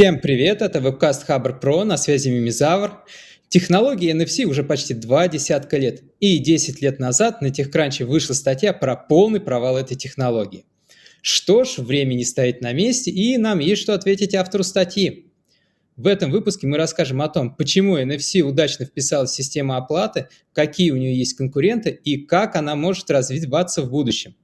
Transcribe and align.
Всем 0.00 0.18
привет, 0.18 0.62
это 0.62 0.80
вебкаст 0.80 1.26
Хабр 1.26 1.60
Про, 1.60 1.84
на 1.84 1.98
связи 1.98 2.30
Мимизавр. 2.30 3.04
Технологии 3.50 4.10
NFC 4.10 4.46
уже 4.46 4.64
почти 4.64 4.94
два 4.94 5.28
десятка 5.28 5.76
лет, 5.76 6.02
и 6.20 6.38
10 6.38 6.80
лет 6.80 6.98
назад 6.98 7.42
на 7.42 7.48
TechCrunch 7.48 8.06
вышла 8.06 8.32
статья 8.32 8.72
про 8.72 8.96
полный 8.96 9.40
провал 9.40 9.76
этой 9.76 9.98
технологии. 9.98 10.64
Что 11.20 11.64
ж, 11.64 11.76
время 11.76 12.14
не 12.14 12.24
стоит 12.24 12.62
на 12.62 12.72
месте, 12.72 13.10
и 13.10 13.36
нам 13.36 13.58
есть 13.58 13.82
что 13.82 13.92
ответить 13.92 14.34
автору 14.34 14.64
статьи. 14.64 15.30
В 15.96 16.06
этом 16.06 16.30
выпуске 16.30 16.66
мы 16.66 16.78
расскажем 16.78 17.20
о 17.20 17.28
том, 17.28 17.54
почему 17.54 17.98
NFC 17.98 18.40
удачно 18.40 18.86
вписалась 18.86 19.32
в 19.32 19.34
систему 19.34 19.74
оплаты, 19.74 20.28
какие 20.54 20.92
у 20.92 20.96
нее 20.96 21.14
есть 21.14 21.34
конкуренты 21.34 21.90
и 21.90 22.24
как 22.24 22.56
она 22.56 22.74
может 22.74 23.10
развиваться 23.10 23.82
в 23.82 23.90
будущем. 23.90 24.34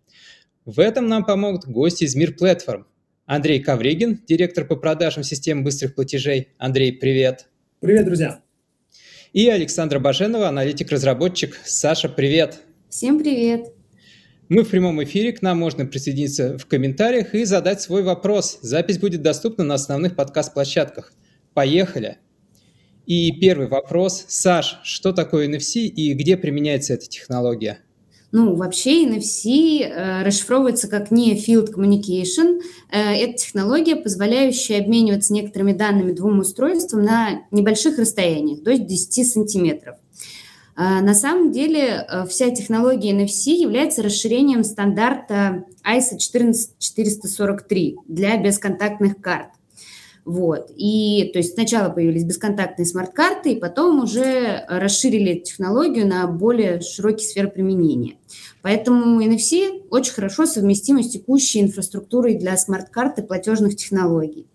В 0.66 0.80
этом 0.80 1.06
нам 1.06 1.24
помогут 1.24 1.64
гости 1.64 2.04
из 2.04 2.14
Мир 2.14 2.34
Платформ, 2.34 2.86
Андрей 3.26 3.60
Ковригин, 3.60 4.20
директор 4.24 4.64
по 4.64 4.76
продажам 4.76 5.24
систем 5.24 5.64
быстрых 5.64 5.96
платежей. 5.96 6.50
Андрей, 6.58 6.92
привет. 6.92 7.48
Привет, 7.80 8.06
друзья. 8.06 8.40
И 9.32 9.48
Александра 9.48 9.98
Баженова, 9.98 10.46
аналитик-разработчик. 10.46 11.58
Саша, 11.64 12.08
привет. 12.08 12.60
Всем 12.88 13.18
привет. 13.18 13.72
Мы 14.48 14.62
в 14.62 14.70
прямом 14.70 15.02
эфире, 15.02 15.32
к 15.32 15.42
нам 15.42 15.58
можно 15.58 15.86
присоединиться 15.86 16.56
в 16.56 16.66
комментариях 16.66 17.34
и 17.34 17.44
задать 17.44 17.80
свой 17.80 18.04
вопрос. 18.04 18.60
Запись 18.62 18.98
будет 18.98 19.22
доступна 19.22 19.64
на 19.64 19.74
основных 19.74 20.14
подкаст-площадках. 20.14 21.12
Поехали. 21.52 22.18
И 23.06 23.32
первый 23.40 23.66
вопрос. 23.66 24.24
Саш, 24.28 24.78
что 24.84 25.12
такое 25.12 25.48
NFC 25.48 25.80
и 25.80 26.14
где 26.14 26.36
применяется 26.36 26.94
эта 26.94 27.06
технология? 27.06 27.80
Ну, 28.36 28.54
вообще 28.54 29.06
NFC 29.06 29.80
э, 29.80 30.22
расшифровывается 30.22 30.88
как 30.88 31.10
не 31.10 31.38
Field 31.38 31.72
Communication. 31.72 32.60
Э, 32.90 33.14
это 33.14 33.32
технология, 33.32 33.96
позволяющая 33.96 34.82
обмениваться 34.82 35.32
некоторыми 35.32 35.72
данными 35.72 36.12
двум 36.12 36.40
устройствам 36.40 37.02
на 37.02 37.46
небольших 37.50 37.98
расстояниях, 37.98 38.62
до 38.62 38.76
10 38.76 39.26
сантиметров. 39.26 39.96
Э, 40.76 41.00
на 41.00 41.14
самом 41.14 41.50
деле 41.50 42.06
вся 42.28 42.50
технология 42.50 43.12
NFC 43.12 43.52
является 43.52 44.02
расширением 44.02 44.64
стандарта 44.64 45.64
ISO 45.82 46.18
14443 46.18 47.96
для 48.06 48.36
бесконтактных 48.36 49.18
карт. 49.18 49.48
Вот. 50.26 50.72
И 50.76 51.30
то 51.32 51.38
есть 51.38 51.54
сначала 51.54 51.88
появились 51.88 52.24
бесконтактные 52.24 52.84
смарт-карты, 52.84 53.52
и 53.52 53.60
потом 53.60 54.02
уже 54.02 54.64
расширили 54.68 55.38
технологию 55.38 56.04
на 56.04 56.26
более 56.26 56.80
широкий 56.80 57.24
сфер 57.24 57.48
применения. 57.48 58.16
Поэтому 58.60 59.22
NFC 59.22 59.84
очень 59.88 60.12
хорошо 60.12 60.46
совместимо 60.46 61.04
с 61.04 61.10
текущей 61.10 61.60
инфраструктурой 61.60 62.34
для 62.34 62.56
смарт-карт 62.56 63.20
и 63.20 63.22
платежных 63.22 63.76
технологий. 63.76 64.48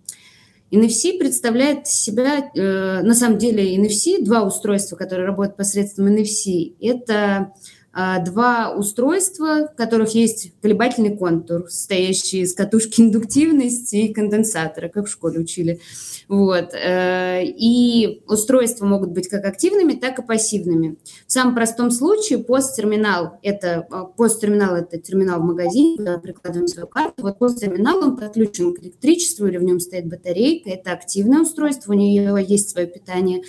NFC 0.72 1.18
представляет 1.18 1.88
себя, 1.88 2.52
э, 2.54 3.02
на 3.02 3.14
самом 3.14 3.38
деле 3.38 3.78
NFC, 3.78 4.22
два 4.22 4.44
устройства, 4.44 4.98
которые 4.98 5.26
работают 5.26 5.56
посредством 5.56 6.08
NFC, 6.08 6.76
это 6.82 7.54
два 7.94 8.74
устройства, 8.74 9.70
в 9.74 9.76
которых 9.76 10.16
есть 10.16 10.54
колебательный 10.62 11.18
контур, 11.18 11.70
состоящий 11.70 12.42
из 12.42 12.54
катушки 12.54 13.02
индуктивности 13.02 13.98
и 13.98 14.14
конденсатора, 14.14 14.88
как 14.88 15.08
в 15.08 15.12
школе 15.12 15.40
учили. 15.42 15.82
Вот. 16.30 16.74
Э, 16.74 17.44
и 17.44 18.24
устройства 18.26 18.86
могут 18.86 19.10
быть 19.10 19.28
как 19.28 19.44
активными, 19.44 19.94
так 19.94 20.20
и 20.20 20.22
пассивными. 20.22 20.96
В 21.28 21.32
самом 21.32 21.54
простом 21.54 21.92
случае 21.92 22.40
посттерминал– 22.40 23.38
это, 23.44 23.86
а, 23.92 24.06
посттерминал– 24.06 24.76
это 24.78 24.98
терминал 24.98 25.42
в 25.42 25.44
магазине, 25.44 25.98
куда 25.98 26.18
прикладываем 26.20 26.70
свою 26.70 26.88
карту. 26.88 27.24
Вот 27.24 27.38
посттерминал, 27.38 27.98
он 27.98 28.16
подключен 28.16 28.74
к 28.74 28.80
электричеству 28.80 29.46
или 29.48 29.58
в 29.58 29.64
нем 29.64 29.82
стоит 29.82 30.08
батарейка. 30.08 30.70
Это 30.70 30.94
активное 30.94 31.42
устройство, 31.42 31.92
у 31.92 31.96
нее 31.96 32.34
есть 32.48 32.70
свое 32.70 32.88
питание. 32.88 33.42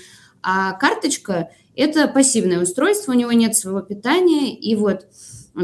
А 0.43 0.73
карточка– 0.73 1.51
это 1.77 2.09
пассивное 2.09 2.63
устройство, 2.63 3.13
у 3.13 3.17
него 3.17 3.33
нет 3.33 3.57
своего 3.57 3.81
питания, 3.81 4.55
и 4.55 4.75
вот 4.75 5.07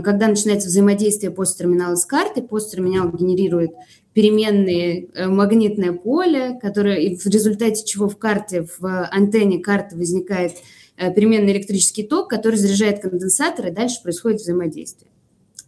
когда 0.02 0.28
начинается 0.28 0.68
взаимодействие 0.68 1.30
посттерминала 1.30 1.94
с 1.94 2.04
картой, 2.04 2.42
посттерминал 2.42 3.10
генерирует 3.10 3.72
переменные 4.12 5.06
э, 5.06 5.28
магнитное 5.28 5.92
поле, 5.92 6.58
которое, 6.60 7.16
в 7.16 7.26
результате 7.26 7.84
чего 7.84 8.08
в 8.08 8.18
карте, 8.18 8.66
в 8.78 9.08
антенне 9.10 9.60
карты 9.60 9.96
возникает 9.96 10.52
э, 10.96 11.12
переменный 11.14 11.52
электрический 11.52 12.02
ток, 12.02 12.28
который 12.28 12.56
заряжает 12.56 13.00
конденсатор, 13.00 13.68
и 13.68 13.70
дальше 13.70 14.02
происходит 14.02 14.40
взаимодействие. 14.40 15.10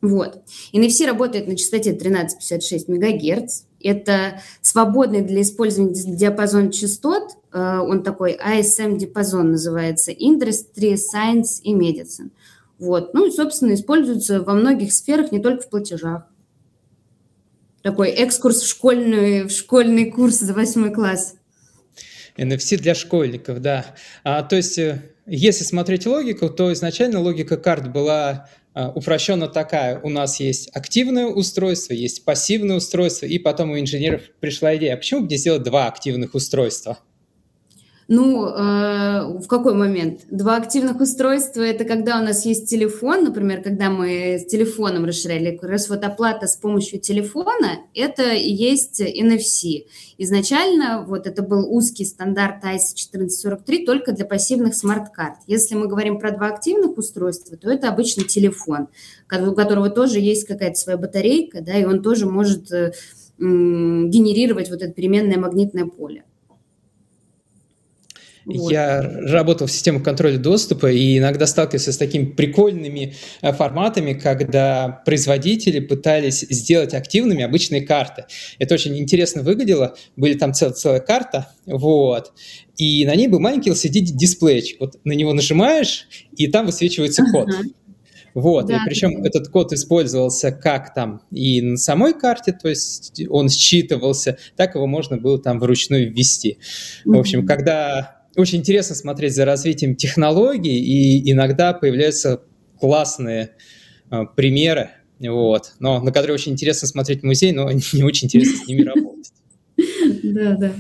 Вот. 0.03 0.43
NFC 0.75 1.07
работает 1.07 1.47
на 1.47 1.57
частоте 1.57 1.91
1356 1.91 2.89
МГц. 2.89 3.63
Это 3.83 4.41
свободный 4.61 5.23
для 5.23 5.43
использования 5.43 5.95
диапазон 5.95 6.71
частот. 6.71 7.37
Э, 7.53 7.79
он 7.79 8.03
такой 8.03 8.37
ISM-диапазон 8.37 9.53
называется. 9.53 10.13
Industry, 10.13 10.97
Science 10.97 11.61
и 11.63 11.75
Medicine. 11.75 12.31
Вот. 12.79 13.15
Ну 13.15 13.27
и, 13.27 13.31
собственно, 13.31 13.75
используется 13.75 14.43
во 14.43 14.55
многих 14.55 14.93
сферах, 14.93 15.33
не 15.33 15.41
только 15.41 15.63
в 15.63 15.71
платежах. 15.71 16.25
Такой 17.83 18.11
экскурс 18.11 18.61
в 18.61 18.69
школьный, 18.69 19.45
в 19.45 19.51
школьный 19.51 20.11
курс 20.11 20.41
за 20.41 20.53
восьмой 20.53 20.93
класс. 20.93 21.35
NFC 22.37 22.77
для 22.77 22.95
школьников, 22.95 23.61
да. 23.61 23.87
А, 24.25 24.43
то 24.43 24.57
есть, 24.57 24.79
э, 24.79 25.03
если 25.27 25.65
смотреть 25.65 26.07
логику, 26.07 26.49
то 26.49 26.73
изначально 26.73 27.21
логика 27.21 27.57
карт 27.57 27.93
была 27.93 28.31
а, 28.31 28.49
упрощенно 28.75 29.49
такая. 29.49 30.01
У 30.01 30.09
нас 30.09 30.41
есть 30.41 30.71
активное 30.75 31.27
устройство, 31.27 31.93
есть 31.93 32.25
пассивное 32.25 32.77
устройство, 32.77 33.27
и 33.27 33.39
потом 33.39 33.71
у 33.71 33.79
инженеров 33.79 34.23
пришла 34.41 34.77
идея, 34.77 34.95
а 34.95 34.97
почему 34.97 35.23
бы 35.23 35.29
не 35.29 35.37
сделать 35.37 35.63
два 35.63 35.87
активных 35.89 36.35
устройства? 36.35 36.99
Ну, 38.13 38.45
э, 38.45 39.39
в 39.39 39.47
какой 39.47 39.73
момент? 39.75 40.23
Два 40.33 40.57
активных 40.57 41.01
устройства– 41.01 41.61
это 41.63 41.85
когда 41.85 42.19
у 42.19 42.25
нас 42.25 42.45
есть 42.45 42.69
телефон, 42.69 43.23
например, 43.23 43.63
когда 43.63 43.89
мы 43.89 44.37
с 44.41 44.47
телефоном 44.47 45.05
расширяли, 45.05 45.55
как 45.57 45.71
раз 45.71 45.89
вот 45.89 46.03
оплата 46.03 46.49
с 46.49 46.57
помощью 46.57 46.99
телефона– 46.99 47.79
это 47.95 48.33
и 48.33 48.51
есть 48.51 49.01
NFC. 49.01 49.85
Изначально 50.19 51.05
вот 51.07 51.29
это 51.29 51.43
был 51.43 51.73
узкий 51.73 52.05
стандарт 52.05 52.65
ISO 52.65 52.99
1443 53.13 53.87
только 53.87 54.11
для 54.11 54.25
пассивных 54.25 54.75
смарт-карт. 54.75 55.39
Если 55.47 55.77
мы 55.77 55.87
говорим 55.87 56.19
про 56.19 56.33
два 56.33 56.49
активных 56.49 56.99
устройства, 56.99 57.57
то 57.57 57.71
это 57.71 57.91
обычно 57.91 58.25
телефон, 58.25 58.89
у 59.31 59.55
которого 59.55 59.89
тоже 59.89 60.19
есть 60.19 60.49
какая-то 60.49 60.75
своя 60.75 60.99
батарейка, 60.99 61.61
да, 61.61 61.79
и 61.79 61.85
он 61.85 62.03
тоже 62.03 62.27
может 62.27 62.73
э, 62.73 62.91
генерировать 63.39 64.69
вот 64.69 64.83
это 64.83 64.93
переменное 64.93 65.39
магнитное 65.39 65.87
поле. 65.87 66.25
Вот. 68.45 68.73
Я 68.73 69.03
работал 69.03 69.67
в 69.67 69.73
системах 69.73 70.03
контроля 70.03 70.39
доступа 70.39 70.91
и 70.91 71.19
иногда 71.19 71.47
сталкивался 71.47 71.93
с 71.93 71.97
такими 71.99 72.25
прикольными 72.27 73.15
э, 73.43 73.53
форматами, 73.53 74.15
когда 74.15 75.03
производители 75.05 75.81
пытались 75.81 76.41
сделать 76.41 76.95
активными 76.95 77.43
обычные 77.43 77.83
карты. 77.83 78.25
Это 78.59 78.75
очень 78.75 78.99
интересно 78.99 79.43
выглядело. 79.43 79.95
Были 80.17 80.35
там 80.35 80.55
цел, 80.55 80.71
целая 80.73 81.01
карта, 81.01 81.49
вот, 81.67 82.33
и 82.77 83.05
на 83.05 83.15
ней 83.15 83.29
был 83.29 83.41
маленький 83.41 83.71
LCD-дисплейчик. 83.71 84.81
Вот 84.81 84.99
на 85.05 85.13
него 85.13 85.35
нажимаешь, 85.35 86.07
и 86.37 86.47
там 86.47 86.67
высвечивается 86.67 87.25
код. 87.31 87.49
Uh-huh. 87.49 87.75
Вот, 88.35 88.67
да, 88.67 88.77
и 88.77 88.79
причем 88.87 89.21
да. 89.21 89.29
этот 89.29 89.49
код 89.49 89.73
использовался 89.73 90.53
как 90.53 90.95
там 90.95 91.23
и 91.31 91.61
на 91.61 91.77
самой 91.77 92.15
карте, 92.15 92.53
то 92.53 92.69
есть 92.69 93.21
он 93.29 93.49
считывался, 93.49 94.39
так 94.57 94.75
его 94.75 94.87
можно 94.87 95.17
было 95.17 95.39
там 95.39 95.59
вручную 95.59 96.13
ввести. 96.13 96.59
В 97.05 97.19
общем, 97.19 97.47
когда 97.47 98.20
очень 98.37 98.59
интересно 98.59 98.95
смотреть 98.95 99.35
за 99.35 99.45
развитием 99.45 99.97
технологий, 99.97 100.79
и 100.79 101.31
иногда 101.31 101.73
появляются 101.73 102.43
классные 102.79 103.51
э, 104.11 104.23
примеры, 104.37 104.91
вот, 105.19 105.73
но 105.79 106.01
на 106.01 106.13
которые 106.13 106.35
очень 106.35 106.53
интересно 106.53 106.89
смотреть 106.89 107.21
в 107.21 107.25
музей, 107.25 107.53
но 107.53 107.71
не 107.71 108.03
очень 108.03 108.27
интересно 108.27 108.65
с 108.65 108.69
ними 108.69 108.83
работать. 108.83 109.33
Да, 110.23 110.57
да. 110.57 110.73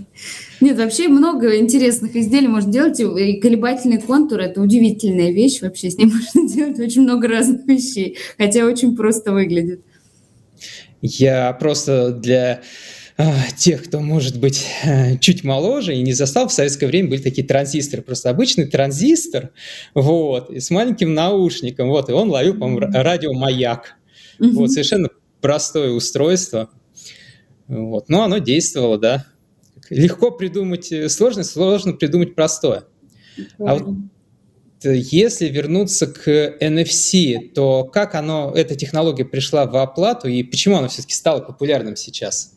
Нет, 0.60 0.78
вообще 0.78 1.08
много 1.08 1.58
интересных 1.58 2.14
изделий 2.14 2.46
можно 2.46 2.70
делать. 2.70 3.00
И 3.00 3.40
колебательный 3.40 4.00
контур– 4.00 4.38
это 4.40 4.60
удивительная 4.60 5.32
вещь. 5.32 5.60
Вообще 5.60 5.90
с 5.90 5.96
ним 5.96 6.12
можно 6.36 6.48
делать 6.48 6.78
очень 6.78 7.02
много 7.02 7.26
разных 7.26 7.66
вещей, 7.66 8.18
хотя 8.38 8.64
очень 8.64 8.94
просто 8.94 9.32
выглядит. 9.32 9.80
Я 11.02 11.52
просто 11.54 12.10
для 12.12 12.60
тех, 13.56 13.84
кто, 13.84 14.00
может 14.00 14.38
быть, 14.38 14.66
э, 14.84 15.18
чуть 15.18 15.44
моложе 15.44 15.94
и 15.94 16.02
не 16.02 16.12
застал, 16.12 16.48
в 16.48 16.52
советское 16.52 16.86
время 16.86 17.10
были 17.10 17.20
такие 17.20 17.46
транзисторы, 17.46 18.02
просто 18.02 18.30
обычный 18.30 18.66
транзистор, 18.66 19.50
вот, 19.94 20.50
и 20.50 20.60
с 20.60 20.70
маленьким 20.70 21.14
наушником, 21.14 21.88
вот, 21.88 22.08
и 22.08 22.12
он 22.12 22.30
ловил, 22.30 22.54
по-моему, 22.54 22.80
радиомаяк. 22.80 23.96
Mm-hmm. 24.38 24.50
Вот, 24.52 24.70
совершенно 24.70 25.08
простое 25.40 25.90
устройство, 25.90 26.70
вот, 27.68 28.08
но 28.08 28.22
оно 28.22 28.38
действовало, 28.38 28.98
да. 28.98 29.26
Легко 29.88 30.30
придумать 30.30 30.92
э, 30.92 31.08
сложное, 31.08 31.44
сложно 31.44 31.94
придумать 31.94 32.34
простое. 32.34 32.84
Mm-hmm. 33.36 33.44
А 33.58 33.74
вот 33.74 33.94
э, 34.84 34.96
если 34.96 35.48
вернуться 35.48 36.06
к 36.06 36.28
NFC, 36.60 37.48
то 37.54 37.84
как 37.84 38.14
оно, 38.14 38.52
эта 38.54 38.76
технология 38.76 39.24
пришла 39.24 39.66
в 39.66 39.76
оплату 39.76 40.28
и 40.28 40.42
почему 40.42 40.76
она 40.76 40.88
все-таки 40.88 41.14
стала 41.14 41.40
популярным 41.40 41.96
сейчас? 41.96 42.54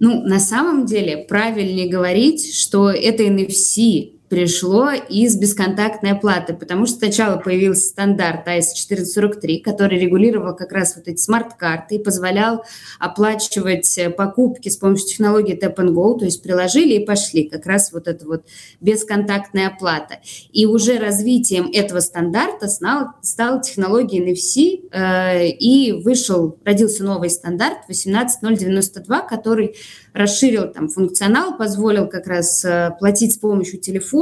Ну, 0.00 0.22
на 0.22 0.40
самом 0.40 0.86
деле, 0.86 1.18
правильнее 1.18 1.88
говорить, 1.88 2.54
что 2.54 2.90
это 2.90 3.22
NFC 3.22 4.19
пришло 4.30 4.92
из 4.92 5.36
бесконтактной 5.36 6.12
оплаты, 6.12 6.54
потому 6.54 6.86
что 6.86 6.98
сначала 6.98 7.36
появился 7.36 7.88
стандарт 7.88 8.46
AS443, 8.46 9.60
который 9.60 9.98
регулировал 9.98 10.54
как 10.54 10.70
раз 10.70 10.94
вот 10.94 11.08
эти 11.08 11.20
смарт-карты 11.20 11.96
и 11.96 11.98
позволял 11.98 12.64
оплачивать 13.00 13.98
покупки 14.16 14.68
с 14.68 14.76
помощью 14.76 15.08
технологии 15.08 15.58
Tap 15.60 15.74
and 15.74 15.94
Go, 15.94 16.16
то 16.16 16.26
есть 16.26 16.44
приложили 16.44 16.94
и 16.94 17.04
пошли, 17.04 17.48
как 17.48 17.66
раз 17.66 17.92
вот 17.92 18.06
эта 18.06 18.24
вот 18.24 18.44
бесконтактная 18.80 19.66
оплата. 19.66 20.20
И 20.52 20.64
уже 20.64 20.98
развитием 20.98 21.68
этого 21.74 21.98
стандарта 21.98 22.68
стал, 22.68 23.08
стала 23.22 23.60
технология 23.60 24.20
NFC, 24.20 24.88
э, 24.92 25.48
и 25.48 25.90
вышел, 26.04 26.56
родился 26.64 27.02
новый 27.02 27.30
стандарт 27.30 27.78
18092, 27.88 29.22
который 29.22 29.74
расширил 30.12 30.68
там 30.72 30.88
функционал, 30.88 31.56
позволил 31.56 32.06
как 32.06 32.28
раз 32.28 32.64
э, 32.64 32.92
платить 33.00 33.34
с 33.34 33.38
помощью 33.38 33.80
телефона 33.80 34.19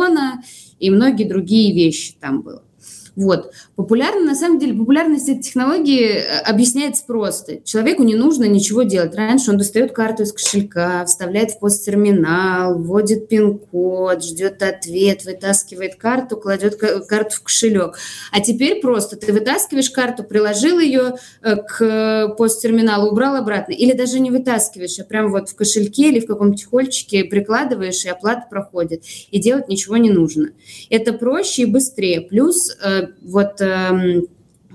и 0.78 0.90
многие 0.90 1.24
другие 1.24 1.74
вещи 1.74 2.14
там 2.20 2.42
было. 2.42 2.67
Вот. 3.18 3.52
Популярно, 3.74 4.20
на 4.20 4.36
самом 4.36 4.60
деле, 4.60 4.78
популярность 4.78 5.28
этой 5.28 5.42
технологии 5.42 6.04
э, 6.08 6.38
объясняется 6.42 7.02
просто. 7.04 7.60
Человеку 7.64 8.04
не 8.04 8.14
нужно 8.14 8.44
ничего 8.44 8.84
делать. 8.84 9.16
Раньше 9.16 9.50
он 9.50 9.58
достает 9.58 9.90
карту 9.90 10.22
из 10.22 10.32
кошелька, 10.32 11.04
вставляет 11.04 11.50
в 11.50 11.58
посттерминал, 11.58 12.78
вводит 12.78 13.28
пин-код, 13.28 14.22
ждет 14.22 14.62
ответ, 14.62 15.24
вытаскивает 15.24 15.96
карту, 15.96 16.36
кладет 16.36 16.76
карту 16.76 17.34
в 17.34 17.42
кошелек. 17.42 17.98
А 18.30 18.40
теперь 18.40 18.80
просто 18.80 19.16
ты 19.16 19.32
вытаскиваешь 19.32 19.90
карту, 19.90 20.22
приложил 20.22 20.78
ее 20.78 21.16
э, 21.42 21.56
к 21.56 22.36
посттерминалу, 22.38 23.10
убрал 23.10 23.34
обратно. 23.34 23.72
Или 23.72 23.94
даже 23.94 24.20
не 24.20 24.30
вытаскиваешь, 24.30 24.96
а 25.00 25.04
прямо 25.04 25.30
вот 25.30 25.48
в 25.48 25.56
кошельке 25.56 26.10
или 26.10 26.20
в 26.20 26.26
каком-то 26.28 26.56
чехольчике 26.56 27.24
прикладываешь, 27.24 28.04
и 28.04 28.08
оплата 28.08 28.46
проходит. 28.48 29.02
И 29.32 29.40
делать 29.40 29.66
ничего 29.66 29.96
не 29.96 30.10
нужно. 30.10 30.50
Это 30.88 31.12
проще 31.12 31.62
и 31.62 31.66
быстрее. 31.66 32.20
Плюс 32.20 32.76
э, 32.80 33.07
вот 33.22 33.60
эм, 33.60 34.26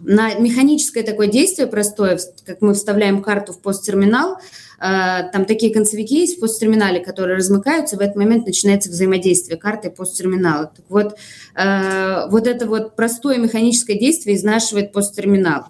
на 0.06 0.34
механическое 0.36 1.04
такое 1.04 1.28
действие 1.28 1.68
простое, 1.68 2.20
как 2.46 2.62
мы 2.62 2.74
вставляем 2.74 3.22
карту 3.22 3.54
в 3.54 3.60
посттерминал, 3.60 4.38
э, 4.80 5.30
там 5.32 5.46
такие 5.46 5.74
концевики 5.74 6.20
есть 6.20 6.38
в 6.38 6.40
посттерминале, 6.42 7.00
которые 7.00 7.38
размыкаются, 7.38 7.96
в 7.96 8.02
этот 8.02 8.16
момент 8.16 8.46
начинается 8.46 8.90
взаимодействие 8.90 9.58
карты 9.58 9.88
и 9.88 9.92
посттерминала. 9.92 10.72
Так 10.76 10.86
вот, 10.90 11.16
э, 11.56 12.28
вот 12.30 12.48
это 12.48 12.68
вот 12.68 12.96
простое 12.96 13.38
механическое 13.38 13.98
действие 13.98 14.36
изнашивает 14.36 14.92
посттерминал. 14.92 15.68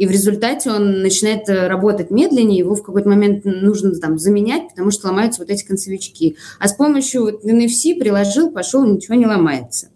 И 0.00 0.06
в 0.06 0.10
результате 0.10 0.70
он 0.70 1.02
начинает 1.02 1.46
э, 1.48 1.66
работать 1.66 2.10
медленнее, 2.10 2.58
его 2.58 2.74
в 2.74 2.82
какой-то 2.82 3.08
момент 3.08 3.44
нужно 3.44 3.94
там 3.96 4.18
заменять, 4.18 4.70
потому 4.70 4.90
что 4.90 5.08
ломаются 5.08 5.42
вот 5.42 5.50
эти 5.50 5.62
концевички. 5.62 6.36
А 6.58 6.68
с 6.68 6.72
помощью 6.72 7.22
вот 7.22 7.44
NFC 7.44 7.98
приложил, 7.98 8.50
пошел, 8.50 8.82
ничего 8.84 9.14
не 9.14 9.26
ломается. 9.26 9.88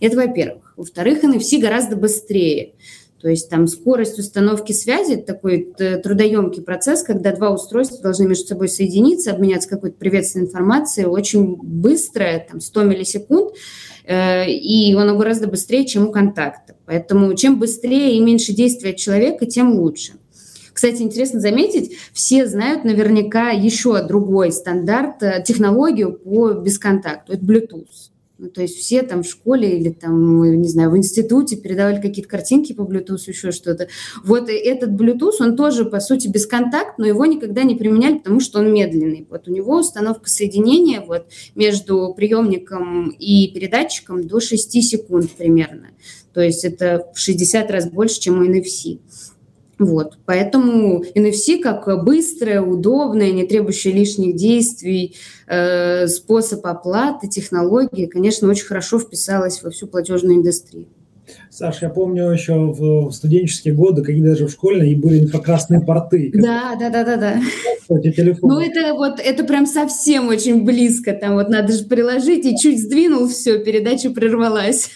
Это 0.00 0.16
во-первых. 0.16 0.74
Во-вторых, 0.76 1.24
NFC 1.24 1.58
гораздо 1.58 1.96
быстрее. 1.96 2.74
То 3.22 3.28
есть 3.28 3.48
там 3.48 3.68
скорость 3.68 4.18
установки 4.18 4.72
связи– 4.72 5.12
это 5.14 5.34
такой 5.34 5.72
э, 5.78 5.98
трудоемкий 5.98 6.60
процесс, 6.60 7.04
когда 7.04 7.34
два 7.34 7.50
устройства 7.50 8.02
должны 8.02 8.26
между 8.26 8.46
собой 8.46 8.68
соединиться, 8.68 9.30
обменяться 9.30 9.68
какой-то 9.68 9.96
приветственной 9.96 10.46
информацией 10.46 11.06
очень 11.06 11.54
быстро, 11.54 12.44
там 12.50 12.60
100 12.60 12.82
миллисекунд, 12.82 13.54
э, 14.04 14.50
и 14.50 14.92
оно 14.94 15.16
гораздо 15.16 15.46
быстрее, 15.46 15.86
чем 15.86 16.08
у 16.08 16.10
контакта. 16.10 16.74
Поэтому 16.84 17.32
чем 17.34 17.60
быстрее 17.60 18.16
и 18.16 18.20
меньше 18.20 18.52
действия 18.52 18.92
человека, 18.92 19.46
тем 19.46 19.78
лучше. 19.78 20.14
Кстати, 20.72 21.02
интересно 21.02 21.38
заметить, 21.38 21.96
все 22.12 22.46
знают 22.46 22.82
наверняка 22.82 23.50
еще 23.50 24.02
другой 24.02 24.50
стандарт, 24.50 25.22
э, 25.22 25.44
технологию 25.46 26.12
по 26.12 26.54
бесконтакту. 26.54 27.34
Это 27.34 27.44
Bluetooth. 27.44 28.11
Ну, 28.42 28.48
то 28.48 28.60
есть 28.60 28.76
все 28.76 29.02
там 29.02 29.22
в 29.22 29.28
школе 29.28 29.78
или 29.78 29.90
там, 29.90 30.42
не 30.60 30.66
знаю, 30.66 30.90
в 30.90 30.96
институте 30.96 31.56
передавали 31.56 32.00
какие-то 32.00 32.28
картинки 32.28 32.72
по 32.72 32.82
Bluetooth, 32.82 33.20
еще 33.28 33.52
что-то. 33.52 33.86
Вот 34.24 34.48
этот 34.48 34.90
Bluetooth, 34.90 35.36
он 35.38 35.56
тоже, 35.56 35.84
по 35.84 36.00
сути, 36.00 36.26
бесконтакт, 36.26 36.98
но 36.98 37.06
его 37.06 37.24
никогда 37.24 37.62
не 37.62 37.76
применяли, 37.76 38.18
потому 38.18 38.40
что 38.40 38.58
он 38.58 38.74
медленный. 38.74 39.28
Вот 39.30 39.46
у 39.46 39.52
него 39.52 39.78
установка 39.78 40.28
соединения 40.28 41.00
вот 41.06 41.26
между 41.54 42.12
приемником 42.16 43.10
и 43.10 43.46
передатчиком 43.54 44.26
до 44.26 44.40
6 44.40 44.72
секунд 44.82 45.30
примерно. 45.38 45.90
То 46.34 46.40
есть 46.40 46.64
это 46.64 47.12
в 47.14 47.20
60 47.20 47.70
раз 47.70 47.88
больше, 47.88 48.18
чем 48.18 48.40
у 48.40 48.44
NFC. 48.44 48.98
Вот, 49.84 50.18
поэтому 50.26 51.02
NFC 51.14 51.60
как 51.60 52.04
быстрое, 52.04 52.60
удобное, 52.60 53.32
не 53.32 53.44
требующее 53.44 53.92
лишних 53.92 54.36
действий 54.36 55.16
э, 55.46 56.06
способ 56.06 56.64
оплаты, 56.66 57.28
технологии, 57.28 58.06
конечно, 58.06 58.48
очень 58.48 58.66
хорошо 58.66 58.98
вписалась 58.98 59.62
во 59.62 59.70
всю 59.70 59.86
платежную 59.86 60.36
индустрию. 60.36 60.86
Саш, 61.50 61.82
я 61.82 61.90
помню 61.90 62.30
еще 62.30 62.54
в 62.54 63.10
студенческие 63.12 63.74
годы, 63.74 64.02
какие 64.02 64.22
даже 64.22 64.46
в 64.46 64.50
школьные, 64.50 64.92
и 64.92 64.94
были 64.94 65.20
инфракрасные 65.20 65.80
порты. 65.80 66.30
Да, 66.34 66.76
да, 66.78 66.90
да, 66.90 67.04
да, 67.04 67.16
да. 67.16 67.40
Ну, 67.88 68.60
это 68.60 68.94
вот, 68.94 69.20
это 69.20 69.44
прям 69.44 69.66
совсем 69.66 70.28
очень 70.28 70.64
близко. 70.64 71.12
Там 71.12 71.34
вот 71.34 71.48
надо 71.48 71.72
же 71.72 71.84
приложить, 71.84 72.46
и 72.46 72.56
чуть 72.56 72.82
сдвинул, 72.82 73.28
все, 73.28 73.58
передача 73.62 74.10
прервалась. 74.10 74.90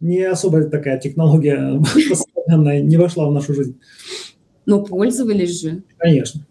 Не 0.00 0.24
особо 0.24 0.64
такая 0.64 0.98
технология 0.98 1.80
она 2.48 2.80
не 2.80 2.96
вошла 2.96 3.28
в 3.28 3.32
нашу 3.32 3.54
жизнь. 3.54 3.78
Но 4.66 4.84
пользовались 4.84 5.60
же. 5.60 5.82
Конечно. 5.98 6.46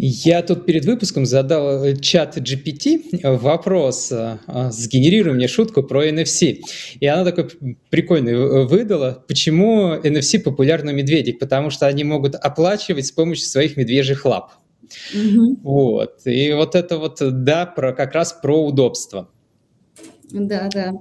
Я 0.00 0.42
тут 0.42 0.64
перед 0.64 0.84
выпуском 0.84 1.26
задал 1.26 1.84
э, 1.84 1.96
чат 1.96 2.36
GPT 2.36 3.18
вопрос, 3.36 4.12
э, 4.12 4.38
сгенерируй 4.70 5.34
мне 5.34 5.48
шутку 5.48 5.82
про 5.82 6.06
NFC. 6.08 6.60
И 7.00 7.06
она 7.06 7.24
такой 7.24 7.50
прикольный 7.90 8.64
выдала, 8.66 9.24
почему 9.26 9.94
NFC 9.94 10.38
популярны 10.38 10.92
у 10.92 10.94
медведей, 10.94 11.34
потому 11.34 11.70
что 11.70 11.88
они 11.88 12.04
могут 12.04 12.36
оплачивать 12.36 13.06
с 13.06 13.10
помощью 13.10 13.48
своих 13.48 13.76
медвежьих 13.76 14.24
лап. 14.24 14.52
Угу. 15.12 15.60
Вот. 15.64 16.20
И 16.26 16.52
вот 16.52 16.76
это 16.76 16.96
вот, 16.98 17.18
да, 17.20 17.66
про, 17.66 17.92
как 17.92 18.14
раз 18.14 18.32
про 18.32 18.64
удобство. 18.64 19.28
Да, 20.30 20.68
да. 20.72 20.92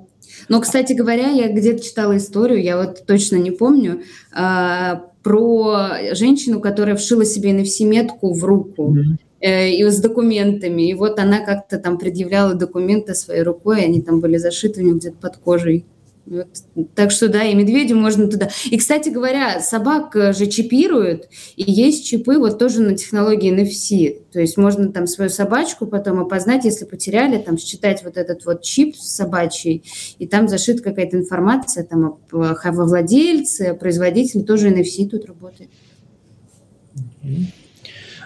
Но, 0.49 0.61
кстати 0.61 0.93
говоря, 0.93 1.29
я 1.29 1.51
где-то 1.51 1.83
читала 1.83 2.17
историю, 2.17 2.61
я 2.61 2.77
вот 2.77 3.05
точно 3.05 3.37
не 3.37 3.51
помню, 3.51 4.01
а, 4.33 5.03
про 5.23 5.89
женщину, 6.13 6.59
которая 6.59 6.95
вшила 6.95 7.25
себе 7.25 7.51
NFC-метку 7.51 8.33
в 8.33 8.43
руку. 8.43 8.95
Mm-hmm. 8.95 9.69
и 9.69 9.83
с 9.83 9.99
документами. 9.99 10.89
И 10.89 10.93
вот 10.95 11.19
она 11.19 11.41
как-то 11.41 11.77
там 11.77 11.99
предъявляла 11.99 12.55
документы 12.55 13.13
своей 13.13 13.43
рукой, 13.43 13.83
они 13.83 14.01
там 14.01 14.19
были 14.19 14.37
зашиты 14.37 14.81
у 14.81 14.83
нее 14.83 14.95
где-то 14.95 15.17
под 15.17 15.37
кожей. 15.37 15.85
Вот. 16.29 16.47
Так 16.93 17.11
что 17.11 17.29
да, 17.29 17.43
и 17.43 17.55
медведю 17.55 17.95
можно 17.95 18.27
туда. 18.27 18.49
И, 18.65 18.77
кстати 18.77 19.07
говоря, 19.07 19.61
собак 19.61 20.13
э, 20.17 20.33
же 20.33 20.47
чипируют, 20.47 21.29
и 21.55 21.71
есть 21.71 22.05
чипы 22.05 22.37
вот 22.37 22.59
тоже 22.59 22.81
на 22.81 22.97
технологии 22.97 23.53
NFC. 23.53 24.23
То 24.33 24.41
есть 24.41 24.57
можно 24.57 24.91
там 24.91 25.07
свою 25.07 25.29
собачку 25.29 25.87
потом 25.87 26.19
опознать, 26.19 26.65
если 26.65 26.83
потеряли, 26.83 27.37
там 27.37 27.57
считать 27.57 28.03
вот 28.03 28.17
этот 28.17 28.45
вот 28.45 28.61
чип 28.61 28.97
собачий, 28.97 29.85
и 30.19 30.27
там 30.27 30.49
зашита 30.49 30.83
какая-то 30.83 31.17
информация 31.17 31.85
там 31.85 32.19
о 32.31 32.55
владельце, 32.71 33.67
о 33.67 33.75
производителе, 33.75 34.43
тоже 34.43 34.69
NFC 34.69 35.07
тут 35.07 35.25
работает. 35.25 35.69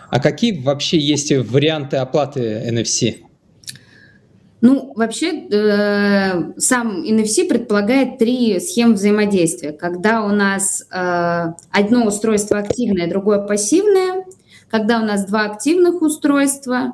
А 0.10 0.20
какие 0.20 0.60
вообще 0.60 0.98
есть 0.98 1.32
варианты 1.32 1.98
оплаты 1.98 2.66
NFC? 2.68 3.18
Ну, 4.62 4.94
вообще, 4.96 5.48
э, 5.50 6.54
сам 6.58 7.04
NFC 7.04 7.48
предполагает 7.48 8.20
три 8.20 8.60
схемы 8.60 8.94
взаимодействия. 8.94 9.72
Когда 9.72 10.24
у 10.24 10.30
нас 10.30 10.86
э, 10.92 11.54
одно 11.72 12.06
устройство 12.06 12.60
активное, 12.60 13.10
другое 13.10 13.40
пассивное, 13.40 14.24
когда 14.70 15.02
у 15.02 15.06
нас 15.06 15.26
два 15.26 15.46
активных 15.46 16.04
устройства, 16.04 16.94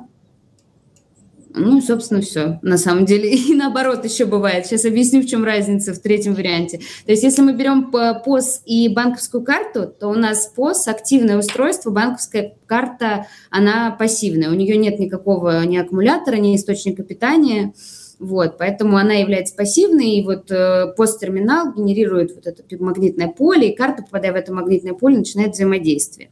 ну, 1.54 1.80
собственно, 1.80 2.20
все. 2.20 2.58
На 2.62 2.78
самом 2.78 3.04
деле. 3.04 3.30
И 3.34 3.54
наоборот 3.54 4.04
еще 4.04 4.24
бывает. 4.26 4.66
Сейчас 4.66 4.84
объясню, 4.84 5.22
в 5.22 5.26
чем 5.26 5.44
разница 5.44 5.94
в 5.94 5.98
третьем 5.98 6.34
варианте. 6.34 6.78
То 7.06 7.12
есть, 7.12 7.22
если 7.22 7.42
мы 7.42 7.52
берем 7.52 7.90
POS 7.92 8.62
и 8.66 8.88
банковскую 8.88 9.42
карту, 9.42 9.86
то 9.86 10.08
у 10.08 10.14
нас 10.14 10.52
POS– 10.56 10.82
активное 10.86 11.38
устройство, 11.38 11.90
банковская 11.90 12.54
карта, 12.66 13.26
она 13.50 13.90
пассивная. 13.90 14.50
У 14.50 14.54
нее 14.54 14.76
нет 14.76 14.98
никакого 14.98 15.64
ни 15.64 15.76
аккумулятора, 15.76 16.36
ни 16.36 16.54
источника 16.54 17.02
питания. 17.02 17.72
Вот, 18.18 18.58
поэтому 18.58 18.96
она 18.96 19.14
является 19.14 19.54
пассивной, 19.54 20.16
и 20.16 20.24
вот 20.24 20.50
э, 20.50 20.92
посттерминал 20.96 21.72
генерирует 21.72 22.34
вот 22.34 22.48
это 22.48 22.64
магнитное 22.82 23.28
поле, 23.28 23.70
и 23.70 23.76
карта, 23.76 24.02
попадая 24.02 24.32
в 24.32 24.34
это 24.34 24.52
магнитное 24.52 24.94
поле, 24.94 25.18
начинает 25.18 25.52
взаимодействие. 25.52 26.30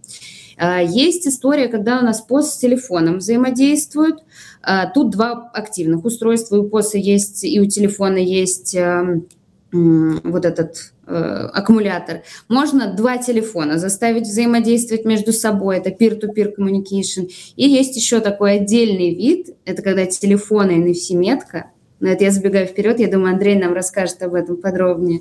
Э, 0.57 0.85
есть 0.85 1.27
история, 1.27 1.69
когда 1.69 1.99
у 1.99 2.05
нас 2.05 2.21
пост 2.21 2.55
с 2.55 2.59
телефоном 2.59 3.19
взаимодействует, 3.19 4.17
а, 4.63 4.91
тут 4.91 5.11
два 5.11 5.51
активных 5.55 6.05
устройства. 6.05 6.59
У 6.59 6.69
POS 6.69 6.91
есть, 6.95 7.45
и 7.45 7.61
у 7.61 7.67
телефона 7.67 8.17
есть 8.17 8.75
эм, 8.75 9.29
вот 9.73 10.45
этот 10.45 10.93
аккумулятор. 11.07 12.23
Можно 12.49 12.93
два 12.93 13.19
телефона 13.19 13.79
заставить 13.79 14.25
взаимодействовать 14.25 15.05
между 15.05 15.33
собой, 15.33 15.77
это 15.77 15.91
peer-to-peer 15.91 16.55
communication. 16.59 17.31
И 17.55 17.69
есть 17.69 17.95
еще 17.95 18.19
такой 18.19 18.55
отдельный 18.57 19.15
вид, 19.15 19.55
это 19.65 19.83
когда 19.83 20.05
телефон 20.07 20.71
и 20.71 20.81
NFC-метка. 20.81 21.71
Но 22.01 22.09
это 22.09 22.25
я 22.25 22.33
забегаю 22.33 22.67
вперед, 22.67 22.99
я 22.99 23.09
думаю, 23.09 23.35
Андрей 23.35 23.57
нам 23.57 23.73
расскажет 23.73 24.21
об 24.23 24.35
этом 24.35 24.57
подробнее. 24.57 25.21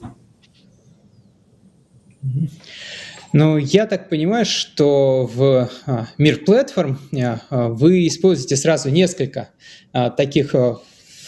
Ну, 3.38 3.58
я 3.58 3.86
так 3.86 4.08
понимаю, 4.08 4.46
что 4.46 5.26
в 5.26 5.70
а, 5.88 6.08
мир 6.18 6.46
платформ 6.46 6.98
а, 7.14 7.68
вы 7.68 8.08
используете 8.08 8.56
сразу 8.56 8.90
несколько 8.90 9.50
а, 9.92 10.10
таких 10.10 10.56
а, 10.56 10.78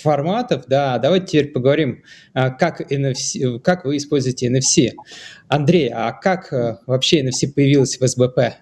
форматов. 0.02 0.68
Да, 0.68 1.00
давайте 1.00 1.26
теперь 1.28 1.52
поговорим, 1.52 2.04
а, 2.34 2.50
как, 2.50 2.80
NFC, 2.80 3.60
как 3.60 3.84
вы 3.84 3.98
используете 3.98 4.50
NFC. 4.50 4.94
Андрей, 5.50 5.92
а 5.94 6.14
как 6.14 6.54
а, 6.54 6.80
вообще 6.88 7.26
NFC 7.26 7.52
появилась 7.54 8.00
в 8.00 8.08
СБП? 8.08 8.56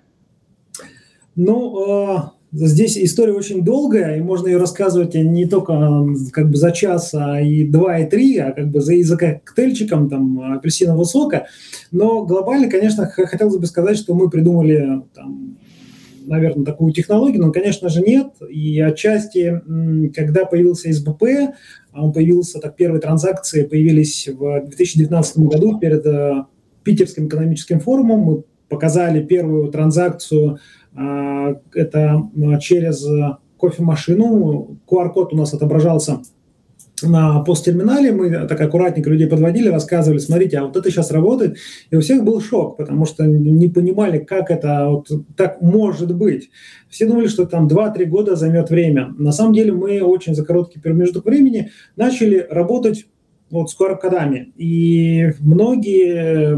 Ну, 1.35 1.77
а, 1.87 2.33
Здесь 2.57 2.97
история 2.97 3.33
очень 3.33 3.65
долгая, 3.65 4.17
и 4.17 4.21
можно 4.21 4.47
ее 4.47 4.55
рассказывать 4.55 5.13
не 5.13 5.45
только 5.45 6.05
как 6.31 6.49
бы 6.49 6.55
за 6.55 6.71
час, 6.71 7.13
а 7.13 7.41
и 7.41 7.65
два, 7.65 7.99
и 7.99 8.09
три, 8.09 8.37
а 8.37 8.53
как 8.53 8.69
бы 8.69 8.79
за, 8.79 8.93
за 9.03 9.17
коктейльчиком 9.17 10.09
там 10.09 10.53
апельсинового 10.53 11.03
сока. 11.03 11.47
Но 11.91 12.23
глобально, 12.23 12.69
конечно, 12.69 13.07
хотелось 13.07 13.57
бы 13.57 13.65
сказать, 13.65 13.97
что 13.97 14.13
мы 14.13 14.29
придумали 14.29 15.01
там, 15.13 15.57
наверное, 16.25 16.63
такую 16.63 16.93
технологию, 16.93 17.41
но, 17.41 17.51
конечно 17.51 17.89
же, 17.89 18.01
нет. 18.01 18.27
И 18.49 18.79
отчасти, 18.79 19.61
когда 20.15 20.45
появился 20.45 20.93
СБП, 20.93 21.23
а 21.91 22.05
он 22.05 22.13
появился, 22.13 22.59
так, 22.59 22.77
первые 22.77 23.01
транзакции 23.01 23.65
появились 23.65 24.29
в 24.29 24.61
2019 24.67 25.39
году 25.39 25.77
перед 25.77 26.05
э, 26.05 26.45
Питерским 26.83 27.27
экономическим 27.27 27.81
форумом. 27.81 28.19
Мы 28.21 28.43
показали 28.69 29.21
первую 29.21 29.71
транзакцию 29.71 30.59
это 30.95 32.21
а, 32.21 32.57
через 32.59 33.05
кофемашину. 33.59 34.77
QR-код 34.87 35.33
у 35.33 35.37
нас 35.37 35.53
отображался 35.53 36.21
на 37.03 37.39
посттерминале, 37.41 38.11
мы 38.11 38.29
так 38.47 38.59
аккуратненько 38.61 39.09
людей 39.09 39.27
подводили, 39.27 39.69
рассказывали, 39.69 40.19
смотрите, 40.19 40.57
а 40.57 40.65
вот 40.65 40.77
это 40.77 40.89
сейчас 40.89 41.11
работает, 41.11 41.57
и 41.91 41.95
у 41.95 42.01
всех 42.01 42.23
был 42.23 42.39
шок, 42.39 42.77
потому 42.77 43.05
что 43.05 43.25
не 43.25 43.67
понимали, 43.67 44.19
как 44.19 44.49
это 44.49 44.87
вот 44.87 45.09
так 45.35 45.61
может 45.61 46.15
быть. 46.15 46.49
Все 46.89 47.05
думали, 47.05 47.27
что 47.27 47.45
там 47.45 47.67
2-3 47.67 48.05
года 48.05 48.35
займет 48.35 48.69
время. 48.69 49.13
На 49.17 49.31
самом 49.31 49.53
деле 49.53 49.73
мы 49.73 50.01
очень 50.01 50.35
за 50.35 50.45
короткий 50.45 50.79
промежуток 50.79 51.25
времени 51.25 51.71
начали 51.95 52.45
работать 52.49 53.07
вот 53.49 53.69
с 53.69 53.79
QR-кодами, 53.79 54.53
и 54.55 55.33
многие 55.39 56.57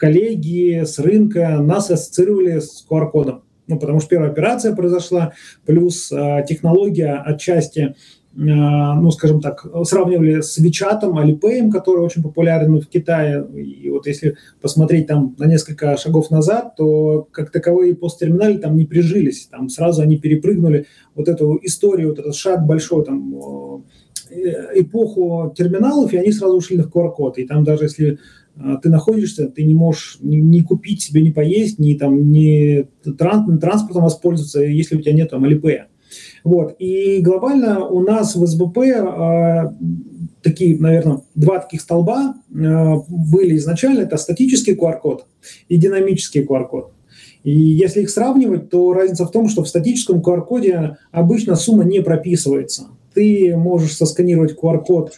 коллеги 0.00 0.82
с 0.84 0.98
рынка 0.98 1.58
нас 1.60 1.90
ассоциировали 1.90 2.58
с 2.58 2.86
QR-кодом. 2.90 3.42
Ну, 3.66 3.78
потому 3.78 4.00
что 4.00 4.08
первая 4.08 4.30
операция 4.30 4.74
произошла, 4.74 5.32
плюс 5.66 6.10
э, 6.10 6.44
технология 6.48 7.22
отчасти, 7.24 7.80
э, 7.80 7.94
ну, 8.34 9.10
скажем 9.10 9.40
так, 9.42 9.64
сравнивали 9.84 10.40
с 10.40 10.56
Вичатом, 10.56 11.18
Alipay, 11.18 11.70
который 11.70 12.00
очень 12.00 12.22
популярен 12.22 12.80
в 12.80 12.86
Китае. 12.86 13.46
И 13.54 13.90
вот 13.90 14.06
если 14.06 14.38
посмотреть 14.62 15.06
там 15.06 15.36
на 15.38 15.44
несколько 15.44 15.96
шагов 15.98 16.30
назад, 16.30 16.76
то 16.76 17.28
как 17.30 17.52
таковые 17.52 17.94
посттерминали 17.94 18.56
там 18.56 18.76
не 18.76 18.86
прижились. 18.86 19.48
Там 19.50 19.68
сразу 19.68 20.00
они 20.02 20.16
перепрыгнули 20.16 20.86
вот 21.14 21.28
эту 21.28 21.60
историю, 21.62 22.08
вот 22.08 22.18
этот 22.18 22.34
шаг 22.34 22.66
большой, 22.66 23.04
там, 23.04 23.34
э, 24.30 24.80
эпоху 24.80 25.52
терминалов, 25.56 26.12
и 26.12 26.16
они 26.16 26.32
сразу 26.32 26.56
ушли 26.56 26.78
в 26.78 26.88
QR-код. 26.88 27.38
И 27.38 27.46
там 27.46 27.64
даже 27.64 27.84
если 27.84 28.18
ты 28.82 28.90
находишься, 28.90 29.48
ты 29.48 29.64
не 29.64 29.74
можешь 29.74 30.18
ни, 30.20 30.36
ни 30.36 30.60
купить 30.60 31.02
себе, 31.02 31.22
ни 31.22 31.30
поесть, 31.30 31.78
ни, 31.78 31.94
там, 31.94 32.30
ни 32.30 32.86
транспортом 33.02 34.02
воспользоваться, 34.02 34.60
если 34.60 34.96
у 34.96 35.00
тебя 35.00 35.14
нет 35.14 35.30
там 35.30 35.44
Алипея. 35.44 35.88
Вот. 36.44 36.76
И 36.78 37.20
глобально 37.20 37.86
у 37.86 38.00
нас 38.00 38.34
в 38.34 38.46
СБП 38.46 38.78
э, 38.78 39.70
такие, 40.42 40.78
наверное, 40.78 41.22
два 41.34 41.60
таких 41.60 41.80
столба 41.80 42.34
э, 42.50 42.94
были 43.08 43.56
изначально. 43.56 44.00
Это 44.00 44.16
статический 44.16 44.74
QR-код 44.74 45.26
и 45.68 45.76
динамический 45.76 46.42
QR-код. 46.44 46.92
И 47.42 47.52
если 47.52 48.02
их 48.02 48.10
сравнивать, 48.10 48.68
то 48.70 48.92
разница 48.92 49.24
в 49.24 49.30
том, 49.30 49.48
что 49.48 49.64
в 49.64 49.68
статическом 49.68 50.20
QR-коде 50.20 50.98
обычно 51.10 51.54
сумма 51.54 51.84
не 51.84 52.00
прописывается. 52.00 52.88
Ты 53.14 53.56
можешь 53.56 53.96
сосканировать 53.96 54.56
QR-код 54.56 55.14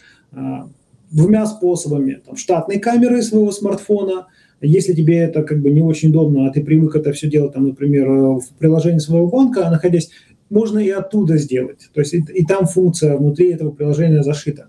двумя 1.13 1.45
способами. 1.45 2.21
Там, 2.25 2.35
штатной 2.35 2.79
камерой 2.79 3.23
своего 3.23 3.51
смартфона, 3.51 4.27
если 4.61 4.93
тебе 4.93 5.19
это 5.19 5.43
как 5.43 5.61
бы 5.61 5.69
не 5.69 5.81
очень 5.81 6.09
удобно, 6.09 6.47
а 6.47 6.51
ты 6.51 6.63
привык 6.63 6.95
это 6.95 7.13
все 7.13 7.29
делать, 7.29 7.53
там, 7.53 7.67
например, 7.67 8.07
в 8.07 8.45
приложении 8.57 8.99
своего 8.99 9.27
банка, 9.27 9.69
находясь, 9.69 10.09
можно 10.49 10.79
и 10.79 10.89
оттуда 10.89 11.37
сделать. 11.37 11.89
То 11.93 12.01
есть 12.01 12.13
и, 12.13 12.23
и 12.33 12.45
там 12.45 12.65
функция 12.65 13.17
внутри 13.17 13.51
этого 13.51 13.71
приложения 13.71 14.23
зашита. 14.23 14.67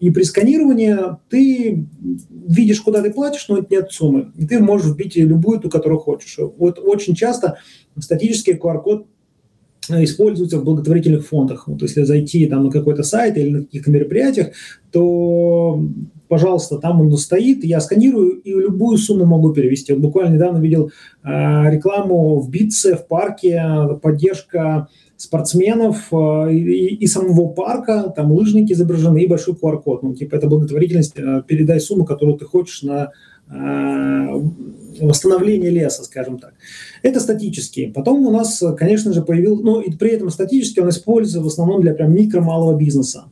И 0.00 0.10
при 0.10 0.22
сканировании 0.22 0.96
ты 1.28 1.86
видишь, 2.30 2.80
куда 2.80 3.02
ты 3.02 3.12
платишь, 3.12 3.48
но 3.48 3.64
нет 3.68 3.90
суммы. 3.90 4.32
И 4.36 4.46
ты 4.46 4.60
можешь 4.60 4.92
вбить 4.92 5.16
любую 5.16 5.60
ту, 5.60 5.70
которую 5.70 5.98
хочешь. 5.98 6.38
Вот 6.38 6.78
очень 6.78 7.14
часто 7.14 7.58
статический 7.98 8.54
QR-код 8.54 9.06
используются 9.88 10.58
в 10.58 10.64
благотворительных 10.64 11.26
фондах. 11.26 11.68
Вот 11.68 11.82
если 11.82 12.02
зайти 12.02 12.46
там 12.46 12.64
на 12.64 12.70
какой-то 12.70 13.02
сайт 13.02 13.36
или 13.36 13.50
на 13.50 13.60
каких-то 13.62 13.90
мероприятиях, 13.90 14.48
то, 14.90 15.82
пожалуйста, 16.28 16.78
там 16.78 17.00
он 17.00 17.16
стоит, 17.16 17.64
я 17.64 17.80
сканирую 17.80 18.40
и 18.40 18.50
любую 18.50 18.98
сумму 18.98 19.26
могу 19.26 19.52
перевести. 19.52 19.92
Вот 19.92 20.02
буквально 20.02 20.34
недавно 20.34 20.58
видел 20.58 20.90
э, 21.22 21.28
рекламу 21.70 22.40
в 22.40 22.50
Битце, 22.50 22.96
в 22.96 23.06
парке, 23.06 23.62
поддержка 24.02 24.88
спортсменов 25.16 26.12
э, 26.12 26.52
и, 26.52 26.94
и 26.96 27.06
самого 27.06 27.48
парка, 27.48 28.12
там 28.14 28.32
лыжники 28.32 28.72
изображены 28.72 29.22
и 29.22 29.26
большой 29.26 29.54
QR-код. 29.54 30.02
Ну, 30.02 30.14
типа 30.14 30.36
это 30.36 30.48
благотворительность, 30.48 31.14
э, 31.16 31.42
передай 31.46 31.80
сумму, 31.80 32.04
которую 32.04 32.38
ты 32.38 32.44
хочешь 32.44 32.82
на 32.82 33.12
э, 33.50 34.42
восстановление 35.00 35.70
леса, 35.70 36.04
скажем 36.04 36.38
так. 36.38 36.54
Это 37.02 37.20
статические. 37.20 37.88
Потом 37.92 38.26
у 38.26 38.30
нас, 38.30 38.62
конечно 38.76 39.12
же, 39.12 39.22
появился, 39.22 39.64
ну 39.64 39.80
и 39.80 39.90
при 39.92 40.10
этом 40.10 40.30
статически 40.30 40.80
он 40.80 40.88
используется 40.88 41.40
в 41.40 41.46
основном 41.46 41.80
для 41.80 41.94
прям 41.94 42.14
микро-малого 42.14 42.76
бизнеса. 42.76 43.24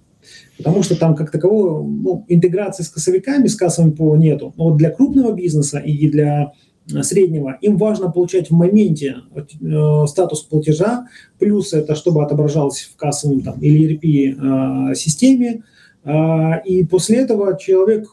Потому 0.58 0.82
что 0.82 0.96
там 0.96 1.14
как 1.14 1.30
такового 1.30 1.82
ну, 1.82 2.24
интеграции 2.28 2.82
с 2.82 2.88
кассовиками, 2.88 3.46
с 3.46 3.56
кассовым 3.56 3.92
ПО 3.92 4.16
нету. 4.16 4.52
Но 4.56 4.70
вот 4.70 4.76
для 4.76 4.90
крупного 4.90 5.32
бизнеса 5.32 5.78
и 5.78 6.08
для 6.08 6.52
э, 6.92 7.02
среднего 7.02 7.58
им 7.60 7.76
важно 7.78 8.10
получать 8.10 8.50
в 8.50 8.54
моменте 8.54 9.16
э, 9.34 10.06
статус 10.06 10.42
платежа, 10.42 11.06
плюс 11.38 11.72
это 11.72 11.94
чтобы 11.94 12.22
отображалось 12.22 12.82
в 12.82 12.96
кассовом 12.96 13.40
там, 13.40 13.60
или 13.60 13.96
ERP 13.96 14.90
э, 14.90 14.94
системе, 14.94 15.62
и 16.66 16.84
после 16.84 17.18
этого 17.18 17.56
человек 17.56 18.08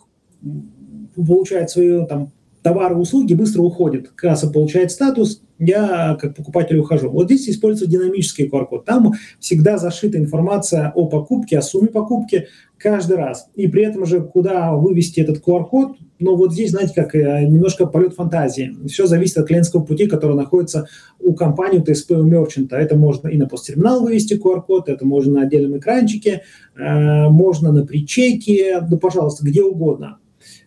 получает 1.15 1.71
свою 1.71 2.05
там 2.05 2.31
товары 2.61 2.95
услуги 2.95 3.33
быстро 3.33 3.61
уходят. 3.61 4.09
Касса 4.09 4.49
получает 4.49 4.91
статус, 4.91 5.41
я 5.59 6.17
как 6.19 6.35
покупатель 6.35 6.77
ухожу. 6.77 7.09
Вот 7.09 7.25
здесь 7.25 7.49
используется 7.49 7.91
динамический 7.91 8.47
QR-код. 8.47 8.85
Там 8.85 9.13
всегда 9.39 9.77
зашита 9.77 10.17
информация 10.17 10.91
о 10.95 11.05
покупке, 11.07 11.57
о 11.57 11.61
сумме 11.61 11.89
покупки 11.89 12.47
каждый 12.77 13.17
раз. 13.17 13.49
И 13.55 13.67
при 13.67 13.83
этом 13.83 14.05
же, 14.05 14.21
куда 14.21 14.73
вывести 14.73 15.19
этот 15.19 15.45
QR-код, 15.45 15.97
ну 16.19 16.35
вот 16.35 16.53
здесь, 16.53 16.71
знаете, 16.71 16.93
как 16.95 17.13
э, 17.13 17.45
немножко 17.45 17.85
полет 17.85 18.13
фантазии. 18.13 18.75
Все 18.87 19.05
зависит 19.05 19.37
от 19.37 19.47
клиентского 19.47 19.83
пути, 19.83 20.07
который 20.07 20.35
находится 20.35 20.87
у 21.19 21.33
компании, 21.33 21.79
у 21.79 21.83
ТСП, 21.83 22.11
у 22.11 22.23
мерчанта. 22.23 22.77
Это 22.77 22.95
можно 22.97 23.27
и 23.27 23.37
на 23.37 23.47
посттерминал 23.47 24.01
вывести 24.01 24.35
QR-код, 24.35 24.87
это 24.87 25.05
можно 25.05 25.39
на 25.39 25.41
отдельном 25.43 25.77
экранчике, 25.77 26.43
э, 26.77 27.29
можно 27.29 27.73
на 27.73 27.85
причеке, 27.85 28.79
ну, 28.89 28.97
пожалуйста, 28.97 29.45
где 29.45 29.61
угодно. 29.61 30.19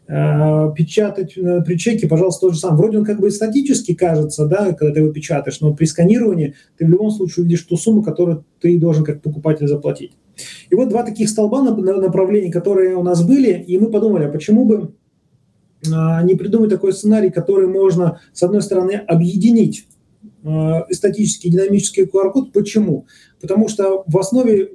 Э, 0.09 0.73
печатать 0.77 1.39
э, 1.39 1.63
при 1.65 1.77
чеке, 1.77 2.09
пожалуйста, 2.09 2.49
то 2.49 2.53
же 2.53 2.59
самое. 2.59 2.79
Вроде 2.79 2.99
он 2.99 3.05
как 3.05 3.21
бы 3.21 3.31
статически 3.31 3.95
кажется, 3.95 4.47
да, 4.47 4.73
когда 4.73 4.93
ты 4.93 5.01
его 5.01 5.13
печатаешь, 5.13 5.61
но 5.61 5.75
при 5.75 5.85
сканировании 5.85 6.55
ты 6.77 6.87
в 6.87 6.89
любом 6.89 7.13
случае 7.13 7.45
увидишь 7.45 7.63
ту 7.63 7.77
сумму, 7.77 8.03
которую 8.03 8.45
ты 8.61 8.77
должен 8.79 9.05
как 9.05 9.23
покупатель 9.23 9.69
заплатить. 9.69 10.13
И 10.71 10.75
вот 10.75 10.89
два 10.89 11.05
таких 11.05 11.29
столба 11.29 11.63
направлений, 11.63 12.51
которые 12.51 12.97
у 12.97 13.05
нас 13.05 13.23
были, 13.23 13.63
и 13.63 13.79
мы 13.79 13.91
подумали, 13.91 14.25
а 14.25 14.29
почему 14.29 14.65
бы 14.65 14.95
а, 15.93 16.23
не 16.25 16.35
придумать 16.35 16.71
такой 16.71 16.93
сценарий, 16.93 17.31
который 17.31 17.69
можно, 17.69 18.19
с 18.33 18.43
одной 18.43 18.63
стороны, 18.63 18.93
объединить 19.07 19.87
э, 20.43 20.81
статический 20.91 21.49
и 21.49 21.53
динамический 21.53 22.05
QR-код. 22.05 22.53
Почему? 22.53 23.07
Потому 23.41 23.69
что 23.69 24.03
в 24.07 24.19
основе 24.19 24.71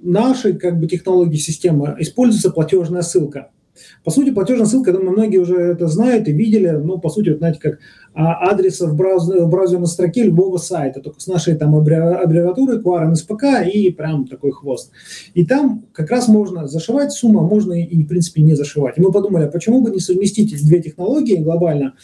нашей 0.00 0.58
как 0.58 0.78
бы, 0.78 0.86
технологии 0.86 1.36
системы 1.36 1.96
используется 1.98 2.50
платежная 2.50 3.02
ссылка– 3.02 3.50
По 4.04 4.10
сути, 4.10 4.30
платежная 4.30 4.66
ссылка, 4.66 4.90
я 4.90 4.96
думаю, 4.96 5.12
многие 5.12 5.38
уже 5.38 5.56
это 5.56 5.86
знают 5.88 6.28
и 6.28 6.32
видели, 6.32 6.70
ну, 6.70 6.98
по 6.98 7.08
сути, 7.08 7.30
вот, 7.30 7.38
знаете, 7.38 7.58
как 7.60 7.78
а, 8.14 8.50
адреса 8.50 8.86
в, 8.86 8.96
браузер, 8.96 9.44
в 9.44 9.48
браузерной 9.48 9.86
строке 9.86 10.24
любого 10.24 10.58
сайта, 10.58 11.00
только 11.00 11.20
с 11.20 11.26
нашей 11.26 11.56
там 11.56 11.74
аббревиатурой 11.74 12.78
QR 12.78 13.12
NSPK 13.12 13.68
и 13.70 13.90
прям 13.90 14.26
такой 14.26 14.52
хвост. 14.52 14.90
И 15.34 15.44
там 15.46 15.84
как 15.92 16.10
раз 16.10 16.28
можно 16.28 16.66
зашивать 16.66 17.12
сумму, 17.12 17.40
можно 17.40 17.72
и, 17.72 18.02
в 18.02 18.08
принципе, 18.08 18.42
не 18.42 18.54
зашивать. 18.54 18.98
И 18.98 19.00
мы 19.00 19.12
подумали, 19.12 19.44
а 19.44 19.48
почему 19.48 19.82
бы 19.82 19.90
не 19.90 20.00
совместить 20.00 20.52
эти 20.52 20.64
две 20.64 20.82
технологии 20.82 21.36
глобально 21.36 21.94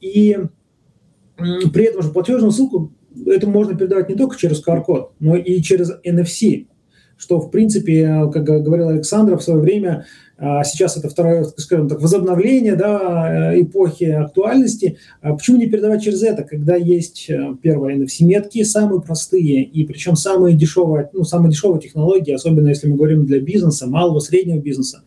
и 0.00 0.36
при 1.72 1.84
этом 1.84 2.02
же 2.02 2.10
платежную 2.10 2.52
ссылку 2.52 2.92
это 3.26 3.48
можно 3.48 3.76
передавать 3.76 4.08
не 4.08 4.14
только 4.14 4.36
через 4.36 4.64
QR-код, 4.64 5.12
но 5.18 5.36
и 5.36 5.60
через 5.62 5.92
NFC, 6.04 6.66
что, 7.20 7.38
в 7.38 7.50
принципе, 7.50 8.30
как 8.32 8.44
говорил 8.44 8.88
Александр 8.88 9.36
в 9.36 9.42
свое 9.42 9.60
время, 9.60 10.06
а, 10.38 10.64
сейчас 10.64 10.96
это 10.96 11.10
второе, 11.10 11.44
скажем 11.58 11.86
так, 11.86 12.00
возобновление 12.00 12.74
да, 12.74 13.52
э, 13.52 13.60
эпохи 13.60 14.04
актуальности. 14.04 14.96
А 15.20 15.34
почему 15.34 15.58
не 15.58 15.66
передавать 15.66 16.02
через 16.02 16.22
это, 16.22 16.44
когда 16.44 16.76
есть, 16.76 17.28
э, 17.28 17.56
первое, 17.60 17.94
NFC-метки, 17.96 18.62
самые 18.62 19.02
простые, 19.02 19.62
и 19.62 19.84
причем 19.84 20.16
самые 20.16 20.56
дешевые, 20.56 21.10
ну, 21.12 21.24
самые 21.24 21.50
дешевые 21.50 21.82
технологии, 21.82 22.32
особенно 22.32 22.68
если 22.68 22.88
мы 22.88 22.96
говорим 22.96 23.26
для 23.26 23.38
бизнеса, 23.38 23.86
малого, 23.86 24.20
среднего 24.20 24.58
бизнеса. 24.58 25.02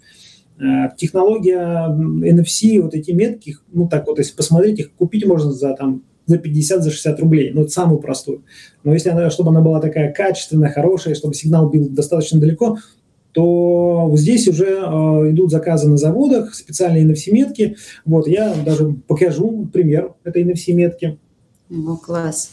Э, 0.59 0.89
технология 0.95 1.87
NFC, 1.89 2.79
вот 2.79 2.93
эти 2.93 3.09
метки, 3.09 3.57
ну 3.71 3.87
так 3.87 4.05
вот, 4.05 4.19
если 4.19 4.35
посмотреть, 4.35 4.79
их 4.81 4.93
купить 4.93 5.25
можно 5.25 5.51
за 5.51 5.73
там 5.73 6.03
за 6.25 6.37
50, 6.37 6.83
за 6.83 6.91
60 6.91 7.19
рублей, 7.19 7.51
ну, 7.53 7.61
это 7.61 7.71
самую 7.71 7.99
простую. 7.99 8.43
Но 8.83 8.93
если 8.93 9.09
она, 9.09 9.29
чтобы 9.29 9.49
она 9.49 9.61
была 9.61 9.79
такая 9.79 10.13
качественная, 10.13 10.71
хорошая, 10.71 11.15
чтобы 11.15 11.33
сигнал 11.33 11.69
бил 11.69 11.89
достаточно 11.89 12.39
далеко, 12.39 12.77
то 13.33 14.11
здесь 14.13 14.47
уже 14.47 14.67
э, 14.67 15.31
идут 15.31 15.51
заказы 15.51 15.89
на 15.89 15.97
заводах, 15.97 16.53
специальные 16.53 17.05
NFC-метки. 17.05 17.75
Вот, 18.05 18.27
я 18.27 18.53
даже 18.63 18.95
покажу 19.07 19.67
пример 19.73 20.13
этой 20.23 20.43
NFC-метки. 20.43 21.17
Ну, 21.69 21.97
класс. 21.97 22.51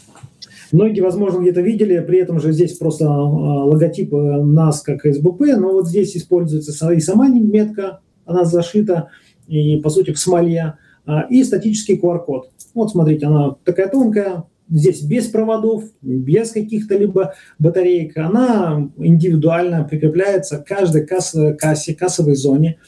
Многие, 0.72 1.00
возможно, 1.00 1.40
где-то 1.40 1.60
видели, 1.60 1.98
при 2.00 2.20
этом 2.20 2.40
же 2.40 2.52
здесь 2.52 2.78
просто 2.78 3.04
э, 3.04 3.08
логотип 3.08 4.10
нас 4.12 4.80
как 4.80 5.04
СБП, 5.04 5.40
но 5.58 5.72
вот 5.72 5.86
здесь 5.86 6.16
используется 6.16 6.92
и 6.92 7.00
сама 7.00 7.28
метка, 7.28 8.00
она 8.24 8.44
зашита, 8.44 9.08
и, 9.48 9.76
по 9.78 9.90
сути, 9.90 10.12
в 10.12 10.18
смоле, 10.18 10.56
э, 10.56 10.89
и 11.30 11.44
статический 11.44 11.98
QR-код. 11.98 12.50
Вот, 12.74 12.90
смотрите, 12.90 13.26
она 13.26 13.56
такая 13.64 13.88
тонкая, 13.88 14.44
здесь 14.68 15.02
без 15.02 15.26
проводов, 15.26 15.84
без 16.00 16.52
каких-то 16.52 16.96
либо 16.96 17.34
батареек. 17.58 18.16
Она 18.16 18.90
индивидуально 18.96 19.84
прикрепляется 19.84 20.58
к 20.58 20.66
каждой 20.66 21.06
кассе, 21.06 21.54
кассе, 21.54 21.94
кассовой 21.94 22.34
зоне. 22.34 22.78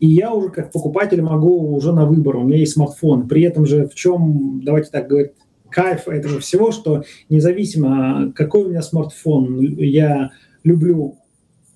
И 0.00 0.08
я 0.08 0.32
уже 0.32 0.48
как 0.48 0.72
покупатель 0.72 1.22
могу 1.22 1.74
уже 1.74 1.92
на 1.92 2.06
выбор, 2.06 2.36
у 2.36 2.42
меня 2.42 2.58
есть 2.58 2.72
смартфон. 2.72 3.28
При 3.28 3.42
этом 3.42 3.66
же 3.66 3.86
в 3.86 3.94
чем, 3.94 4.60
давайте 4.64 4.90
так 4.90 5.08
говорить, 5.08 5.32
кайф 5.70 6.08
этого 6.08 6.40
всего, 6.40 6.72
что 6.72 7.04
независимо, 7.28 8.32
какой 8.34 8.64
у 8.64 8.68
меня 8.70 8.82
смартфон, 8.82 9.60
я 9.60 10.30
люблю 10.64 11.16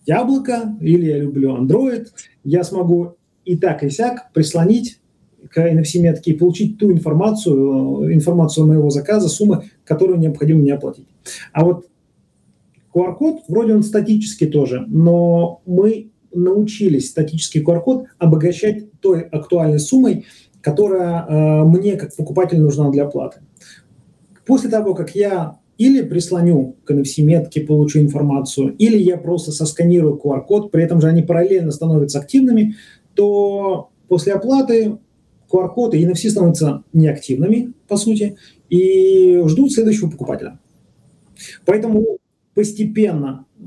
яблоко 0.07 0.77
или 0.81 1.07
я 1.07 1.19
люблю 1.19 1.57
Android, 1.57 2.07
я 2.45 2.63
смогу 2.65 3.17
и 3.45 3.57
так, 3.57 3.83
и 3.83 3.91
сяк 3.91 4.33
прислонить 4.33 5.01
к 5.51 5.59
NFC-метке 5.59 6.33
и 6.33 6.37
получить 6.37 6.79
ту 6.79 6.93
информацию, 6.93 8.13
информацию 8.13 8.67
моего 8.67 8.91
заказа, 8.91 9.29
суммы, 9.29 9.65
которую 9.85 10.19
необходимо 10.19 10.61
мне 10.61 10.75
оплатить. 10.75 11.09
А 11.53 11.65
вот 11.65 11.87
QR-код, 12.95 13.43
вроде 13.49 13.75
он 13.75 13.83
статический 13.83 14.47
тоже, 14.47 14.85
но 14.89 15.61
мы 15.67 16.11
научились 16.33 17.11
статический 17.11 17.63
QR-код 17.63 18.07
обогащать 18.19 18.91
той 19.01 19.23
актуальной 19.23 19.79
суммой, 19.79 20.27
которая 20.61 21.27
э, 21.27 21.65
мне 21.65 21.97
как 21.97 22.15
покупателю 22.17 22.63
нужна 22.63 22.91
для 22.91 23.05
оплаты. 23.05 23.41
После 24.47 24.71
того, 24.71 24.95
как 24.95 25.15
я 25.15 25.59
или 25.79 26.03
прислоню 26.03 26.77
к 26.85 26.91
NFC-метке, 26.91 27.61
получу 27.61 28.01
информацию, 28.01 28.75
или 28.77 28.97
я 28.97 29.19
просто 29.19 29.53
сосканирую 29.53 30.19
QR-код, 30.23 30.71
при 30.71 30.83
этом 30.83 31.01
же 31.01 31.09
они 31.09 31.23
параллельно 31.23 31.71
становятся 31.71 32.19
активными, 32.19 32.77
то 33.15 33.91
после 34.09 34.33
оплаты 34.33 34.99
QR-коды 35.51 35.99
и 35.99 36.07
NFC 36.07 36.31
становятся 36.31 36.85
неактивными, 36.93 37.73
по 37.89 37.97
сути, 37.97 38.37
и 38.69 39.43
ждут 39.47 39.73
следующего 39.73 40.11
покупателя. 40.11 40.59
Поэтому 41.65 42.19
постепенно, 42.55 43.45
э, 43.61 43.65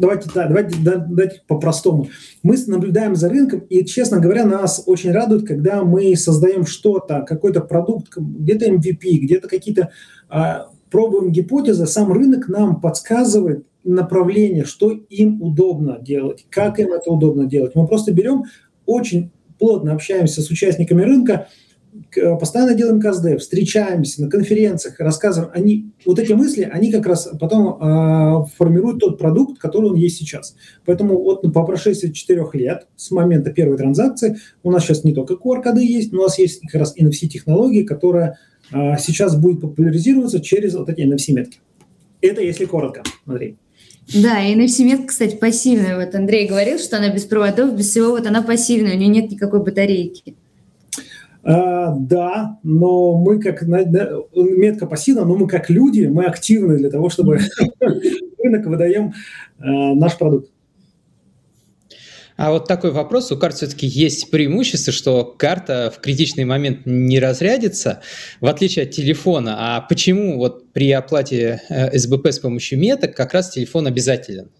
давайте, 0.00 0.28
да, 0.34 0.48
давайте, 0.48 0.76
давайте 0.82 1.42
по-простому, 1.46 2.08
мы 2.42 2.56
наблюдаем 2.66 3.14
за 3.14 3.28
рынком, 3.28 3.60
и, 3.60 3.84
честно 3.84 4.18
говоря, 4.18 4.44
нас 4.44 4.82
очень 4.86 5.12
радует, 5.12 5.46
когда 5.46 5.84
мы 5.84 6.16
создаем 6.16 6.66
что-то, 6.66 7.22
какой-то 7.22 7.60
продукт, 7.60 8.16
где-то 8.16 8.66
MVP, 8.66 9.18
где-то 9.18 9.48
какие-то 9.48 9.90
э, 10.30 10.38
пробуем 10.90 11.30
гипотезы, 11.30 11.86
сам 11.86 12.12
рынок 12.12 12.48
нам 12.48 12.80
подсказывает 12.80 13.64
направление, 13.84 14.64
что 14.64 14.90
им 14.90 15.40
удобно 15.40 15.98
делать, 16.00 16.46
как 16.50 16.80
им 16.80 16.92
это 16.92 17.10
удобно 17.10 17.46
делать. 17.46 17.74
Мы 17.74 17.86
просто 17.86 18.12
берем 18.12 18.44
очень 18.84 19.30
плотно 19.58 19.92
общаемся 19.92 20.42
с 20.42 20.50
участниками 20.50 21.02
рынка, 21.02 21.48
постоянно 22.38 22.74
делаем 22.74 23.00
КСД, 23.00 23.38
встречаемся 23.38 24.22
на 24.22 24.30
конференциях, 24.30 24.98
рассказываем. 25.00 25.50
Они, 25.54 25.90
вот 26.04 26.18
эти 26.18 26.32
мысли, 26.32 26.68
они 26.70 26.92
как 26.92 27.06
раз 27.06 27.28
потом 27.40 27.80
э, 27.80 28.46
формируют 28.56 29.00
тот 29.00 29.18
продукт, 29.18 29.58
который 29.58 29.90
он 29.90 29.96
есть 29.96 30.18
сейчас. 30.18 30.56
Поэтому 30.84 31.20
вот 31.22 31.52
по 31.52 31.64
прошествии 31.64 32.12
четырех 32.12 32.54
лет 32.54 32.86
с 32.96 33.10
момента 33.10 33.50
первой 33.50 33.76
транзакции 33.76 34.38
у 34.62 34.70
нас 34.70 34.84
сейчас 34.84 35.04
не 35.04 35.12
только 35.12 35.34
QR-коды 35.34 35.84
есть, 35.84 36.12
но 36.12 36.20
у 36.20 36.22
нас 36.24 36.38
есть 36.38 36.60
как 36.62 36.80
раз 36.80 36.94
NFC-технологии, 36.96 37.82
которая 37.82 38.38
э, 38.72 38.96
сейчас 38.98 39.36
будет 39.36 39.60
популяризироваться 39.60 40.40
через 40.40 40.74
вот 40.74 40.88
эти 40.88 41.00
NFC-метки. 41.00 41.58
Это 42.20 42.42
если 42.42 42.64
коротко, 42.64 43.02
Андрей. 43.26 43.56
Да, 44.14 44.40
и 44.42 44.54
NFC-метка, 44.54 45.08
кстати, 45.08 45.36
пассивная. 45.36 45.96
Вот 46.02 46.14
Андрей 46.14 46.48
говорил, 46.48 46.78
что 46.78 46.96
она 46.96 47.12
без 47.12 47.24
проводов, 47.24 47.76
без 47.76 47.90
всего, 47.90 48.10
вот 48.10 48.26
она 48.26 48.42
пассивная, 48.42 48.94
у 48.94 48.98
нее 48.98 49.08
нет 49.08 49.30
никакой 49.30 49.62
батарейки. 49.62 50.34
А, 51.42 51.94
да, 51.94 52.58
но 52.62 53.16
мы 53.18 53.40
как 53.40 53.62
метка 53.62 54.86
пассивна, 54.86 55.24
но 55.24 55.36
мы 55.36 55.46
как 55.46 55.70
люди, 55.70 56.06
мы 56.06 56.24
активны 56.24 56.78
для 56.78 56.90
того, 56.90 57.10
чтобы 57.10 57.38
рынок 58.42 58.66
выдаем 58.66 59.12
а, 59.58 59.94
наш 59.94 60.16
продукт. 60.16 60.50
А 62.38 62.52
вот 62.52 62.68
такой 62.68 62.92
вопрос. 62.92 63.32
У 63.32 63.36
карт 63.36 63.56
все-таки 63.56 63.88
есть 63.88 64.30
преимущество, 64.30 64.92
что 64.92 65.24
карта 65.24 65.92
в 65.94 66.00
критичный 66.00 66.44
момент 66.44 66.86
не 66.86 67.18
разрядится, 67.18 68.00
в 68.40 68.46
отличие 68.46 68.84
от 68.84 68.92
телефона. 68.92 69.56
А 69.58 69.80
почему 69.80 70.38
вот 70.38 70.72
при 70.72 70.92
оплате 70.92 71.60
э, 71.68 71.98
СБП 71.98 72.28
с 72.28 72.38
помощью 72.38 72.78
меток 72.78 73.16
как 73.16 73.34
раз 73.34 73.50
телефон 73.50 73.88
обязателен? 73.88 74.50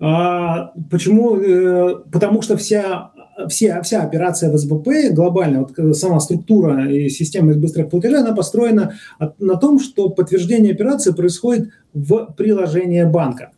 А, 0.00 0.72
почему? 0.90 1.36
Э, 1.36 2.02
потому 2.10 2.42
что 2.42 2.56
вся 2.56 3.12
вся, 3.48 3.80
вся 3.82 4.02
операция 4.02 4.50
в 4.50 4.58
СБП 4.58 4.88
глобально, 5.12 5.60
вот 5.60 5.78
э, 5.78 5.92
сама 5.92 6.18
структура 6.18 6.90
и 6.90 7.08
система 7.08 7.54
быстрых 7.54 7.90
платежей, 7.90 8.18
она 8.18 8.34
построена 8.34 8.94
на 9.38 9.54
том, 9.54 9.78
что 9.78 10.08
подтверждение 10.08 10.72
операции 10.72 11.12
происходит 11.12 11.70
в 11.92 12.34
приложении 12.36 13.04
банка. 13.04 13.52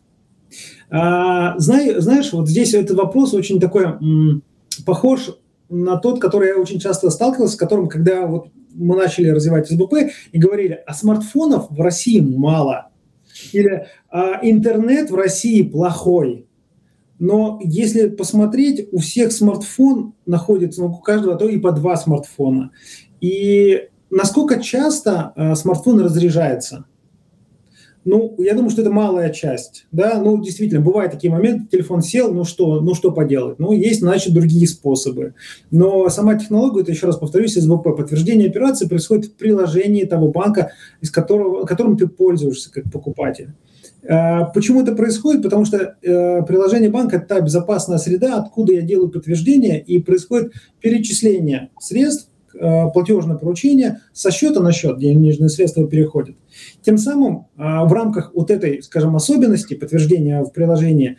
А, 0.89 1.57
знаешь, 1.59 2.31
вот 2.33 2.47
здесь 2.47 2.73
этот 2.73 2.97
вопрос 2.97 3.33
очень 3.33 3.59
такой 3.59 3.85
похож 4.85 5.37
на 5.69 5.97
тот, 5.97 6.21
который 6.21 6.49
я 6.49 6.57
очень 6.57 6.79
часто 6.79 7.09
сталкивался, 7.09 7.55
с 7.55 7.57
которым, 7.57 7.89
когда 7.89 8.25
вот 8.25 8.49
мы 8.73 8.95
начали 8.95 9.29
развивать 9.29 9.67
СБП 9.67 10.11
и 10.31 10.39
говорили, 10.39 10.81
а 10.85 10.93
смартфонов 10.93 11.69
в 11.69 11.81
России 11.81 12.19
мало, 12.21 12.89
или 13.51 13.87
а, 14.09 14.39
интернет 14.41 15.09
в 15.09 15.15
России 15.15 15.61
плохой. 15.61 16.47
Но 17.19 17.59
если 17.63 18.07
посмотреть, 18.09 18.87
у 18.91 18.99
всех 18.99 19.31
смартфон 19.31 20.13
находится, 20.25 20.81
ну, 20.81 20.87
у 20.87 20.97
каждого 20.99 21.35
а 21.35 21.37
то 21.37 21.49
и 21.49 21.57
по 21.57 21.71
два 21.71 21.97
смартфона. 21.97 22.71
И 23.19 23.89
насколько 24.09 24.61
часто 24.61 25.33
а, 25.35 25.55
смартфон 25.55 25.99
разряжается– 25.99 26.85
ну, 28.07 28.35
я 28.39 28.53
думаю, 28.53 28.69
что 28.69 28.81
это 28.81 28.89
малая 28.89 29.29
часть, 29.31 29.85
да, 29.91 30.21
ну, 30.21 30.41
действительно, 30.41 30.79
бывают 30.79 31.11
такие 31.11 31.29
моменты, 31.31 31.67
телефон 31.69 32.01
сел, 32.01 32.33
ну 32.33 32.45
что, 32.45 32.79
ну 32.79 32.95
что 32.95 33.11
поделать, 33.11 33.59
ну, 33.59 33.73
есть, 33.73 33.99
значит, 33.99 34.33
другие 34.33 34.65
способы, 34.65 35.33
но 35.71 36.07
сама 36.09 36.35
технология, 36.35 36.81
это, 36.81 36.91
еще 36.91 37.05
раз 37.05 37.17
повторюсь, 37.17 37.55
СВП, 37.55 37.95
подтверждение 37.95 38.49
операции 38.49 38.87
происходит 38.87 39.25
в 39.25 39.33
приложении 39.33 40.05
того 40.05 40.29
банка, 40.29 40.71
из 41.01 41.11
которого, 41.11 41.65
которым 41.65 41.97
ты 41.97 42.07
пользуешься 42.07 42.71
как 42.71 42.89
покупатель. 42.91 43.49
А, 44.07 44.45
почему 44.45 44.81
это 44.81 44.95
происходит? 44.95 45.43
Потому 45.43 45.65
что 45.65 45.97
э, 46.01 46.43
приложение 46.43 46.89
банка– 46.89 47.15
это 47.17 47.25
та 47.25 47.41
безопасная 47.41 47.97
среда, 47.97 48.37
откуда 48.37 48.71
я 48.71 48.81
делаю 48.81 49.09
подтверждение, 49.09 49.81
и 49.81 50.01
происходит 50.01 50.53
перечисление 50.79 51.71
средств 51.79 52.26
Э, 52.26 52.26
платежное 52.93 53.37
поручение 53.37 53.99
со 54.13 54.31
счета 54.31 54.61
на 54.61 54.71
счет, 54.71 54.99
денежные 54.99 55.49
средства 55.49 55.87
переходят. 55.87 56.35
Тем 56.81 56.97
самым 56.97 57.47
э, 57.57 57.61
в 57.61 57.93
рамках 57.93 58.31
вот 58.33 58.51
этой, 58.51 58.81
скажем, 58.81 59.15
особенности 59.15 59.73
подтверждения 59.75 60.43
в 60.43 60.51
приложении 60.51 61.17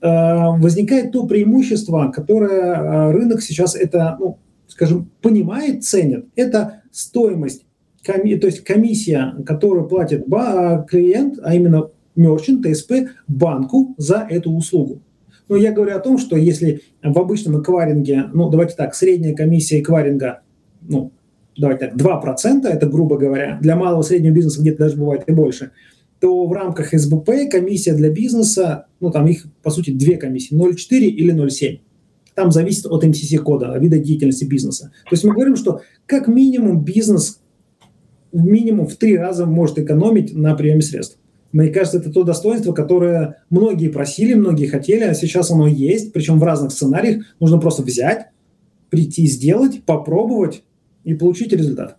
возникает 0.00 1.12
то 1.12 1.26
преимущество, 1.26 2.12
которое 2.14 3.12
рынок 3.12 3.42
сейчас 3.42 3.74
это, 3.74 4.16
ну, 4.18 4.38
скажем, 4.68 5.10
понимает, 5.20 5.84
ценит. 5.84 6.26
Это 6.36 6.82
стоимость, 6.92 7.66
то 8.04 8.12
есть 8.22 8.64
комиссия, 8.64 9.34
которую 9.44 9.88
платит 9.88 10.24
клиент, 10.88 11.38
а 11.42 11.54
именно 11.54 11.90
мерчант, 12.16 12.64
ТСП, 12.64 12.92
банку 13.26 13.94
за 13.98 14.26
эту 14.30 14.52
услугу. 14.52 15.02
Но 15.48 15.56
я 15.56 15.72
говорю 15.72 15.96
о 15.96 16.00
том, 16.00 16.18
что 16.18 16.36
если 16.36 16.82
в 17.02 17.18
обычном 17.18 17.60
эквайринге, 17.60 18.24
ну, 18.32 18.48
давайте 18.48 18.74
так, 18.74 18.94
средняя 18.94 19.34
комиссия 19.34 19.80
эквайринга, 19.80 20.40
ну, 20.80 21.12
давайте 21.56 21.88
так, 21.88 21.96
2%, 21.96 22.66
это 22.66 22.86
грубо 22.86 23.18
говоря, 23.18 23.58
для 23.60 23.76
малого 23.76 24.02
среднего 24.02 24.32
бизнеса 24.32 24.60
где-то 24.60 24.78
даже 24.78 24.96
бывает 24.96 25.24
и 25.26 25.32
больше, 25.32 25.72
то 26.20 26.46
в 26.46 26.52
рамках 26.52 26.92
СБП 26.92 27.50
комиссия 27.50 27.94
для 27.94 28.10
бизнеса, 28.10 28.86
ну, 29.00 29.10
там 29.10 29.26
их, 29.26 29.46
по 29.62 29.70
сути, 29.70 29.90
две 29.90 30.16
комиссии, 30.16 30.56
0,4 30.56 31.00
или 31.00 31.34
0,7. 31.34 31.80
Там 32.34 32.50
зависит 32.50 32.86
от 32.86 33.04
МСС-кода, 33.04 33.76
вида 33.78 33.98
деятельности 33.98 34.44
бизнеса. 34.44 34.92
То 35.04 35.14
есть 35.14 35.24
мы 35.24 35.34
говорим, 35.34 35.56
что 35.56 35.82
как 36.06 36.28
минимум 36.28 36.82
бизнес 36.82 37.42
минимум 38.32 38.86
в 38.86 38.96
три 38.96 39.16
раза 39.16 39.46
может 39.46 39.78
экономить 39.78 40.34
на 40.34 40.54
приеме 40.54 40.82
средств. 40.82 41.18
Мне 41.52 41.68
кажется, 41.68 41.98
это 41.98 42.10
то 42.10 42.22
достоинство, 42.24 42.72
которое 42.72 43.42
многие 43.50 43.88
просили, 43.88 44.34
многие 44.34 44.66
хотели, 44.66 45.04
а 45.04 45.14
сейчас 45.14 45.50
оно 45.50 45.66
есть, 45.66 46.12
причем 46.12 46.38
в 46.38 46.42
разных 46.42 46.72
сценариях. 46.72 47.24
Нужно 47.40 47.58
просто 47.58 47.82
взять, 47.82 48.28
прийти, 48.88 49.26
сделать, 49.26 49.84
попробовать 49.84 50.62
и 51.04 51.14
получить 51.14 51.52
результат. 51.52 51.96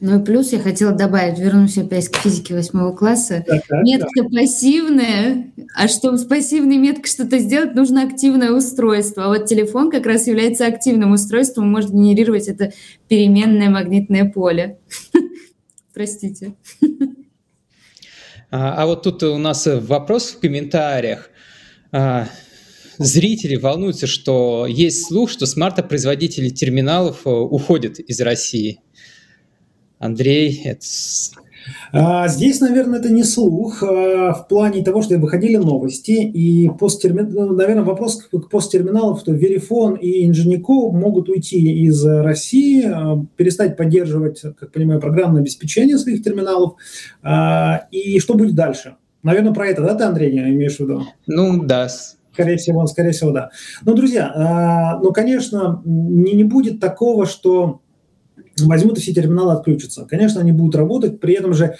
Ну 0.00 0.20
и 0.20 0.24
плюс 0.24 0.52
я 0.52 0.58
хотела 0.58 0.92
добавить, 0.92 1.38
вернусь 1.38 1.78
опять 1.78 2.08
к 2.08 2.16
физике 2.16 2.54
восьмого 2.54 2.94
класса. 2.94 3.42
Так, 3.46 3.66
так, 3.66 3.82
метка 3.84 4.22
так. 4.22 4.32
пассивная, 4.32 5.52
а 5.74 5.88
чтобы 5.88 6.18
с 6.18 6.24
пассивной 6.24 6.76
меткой 6.76 7.10
что-то 7.10 7.38
сделать, 7.38 7.74
нужно 7.74 8.02
активное 8.02 8.50
устройство. 8.50 9.24
А 9.24 9.28
вот 9.28 9.46
телефон 9.46 9.90
как 9.90 10.04
раз 10.04 10.26
является 10.26 10.66
активным 10.66 11.12
устройством, 11.12 11.70
может 11.70 11.90
генерировать 11.90 12.48
это 12.48 12.72
переменное 13.08 13.70
магнитное 13.70 14.30
поле. 14.30 14.78
Простите. 15.94 16.54
А, 18.56 18.82
а 18.82 18.86
вот 18.86 19.02
тут 19.02 19.20
у 19.24 19.36
нас 19.36 19.66
вопрос 19.66 20.30
в 20.30 20.38
комментариях. 20.38 21.28
А, 21.90 22.28
зрители 22.98 23.56
волнуются, 23.56 24.06
что 24.06 24.66
есть 24.68 25.08
слух, 25.08 25.28
что 25.28 25.44
с 25.44 25.56
марта 25.56 25.82
производители 25.82 26.50
терминалов 26.50 27.22
э, 27.26 27.30
уходят 27.30 27.98
из 27.98 28.20
России. 28.20 28.78
Андрей, 29.98 30.62
это 30.66 30.86
здесь, 32.28 32.60
наверное, 32.60 32.98
это 32.98 33.12
не 33.12 33.24
слух 33.24 33.82
а, 33.82 34.32
в 34.32 34.48
плане 34.48 34.82
того, 34.82 35.02
что 35.02 35.18
выходили 35.18 35.56
новости, 35.56 36.12
и 36.12 36.68
посттермин... 36.68 37.30
Ну, 37.30 37.52
наверное, 37.52 37.84
вопрос 37.84 38.22
к 38.22 38.48
посттерминалов, 38.48 39.20
что 39.20 39.32
Верифон 39.32 39.94
и 39.94 40.26
Инженико 40.26 40.90
могут 40.90 41.28
уйти 41.28 41.84
из 41.84 42.04
России, 42.04 42.84
а, 42.84 43.24
перестать 43.36 43.76
поддерживать, 43.76 44.42
как 44.42 44.72
понимаю, 44.72 45.00
программное 45.00 45.42
обеспечение 45.42 45.98
своих 45.98 46.22
терминалов, 46.22 46.74
и 47.90 48.18
что 48.18 48.34
будет 48.34 48.54
дальше? 48.54 48.96
Наверное, 49.22 49.52
про 49.52 49.68
это, 49.68 49.82
да, 49.82 49.94
ты, 49.94 50.04
Андрей, 50.04 50.36
имеешь 50.38 50.76
в 50.76 50.80
виду? 50.80 51.04
Ну, 51.26 51.62
да. 51.64 51.88
Скорее 52.32 52.56
всего, 52.56 52.86
скорее 52.86 53.12
всего, 53.12 53.30
да. 53.30 53.50
Но, 53.84 53.94
друзья, 53.94 54.98
ну, 55.02 55.12
конечно, 55.12 55.82
не, 55.84 56.32
не 56.32 56.44
будет 56.44 56.80
такого, 56.80 57.26
что 57.26 57.80
возьмут 58.60 58.98
и 58.98 59.00
все 59.00 59.12
терминалы 59.12 59.52
отключатся. 59.52 60.06
Конечно, 60.08 60.40
они 60.40 60.52
будут 60.52 60.76
работать, 60.76 61.20
при 61.20 61.34
этом 61.34 61.54
же 61.54 61.76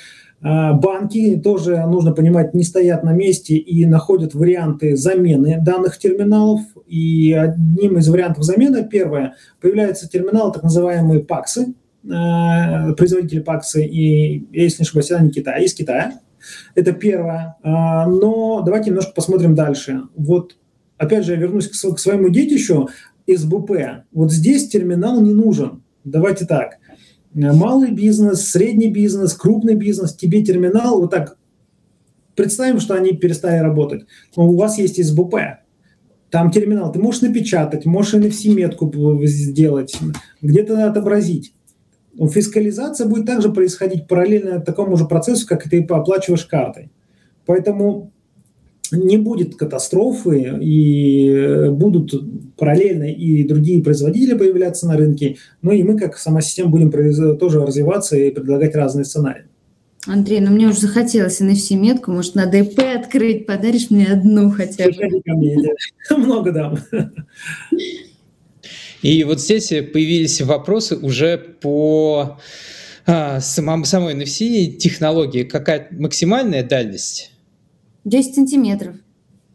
а, 0.47 0.75
банки 0.75 1.41
тоже, 1.43 1.87
нужно 1.87 2.13
понимать, 2.13 2.53
не 2.53 2.65
стоят 2.65 3.03
на 3.03 3.13
месте 3.13 3.57
и 3.57 3.87
находят 3.87 4.35
варианты 4.35 4.95
замены 4.95 5.59
данных 5.61 5.99
терминалов. 5.99 6.61
И 6.87 7.33
одним 7.33 7.97
из 7.99 8.09
вариантов 8.09 8.45
замены, 8.45 8.87
первое, 8.87 9.37
появляются 9.61 10.09
терминалы, 10.09 10.53
так 10.53 10.63
называемые 10.63 11.21
ПАКСы, 11.21 11.75
а, 12.13 12.93
производители 12.93 13.41
ПАКСы, 13.41 13.87
и, 13.87 14.47
если 14.53 14.83
не 14.83 14.87
ошибаюсь, 14.87 15.11
они 15.13 15.31
Китая, 15.31 15.59
из 15.59 15.73
Китая. 15.73 16.21
Это 16.75 16.93
первое. 16.93 17.57
А, 17.63 18.07
но 18.07 18.61
давайте 18.61 18.91
немножко 18.91 19.13
посмотрим 19.15 19.55
дальше. 19.55 20.03
Вот, 20.15 20.59
опять 20.99 21.25
же, 21.25 21.33
я 21.33 21.39
вернусь 21.39 21.69
к 21.69 21.99
своему 21.99 22.29
детищу, 22.29 22.91
СБП. 23.27 24.05
Вот 24.13 24.31
здесь 24.31 24.69
терминал 24.69 25.23
не 25.23 25.33
нужен 25.33 25.84
давайте 26.05 26.47
так, 26.47 26.79
малый 27.33 27.91
бизнес, 27.91 28.49
средний 28.49 28.91
бизнес, 28.91 29.35
крупный 29.35 29.75
бизнес, 29.75 30.15
тебе 30.15 30.45
терминал, 30.45 31.01
вот 31.01 31.11
так 31.11 31.37
представим, 32.37 32.81
что 32.81 32.95
они 32.95 33.13
перестали 33.13 33.59
работать. 33.59 34.07
Но 34.37 34.49
у 34.49 34.57
вас 34.57 34.79
есть 34.79 35.05
СБП, 35.05 35.35
там 36.31 36.51
терминал, 36.51 36.93
ты 36.93 36.99
можешь 36.99 37.23
напечатать, 37.23 37.87
можешь 37.87 38.15
NFC-метку 38.15 38.93
сделать, 39.25 39.99
где-то 40.43 40.87
отобразить. 40.87 41.55
Фискализация 42.17 43.09
будет 43.09 43.27
также 43.27 43.53
происходить 43.53 44.07
параллельно 44.07 44.61
такому 44.61 44.97
же 44.97 45.07
процессу, 45.07 45.47
как 45.47 45.69
ты 45.69 45.83
оплачиваешь 45.83 46.45
картой. 46.45 46.91
Поэтому 47.47 48.13
не 48.93 49.17
будет 49.17 49.57
катастрофы, 49.57 50.59
и 50.61 51.29
э, 51.29 51.71
будут 51.71 52.13
параллельно 52.57 53.05
и 53.05 53.45
другие 53.45 53.83
производители 53.83 54.37
появляться 54.37 54.87
на 54.87 54.97
рынке, 54.97 55.37
ну 55.63 55.73
и 55.73 55.83
мы, 55.83 55.99
как 55.99 56.17
сама 56.19 56.41
система, 56.43 56.71
будем 56.71 56.91
тоже 57.39 57.61
развиваться 57.65 58.17
и 58.17 58.31
предлагать 58.31 58.75
разные 58.75 59.05
сценарии. 59.05 59.45
Андрей, 60.07 60.41
ну 60.41 60.51
мне 60.51 60.69
уже 60.69 60.81
захотелось 60.81 61.41
NFC-метку, 61.41 62.13
может, 62.13 62.35
надо 62.35 62.59
ИП 62.59 62.79
открыть, 62.95 63.47
подаришь 63.47 63.91
мне 63.91 64.07
одну 64.07 64.51
хотя 64.51 64.85
бы. 64.85 64.93
ко 65.25 65.33
мне, 65.35 65.57
много 66.11 66.53
дам. 66.53 66.79
И 69.01 69.25
вот 69.25 69.41
здесь 69.41 69.69
появились 69.69 70.41
вопросы 70.43 70.97
уже 70.97 71.39
по 71.39 72.39
а, 73.07 73.41
самому, 73.41 73.85
самой 73.85 74.15
NFC 74.15 74.73
технологии. 74.73 75.43
Какая 75.43 75.89
максимальная 75.91 76.63
дальность? 76.63 77.34
10 78.05 78.35
сантиметров. 78.35 78.97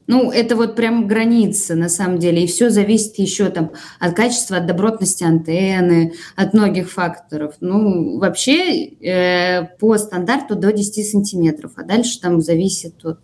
Ну, 0.09 0.31
это 0.31 0.55
вот 0.55 0.75
прям 0.75 1.07
граница, 1.07 1.75
на 1.75 1.87
самом 1.87 2.17
деле. 2.17 2.43
И 2.43 2.47
все 2.47 2.71
зависит 2.71 3.19
еще 3.19 3.49
там 3.49 3.73
от 3.99 4.15
качества, 4.15 4.57
от 4.57 4.65
добротности 4.65 5.23
антенны, 5.23 6.13
от 6.35 6.55
многих 6.55 6.91
факторов. 6.91 7.53
Ну, 7.59 8.17
вообще 8.17 8.85
э, 8.85 9.65
по 9.79 9.99
стандарту 9.99 10.55
до 10.55 10.73
10 10.73 11.07
сантиметров, 11.07 11.73
а 11.75 11.83
дальше 11.83 12.19
там 12.19 12.41
зависит 12.41 13.05
от... 13.05 13.19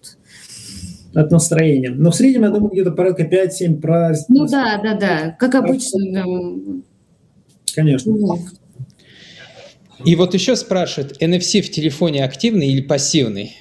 От 1.15 1.31
настроения. 1.31 1.89
Но 1.89 2.11
в 2.11 2.15
среднем, 2.15 2.43
я 2.43 2.49
думаю, 2.51 2.69
где-то 2.71 2.91
порядка 2.91 3.23
5-7 3.23 3.81
про... 3.81 4.13
Ну 4.29 4.45
да, 4.45 4.79
да, 4.83 4.93
да, 4.93 5.35
как 5.39 5.55
обычно. 5.55 6.83
Конечно. 7.73 8.11
Ну, 8.13 8.39
И 10.05 10.15
вот 10.15 10.35
еще 10.35 10.55
спрашивают, 10.55 11.19
NFC 11.19 11.63
в 11.63 11.71
телефоне 11.71 12.23
активный 12.23 12.67
или 12.67 12.81
пассивный? 12.81 13.55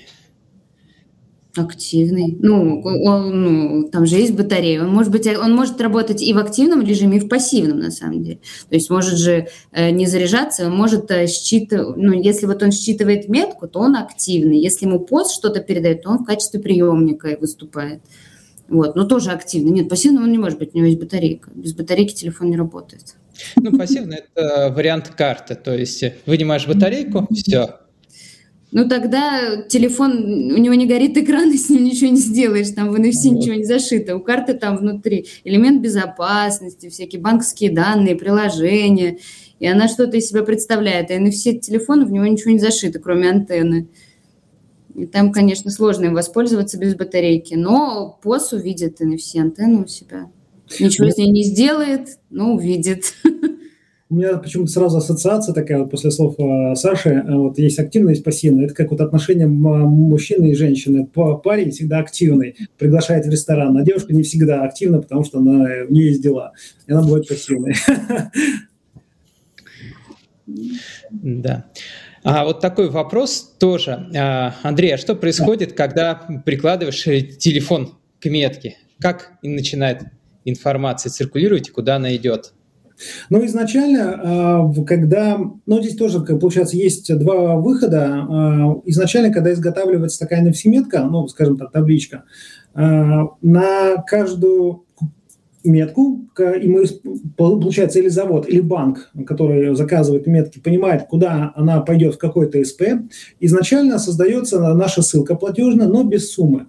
Активный. 1.57 2.37
Ну, 2.41 2.83
он, 2.83 3.43
ну, 3.43 3.89
там 3.89 4.07
же 4.07 4.17
есть 4.17 4.35
батарея. 4.35 4.83
Он 4.83 4.93
может 4.93 5.13
быть, 5.13 5.27
он 5.27 5.55
может 5.55 5.81
работать 5.81 6.21
и 6.21 6.33
в 6.33 6.39
активном 6.39 6.83
режиме, 6.83 7.19
и 7.19 7.21
в 7.21 7.29
пассивном, 7.29 7.79
на 7.79 7.91
самом 7.93 8.25
деле. 8.25 8.41
То 8.69 8.75
есть 8.75 8.91
может 8.91 9.19
же 9.19 9.49
э, 9.71 9.91
не 9.91 10.07
заряжаться, 10.07 10.67
он 10.67 10.77
может 10.77 11.11
э, 11.13 11.29
считывать, 11.29 11.97
ну, 11.97 12.13
если 12.13 12.47
вот 12.47 12.63
он 12.63 12.73
считывает 12.73 13.29
метку, 13.29 13.69
то 13.69 13.79
он 13.79 13.97
активный. 13.97 14.59
Если 14.59 14.87
ему 14.87 14.99
пост 14.99 15.33
что-то 15.33 15.61
передает, 15.61 16.03
то 16.03 16.11
он 16.11 16.19
в 16.19 16.25
качестве 16.25 16.59
приемника 16.59 17.37
выступает. 17.41 18.01
Вот, 18.69 18.97
но 18.97 19.05
тоже 19.05 19.31
активный. 19.31 19.71
Нет, 19.71 19.89
пассивным 19.89 20.25
он 20.25 20.33
не 20.33 20.39
может 20.39 20.59
быть, 20.59 20.75
у 20.75 20.79
него 20.79 20.87
есть 20.87 20.99
батарейка. 20.99 21.51
Без 21.55 21.75
батарейки 21.75 22.15
телефон 22.15 22.51
не 22.51 22.57
работает. 22.57 23.15
Ну, 23.57 23.77
пассивный– 23.77 24.23
это 24.35 24.73
вариант 24.75 25.09
карты. 25.09 25.55
То 25.55 25.75
есть 25.75 26.05
вынимаешь 26.27 26.67
батарейку, 26.67 27.29
все, 27.33 27.81
ну 28.75 28.89
тогда 28.89 29.63
телефон, 29.69 30.25
у 30.53 30.57
него 30.57 30.75
не 30.75 30.87
горит 30.87 31.17
экран, 31.17 31.49
и 31.55 31.57
с 31.57 31.71
ним 31.71 31.85
ничего 31.85 32.11
не 32.11 32.19
сделаешь, 32.19 32.71
там 32.71 32.91
в 32.91 32.97
NFC 32.97 33.31
ничего 33.31 33.55
не 33.55 33.65
зашито. 33.65 34.17
У 34.17 34.21
карты 34.21 34.55
там 34.55 34.77
внутри 34.77 35.29
элемент 35.45 35.81
безопасности, 35.81 36.89
всякие 36.89 37.23
банковские 37.23 37.71
данные, 37.71 38.17
приложения, 38.17 39.19
и 39.61 39.67
она 39.67 39.87
что-то 39.87 40.17
из 40.17 40.27
себя 40.27 40.43
представляет. 40.43 41.13
А 41.13 41.15
NFC 41.15 41.61
телефон, 41.61 42.05
в 42.05 42.11
него 42.11 42.27
ничего 42.27 42.51
не 42.51 42.59
зашито, 42.59 42.99
кроме 42.99 43.31
антенны. 43.31 43.89
И 44.97 45.07
там, 45.07 45.31
конечно, 45.31 45.71
сложно 45.71 46.07
им 46.07 46.15
воспользоваться 46.15 46.77
без 46.77 46.97
батарейки, 46.97 47.55
но 47.55 48.19
POS 48.25 48.57
увидит 48.57 49.01
NFC 49.01 49.41
антенну 49.41 49.85
у 49.85 49.87
себя. 49.87 50.31
Ничего 50.81 51.11
с 51.11 51.17
ней 51.17 51.31
не 51.31 51.45
сделает, 51.45 52.19
но 52.29 52.55
увидит. 52.55 53.15
у 54.15 54.17
меня 54.17 54.37
почему-то 54.37 54.71
сразу 54.71 54.99
ассоциация 54.99 55.53
такая 55.53 55.81
вот 55.81 55.91
после 55.91 56.13
слов 56.13 56.37
э, 56.39 56.77
Саши, 56.77 57.11
э, 57.11 57.35
вот 57.35 57.59
есть 57.59 57.81
активное, 57.81 58.13
есть 58.13 58.23
пассивное. 58.23 58.67
Это 58.67 58.75
как 58.75 58.93
вот 58.93 59.01
отношения 59.01 59.49
мужчины 59.49 60.53
и 60.53 60.55
женщины. 60.55 61.05
Парень 61.43 61.73
всегда 61.73 61.99
активный, 61.99 62.55
приглашает 62.79 63.27
в 63.27 63.29
ресторан, 63.29 63.77
а 63.77 63.83
девушка 63.83 64.15
не 64.15 64.23
всегда 64.23 64.63
активна, 64.63 65.03
потому 65.03 65.25
что 65.25 65.39
она, 65.39 65.65
у 65.89 65.93
нее 65.93 66.11
есть 66.11 66.23
дела, 66.23 66.53
и 66.87 66.93
она 66.93 67.03
бывает 67.03 67.27
пассивной. 67.27 67.75
Да. 71.11 71.65
А 72.23 72.45
вот 72.45 72.61
такой 72.61 72.91
вопрос 72.91 73.57
тоже. 73.59 74.09
А, 74.17 74.55
Андрей, 74.63 74.95
а 74.95 74.99
что 74.99 75.17
происходит, 75.17 75.73
когда 75.73 76.15
прикладываешь 76.45 77.03
телефон 77.39 77.99
к 78.21 78.27
метке? 78.27 78.77
Как 79.01 79.33
начинает 79.43 80.03
информация 80.45 81.11
циркулировать 81.11 81.69
и 81.69 81.73
куда 81.73 81.97
она 81.97 82.15
идет? 82.15 82.53
Ну, 83.31 83.45
изначально, 83.47 84.21
а, 84.23 84.85
когда, 84.85 85.39
ну, 85.67 85.81
здесь 85.81 85.97
тоже, 85.97 86.21
получается, 86.21 86.77
есть 86.77 87.17
два 87.19 87.57
выхода. 87.57 88.27
А, 88.29 88.81
изначально, 88.87 89.33
когда 89.33 89.53
изготавливается 89.53 90.19
такая 90.19 90.43
NFC-метка, 90.43 91.05
ну, 91.05 91.27
скажем 91.29 91.57
так, 91.57 91.73
табличка, 91.73 92.25
а, 92.75 93.29
на 93.43 94.03
каждую 94.07 94.85
метку, 95.65 96.29
и 96.39 96.69
мы, 96.69 96.85
получается, 97.37 97.99
или 97.99 98.09
завод, 98.09 98.49
или 98.49 98.61
банк, 98.61 99.11
который 99.27 99.75
заказывает 99.75 100.27
метки, 100.27 100.59
понимает, 100.59 101.07
куда 101.09 101.53
она 101.57 101.81
пойдет 101.81 102.15
в 102.15 102.19
какой-то 102.19 102.63
СП, 102.63 102.83
изначально 103.41 103.99
создается 103.99 104.75
наша 104.75 105.03
ссылка 105.03 105.35
платежная, 105.35 105.89
но 105.89 106.05
без 106.05 106.33
суммы. 106.33 106.67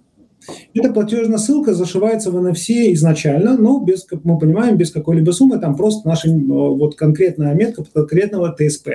Эта 0.74 0.92
платежная 0.92 1.38
ссылка 1.38 1.74
зашивается 1.74 2.30
в 2.30 2.36
NFC 2.36 2.92
изначально, 2.92 3.56
но 3.56 3.80
без, 3.80 4.04
как 4.04 4.24
мы 4.24 4.38
понимаем, 4.38 4.76
без 4.76 4.90
какой-либо 4.90 5.30
суммы, 5.32 5.58
там 5.58 5.76
просто 5.76 6.06
наша 6.08 6.28
вот 6.30 6.96
конкретная 6.96 7.54
метка 7.54 7.84
конкретного 7.84 8.54
ТСП. 8.56 8.88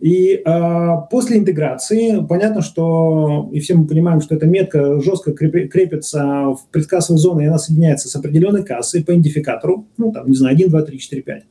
И 0.00 0.42
э, 0.44 0.90
после 1.10 1.38
интеграции 1.38 2.24
понятно, 2.26 2.62
что, 2.62 3.50
и 3.52 3.60
все 3.60 3.74
мы 3.74 3.86
понимаем, 3.86 4.22
что 4.22 4.34
эта 4.34 4.46
метка 4.46 5.00
жестко 5.00 5.32
крепится 5.32 6.54
в 6.54 6.68
предкассовой 6.70 7.18
зоне, 7.18 7.44
и 7.44 7.48
она 7.48 7.58
соединяется 7.58 8.08
с 8.08 8.16
определенной 8.16 8.64
кассой 8.64 9.04
по 9.04 9.12
идентификатору, 9.12 9.86
ну, 9.98 10.10
там, 10.10 10.28
не 10.28 10.36
знаю, 10.36 10.54
1, 10.54 10.70
2, 10.70 10.82
3, 10.82 10.98
4, 10.98 11.22
5. 11.22 11.42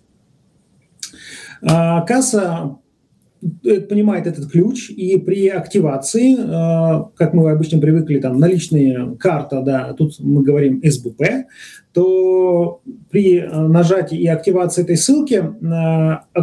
А, 1.62 2.02
касса 2.02 2.41
э, 2.63 2.88
понимает 3.41 4.28
этот 4.28 4.52
ключ, 4.52 4.89
и 4.89 5.17
при 5.17 5.47
активации, 5.47 6.36
э, 6.36 7.04
как 7.15 7.34
мы 7.34 7.49
обычно 7.52 7.80
привыкли, 7.80 8.19
там, 8.19 8.39
наличные 8.39 9.15
карта, 9.17 9.62
да, 9.62 9.93
тут 9.93 10.19
мы 10.19 10.43
говорим 10.43 10.82
СБП, 10.84 11.47
то 11.93 12.82
при 13.10 13.41
нажатии 13.41 14.17
и 14.17 14.28
активации 14.28 14.84
этой 14.84 14.97
ссылки 14.97 15.43
э, 15.43 16.41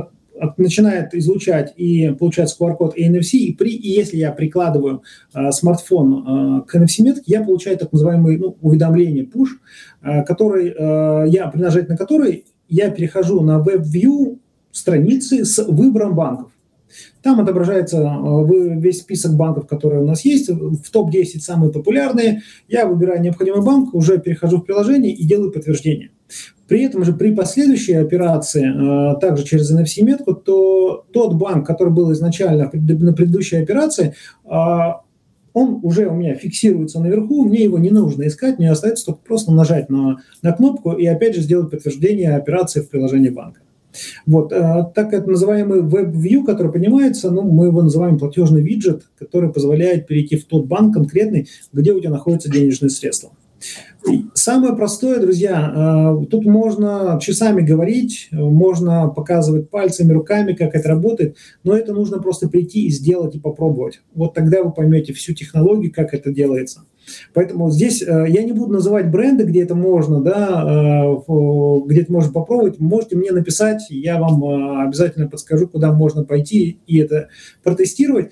начинает 0.57 1.15
излучать 1.15 1.73
и 1.77 2.15
получается 2.19 2.57
QR-код 2.61 2.97
и 2.97 3.09
NFC, 3.09 3.39
и, 3.39 3.55
при, 3.55 3.71
и 3.71 3.89
если 3.89 4.17
я 4.17 4.33
прикладываю 4.33 5.03
э, 5.35 5.51
смартфон 5.53 6.63
э, 6.63 6.63
к 6.67 6.75
NFC-метке, 6.75 7.25
я 7.27 7.43
получаю 7.43 7.79
так 7.79 7.93
называемые 7.93 8.39
ну, 8.39 8.57
уведомления 8.61 9.25
push, 9.25 9.49
э, 10.03 10.25
который, 10.25 10.69
э, 10.69 11.29
я, 11.29 11.49
при 11.49 11.61
нажатии 11.61 11.89
на 11.89 11.97
который 11.97 12.45
я 12.69 12.91
перехожу 12.91 13.41
на 13.43 13.63
WebView 13.63 14.39
страницы 14.73 15.45
с 15.45 15.65
выбором 15.65 16.15
банков. 16.15 16.51
Там 17.23 17.41
отображается 17.41 17.99
э, 17.99 18.79
весь 18.79 19.01
список 19.01 19.35
банков, 19.35 19.67
которые 19.67 20.03
у 20.03 20.07
нас 20.07 20.25
есть, 20.25 20.49
в 20.49 20.91
топ-10 20.91 21.41
самые 21.41 21.73
популярные. 21.73 22.43
Я 22.69 22.87
выбираю 22.87 23.21
необходимый 23.21 23.63
банк, 23.63 23.95
уже 23.95 24.19
перехожу 24.19 24.59
в 24.59 24.65
приложение 24.65 25.13
и 25.13 25.25
делаю 25.25 25.51
подтверждение. 25.51 26.11
При 26.69 26.83
этом 26.83 27.05
же 27.05 27.13
при 27.13 27.35
последующей 27.35 27.95
операции, 27.95 28.67
э, 28.67 29.21
также 29.21 29.45
через 29.45 29.73
NFC-метку, 29.73 30.35
то 30.35 31.05
тот 31.13 31.35
банк, 31.35 31.67
который 31.67 31.93
был 31.93 32.13
изначально 32.13 32.71
на 32.73 33.13
предыдущей 33.13 33.57
операции, 33.57 34.15
э, 34.45 34.51
он 35.57 35.81
уже 35.83 36.07
у 36.07 36.15
меня 36.15 36.35
фиксируется 36.35 37.01
наверху, 37.01 37.45
мне 37.45 37.65
его 37.65 37.79
не 37.79 37.89
нужно 37.89 38.27
искать, 38.27 38.59
мне 38.59 38.71
остается 38.71 39.07
только 39.07 39.21
просто 39.23 39.53
нажать 39.53 39.89
на, 39.89 40.19
на 40.43 40.53
кнопку 40.53 40.93
и 40.93 41.07
опять 41.07 41.35
же 41.35 41.41
сделать 41.41 41.71
подтверждение 41.71 42.37
операции 42.37 42.81
в 42.81 42.91
приложении 42.91 43.31
банка. 43.31 43.61
Вот, 44.27 44.53
э, 44.53 44.85
так 44.95 45.13
это 45.13 45.29
называемый 45.29 45.81
WebView, 45.81 46.45
который 46.45 46.73
понимается, 46.73 47.31
ну, 47.31 47.43
мы 47.43 47.67
его 47.67 47.83
называем 47.83 48.19
платежный 48.19 48.63
виджет, 48.63 49.03
который 49.19 49.53
позволяет 49.53 50.07
перейти 50.07 50.37
в 50.37 50.45
тот 50.45 50.67
банк 50.67 50.95
конкретный, 50.95 51.49
где 51.73 51.93
у 51.93 52.01
тебя 52.01 52.11
находятся 52.11 52.51
денежные 52.51 52.91
средства. 52.91 53.31
Самое 54.35 54.77
простое, 54.77 55.19
друзья, 55.19 55.73
э, 56.21 56.27
тут 56.27 56.45
можно 56.45 57.19
часами 57.21 57.63
говорить, 57.63 58.29
можно 58.31 59.09
показывать 59.09 59.71
пальцами, 59.71 60.13
руками, 60.13 60.53
как 60.53 60.75
это 60.75 60.89
работает, 60.89 61.37
но 61.65 61.77
это 61.77 61.93
нужно 61.93 62.21
просто 62.21 62.49
прийти 62.49 62.87
и 62.87 62.91
сделать 62.91 63.35
и 63.35 63.41
попробовать. 63.41 64.01
Вот 64.15 64.35
тогда 64.35 64.63
вы 64.63 64.73
поймете 64.73 65.13
всю 65.13 65.35
технологию, 65.35 65.93
как 65.93 66.15
это 66.15 66.31
делается. 66.33 66.85
Поэтому 67.35 67.71
здесь 67.71 68.03
э, 68.03 68.27
я 68.29 68.43
не 68.43 68.53
буду 68.53 68.73
называть 68.73 69.11
бренды, 69.11 69.45
где 69.45 69.63
это 69.63 69.75
можно, 69.75 70.21
да, 70.21 70.65
э, 70.67 71.85
где 71.87 72.03
это 72.03 72.13
можно 72.13 72.33
попробовать. 72.33 72.81
Можете 72.81 73.17
мне 73.17 73.33
написать, 73.33 73.87
я 73.91 74.19
вам 74.19 74.43
обязательно 74.81 75.29
подскажу, 75.29 75.69
куда 75.69 75.93
можно 75.93 76.25
пойти 76.25 76.81
и 76.87 76.99
это 76.99 77.29
протестировать. 77.63 78.31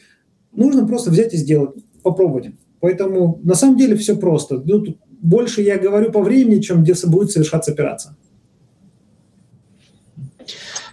Нужно 0.53 0.87
просто 0.87 1.11
взять 1.11 1.35
и 1.35 1.37
сделать, 1.37 1.71
попробовать. 2.03 2.51
Поэтому 2.81 3.41
на 3.43 3.55
самом 3.55 3.77
деле 3.77 3.97
все 3.97 4.17
просто. 4.17 4.59
Тут 4.59 4.99
больше 5.23 5.63
я 5.63 5.79
говорю 5.79 6.13
по 6.13 6.21
времени, 6.21 6.61
чем 6.61 6.83
где 6.83 6.95
будет 7.07 7.31
совершаться 7.31 7.73
операция. 7.73 8.17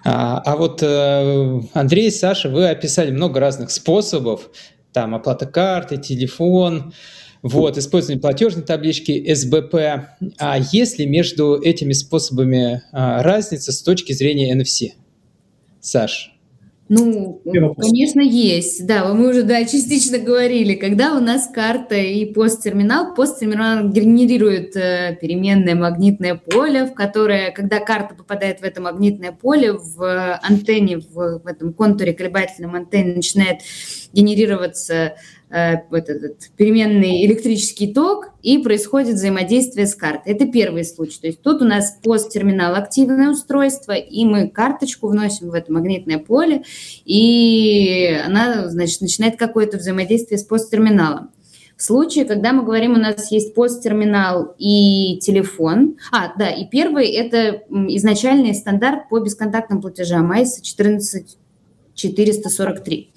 А, 0.04 0.41
а 0.46 0.56
вот 0.56 0.82
э, 0.82 1.62
Андрей, 1.74 2.12
Саша, 2.12 2.50
вы 2.50 2.70
описали 2.70 3.12
много 3.12 3.39
разных 3.39 3.70
способов, 3.72 4.50
там 4.94 5.13
оплата 5.13 5.46
карты, 5.46 5.98
телефон, 5.98 6.94
вот, 7.41 7.77
использование 7.77 8.21
платежной 8.21 8.63
таблички 8.63 9.34
СБП. 9.34 9.75
А 10.38 10.60
есть 10.71 10.99
ли 10.99 11.06
между 11.06 11.60
этими 11.60 11.93
способами 11.93 12.84
а, 12.91 13.23
разница 13.23 13.71
с 13.71 13.82
точки 13.82 14.13
зрения 14.13 14.56
NFC? 14.56 14.91
Саш? 15.80 16.32
Ну, 16.93 17.41
конечно, 17.45 18.19
есть. 18.19 18.86
Да, 18.86 19.13
мы 19.13 19.30
уже 19.30 19.43
да, 19.43 19.63
частично 19.63 20.17
говорили, 20.17 20.75
когда 20.75 21.15
у 21.15 21.21
нас 21.21 21.47
карта 21.47 21.95
и 21.95 22.25
посттерминал, 22.25 23.15
посттерминал 23.15 23.88
генерирует 23.88 24.75
э, 24.75 25.17
переменное 25.21 25.73
магнитное 25.73 26.36
поле, 26.36 26.84
в 26.84 26.93
которое, 26.93 27.51
когда 27.51 27.80
карта 27.80 28.13
попадает 28.13 28.60
в 28.60 28.63
это 28.63 28.82
магнитное 28.82 29.32
поле, 29.32 29.71
в 29.71 30.36
антенне, 30.43 30.97
в, 30.97 31.39
в 31.39 31.47
этом 31.47 31.71
контуре 31.71 32.12
колебательном 32.12 32.75
антенне 32.75 33.15
начинает 33.15 33.62
генерироваться 34.12 35.13
Э, 35.54 35.80
этот, 35.92 36.50
переменный 36.56 37.26
электрический 37.26 37.94
ток, 37.94 38.30
и 38.42 38.60
происходит 38.60 39.16
взаимодействие 39.16 39.86
с 39.86 39.96
картой. 39.96 40.32
Это 40.32 40.48
первый 40.48 40.86
случай. 40.86 41.20
То 41.20 41.28
есть 41.28 41.42
тут 41.42 41.62
у 41.62 41.66
нас 41.66 41.98
посттерминал 42.02 42.76
активное 42.76 43.30
устройство, 43.30 43.92
и 43.92 44.24
мы 44.24 44.48
карточку 44.48 45.10
вносим 45.10 45.50
в 45.50 45.54
это 45.54 45.74
магнитное 45.74 46.20
поле, 46.20 46.64
и 47.04 48.18
она, 48.26 48.70
значит, 48.70 49.02
начинает 49.02 49.36
какое-то 49.36 49.78
взаимодействие 49.78 50.38
с 50.38 50.46
посттерминалом. 50.46 51.32
В 51.76 51.84
случае, 51.84 52.24
когда 52.24 52.54
мы 52.54 52.64
говорим, 52.64 52.94
у 52.94 53.00
нас 53.00 53.30
есть 53.30 53.54
посттерминал 53.54 54.56
и 54.58 55.20
телефон. 55.22 55.98
А, 56.14 56.32
да, 56.38 56.50
и 56.50 56.66
первый– 56.66 57.08
это 57.10 57.64
изначальный 57.90 58.56
стандарт 58.56 59.10
по 59.10 59.20
бесконтактным 59.20 59.82
платежам 59.82 60.32
ISO 60.32 60.62
14443. 60.62 63.12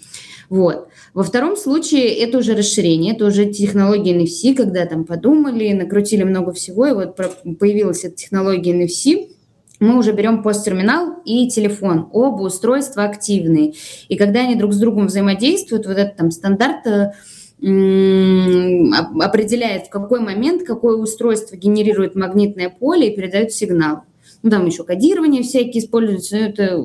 Вот. 0.50 0.88
Во 1.14 1.22
втором 1.22 1.56
случае 1.56 2.08
это 2.08 2.38
уже 2.38 2.56
расширение, 2.56 3.14
это 3.14 3.26
уже 3.26 3.46
технология 3.46 4.18
NFC, 4.18 4.52
когда 4.52 4.84
там 4.84 5.04
подумали, 5.04 5.72
накрутили 5.72 6.24
много 6.24 6.52
всего, 6.52 6.86
и 6.86 6.92
вот 6.92 7.16
появилась 7.60 8.04
эта 8.04 8.16
технология 8.16 8.72
NFC, 8.72 9.28
мы 9.78 9.96
уже 9.96 10.12
берем 10.12 10.42
посттерминал 10.42 11.20
и 11.24 11.48
телефон. 11.48 12.08
Оба 12.12 12.42
устройства 12.42 13.04
активные. 13.04 13.74
И 14.08 14.16
когда 14.16 14.40
они 14.40 14.56
друг 14.56 14.72
с 14.72 14.78
другом 14.78 15.06
взаимодействуют, 15.06 15.86
вот 15.86 15.96
этот 15.96 16.16
там 16.16 16.32
стандарт 16.32 16.86
э, 16.86 17.12
определяет, 19.20 19.86
в 19.86 19.90
какой 19.90 20.18
момент 20.18 20.64
какое 20.64 20.96
устройство 20.96 21.54
генерирует 21.56 22.16
магнитное 22.16 22.70
поле 22.70 23.12
и 23.12 23.16
передает 23.16 23.52
сигнал. 23.52 24.02
Ну, 24.42 24.50
там 24.50 24.66
еще 24.66 24.82
кодирование 24.82 25.42
всякие 25.42 25.82
используются, 25.82 26.36
но 26.36 26.42
это 26.42 26.84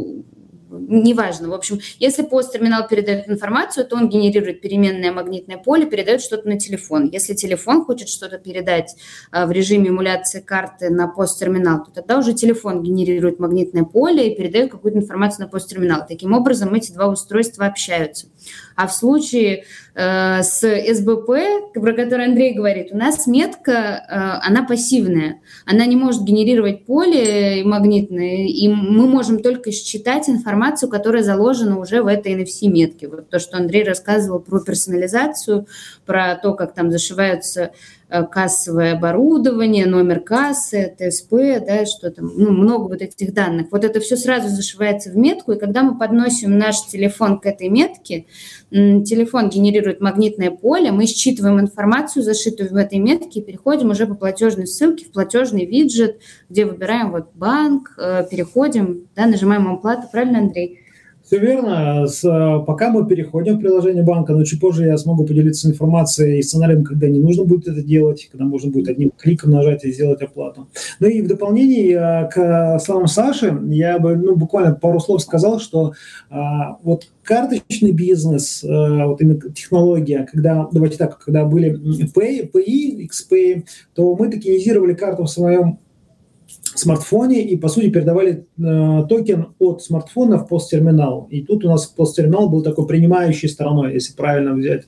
неважно. 0.69 1.49
В 1.49 1.53
общем, 1.53 1.79
если 1.99 2.23
посттерминал 2.23 2.87
передает 2.87 3.29
информацию, 3.29 3.85
то 3.85 3.95
он 3.95 4.09
генерирует 4.09 4.61
переменное 4.61 5.11
магнитное 5.11 5.57
поле, 5.57 5.85
передает 5.85 6.21
что-то 6.21 6.47
на 6.47 6.59
телефон. 6.59 7.09
Если 7.11 7.33
телефон 7.33 7.83
хочет 7.83 8.09
что-то 8.09 8.37
передать 8.37 8.95
а, 9.31 9.45
в 9.45 9.51
режиме 9.51 9.89
эмуляции 9.89 10.39
карты 10.39 10.89
на 10.89 11.07
посттерминал, 11.07 11.83
то 11.83 11.91
тогда 11.91 12.19
уже 12.19 12.33
телефон 12.33 12.83
генерирует 12.83 13.39
магнитное 13.39 13.83
поле 13.83 14.31
и 14.31 14.35
передает 14.35 14.71
какую-то 14.71 14.99
информацию 14.99 15.45
на 15.45 15.51
посттерминал. 15.51 16.05
Таким 16.07 16.33
образом, 16.33 16.73
эти 16.73 16.91
два 16.91 17.07
устройства 17.07 17.65
общаются. 17.65 18.27
А 18.79 18.87
в 18.87 18.93
случае 18.93 19.65
э, 19.93 20.41
с 20.41 20.61
СБП, 20.61 21.73
про 21.73 21.91
который 21.91 22.27
Андрей 22.27 22.53
говорит, 22.53 22.93
у 22.93 22.97
нас 22.97 23.27
метка, 23.27 23.73
э, 23.73 24.47
она 24.47 24.63
пассивная. 24.63 25.41
Она 25.65 25.85
не 25.85 25.97
может 25.97 26.23
генерировать 26.23 26.85
поле 26.85 27.61
магнитное, 27.65 28.47
и 28.47 28.69
мы 28.69 29.05
можем 29.05 29.41
только 29.41 29.73
считать 29.73 30.29
информацию, 30.29 30.89
которая 30.89 31.23
заложена 31.23 31.77
уже 31.77 32.01
в 32.01 32.07
этой 32.07 32.41
NFC-метке. 32.41 33.09
Вот 33.09 33.29
то, 33.29 33.37
что 33.39 33.57
Андрей 33.57 33.83
рассказывал 33.83 34.39
про 34.39 34.61
персонализацию, 34.61 35.67
про 36.05 36.35
то, 36.35 36.53
как 36.53 36.73
там 36.73 36.89
зашиваются 36.89 37.71
кассовое 38.31 38.93
оборудование, 38.93 39.85
номер 39.85 40.19
кассы, 40.21 40.95
ТСП, 40.97 41.31
да, 41.65 41.85
что 41.85 42.09
там, 42.09 42.31
ну, 42.35 42.51
много 42.51 42.89
вот 42.89 43.01
этих 43.01 43.33
данных. 43.33 43.67
Вот 43.71 43.83
это 43.83 43.99
все 43.99 44.17
сразу 44.17 44.49
зашивается 44.49 45.11
в 45.11 45.17
метку, 45.17 45.51
и 45.51 45.59
когда 45.59 45.83
мы 45.83 45.97
подносим 45.97 46.57
наш 46.57 46.87
телефон 46.87 47.39
к 47.39 47.45
этой 47.45 47.69
метке, 47.69 48.25
телефон 48.71 49.49
генерирует 49.49 50.01
магнитное 50.01 50.51
поле, 50.51 50.91
мы 50.91 51.05
считываем 51.05 51.59
информацию, 51.59 52.23
зашитую 52.23 52.69
в 52.71 52.75
этой 52.75 52.97
метке, 52.97 53.39
и 53.39 53.43
переходим 53.43 53.91
уже 53.91 54.07
по 54.07 54.15
платежной 54.15 54.65
ссылке 54.65 55.05
в 55.05 55.11
платежный 55.11 55.65
виджет, 55.65 56.19
где 56.49 56.65
выбираем 56.65 57.11
вот 57.11 57.29
банк, 57.35 57.93
э, 57.97 58.25
переходим, 58.29 59.07
да, 59.15 59.27
нажимаем 59.27 59.71
оплату, 59.71 60.07
правильно, 60.11 60.39
Андрей? 60.39 60.79
Все 61.29 61.37
верно. 61.37 62.07
С, 62.07 62.21
пока 62.65 62.89
мы 62.89 63.05
переходим 63.05 63.57
в 63.57 63.59
приложение 63.59 64.01
банка, 64.01 64.33
но 64.33 64.43
чуть 64.43 64.59
позже 64.59 64.85
я 64.85 64.97
смогу 64.97 65.25
поделиться 65.25 65.69
информацией 65.69 66.39
и 66.39 66.41
сценарием, 66.41 66.83
когда 66.83 67.07
не 67.07 67.19
нужно 67.19 67.45
будет 67.45 67.67
это 67.67 67.83
делать, 67.83 68.27
когда 68.31 68.45
можно 68.45 68.71
будет 68.71 68.89
одним 68.89 69.11
кликом 69.15 69.51
нажать 69.51 69.85
и 69.85 69.91
сделать 69.91 70.23
оплату. 70.23 70.69
Ну 70.99 71.07
и 71.07 71.21
в 71.21 71.27
дополнение 71.27 72.27
к 72.33 72.79
словам 72.79 73.05
Саши, 73.05 73.55
я 73.67 73.99
бы 73.99 74.15
ну, 74.15 74.35
буквально 74.35 74.73
пару 74.73 74.99
слов 74.99 75.21
сказал, 75.21 75.59
что 75.59 75.93
а, 76.31 76.77
вот 76.81 77.03
карточный 77.21 77.91
бизнес, 77.91 78.63
а, 78.63 79.05
вот 79.05 79.21
именно 79.21 79.39
технология, 79.51 80.27
когда, 80.31 80.67
давайте 80.71 80.97
так, 80.97 81.19
когда 81.19 81.45
были 81.45 81.79
Pay, 82.11 82.51
PI, 82.51 83.07
XPay, 83.07 83.65
то 83.93 84.15
мы 84.15 84.31
токенизировали 84.31 84.95
карту 84.95 85.25
в 85.25 85.29
своем 85.29 85.77
смартфоне 86.63 87.43
и, 87.43 87.57
по 87.57 87.67
сути, 87.67 87.89
передавали 87.89 88.45
э, 88.57 89.05
токен 89.07 89.53
от 89.59 89.83
смартфона 89.83 90.37
в 90.37 90.47
посттерминал. 90.47 91.27
И 91.29 91.41
тут 91.41 91.65
у 91.65 91.67
нас 91.67 91.87
посттерминал 91.87 92.49
был 92.49 92.63
такой 92.63 92.87
принимающей 92.87 93.49
стороной, 93.49 93.93
если 93.93 94.13
правильно 94.13 94.53
взять 94.53 94.85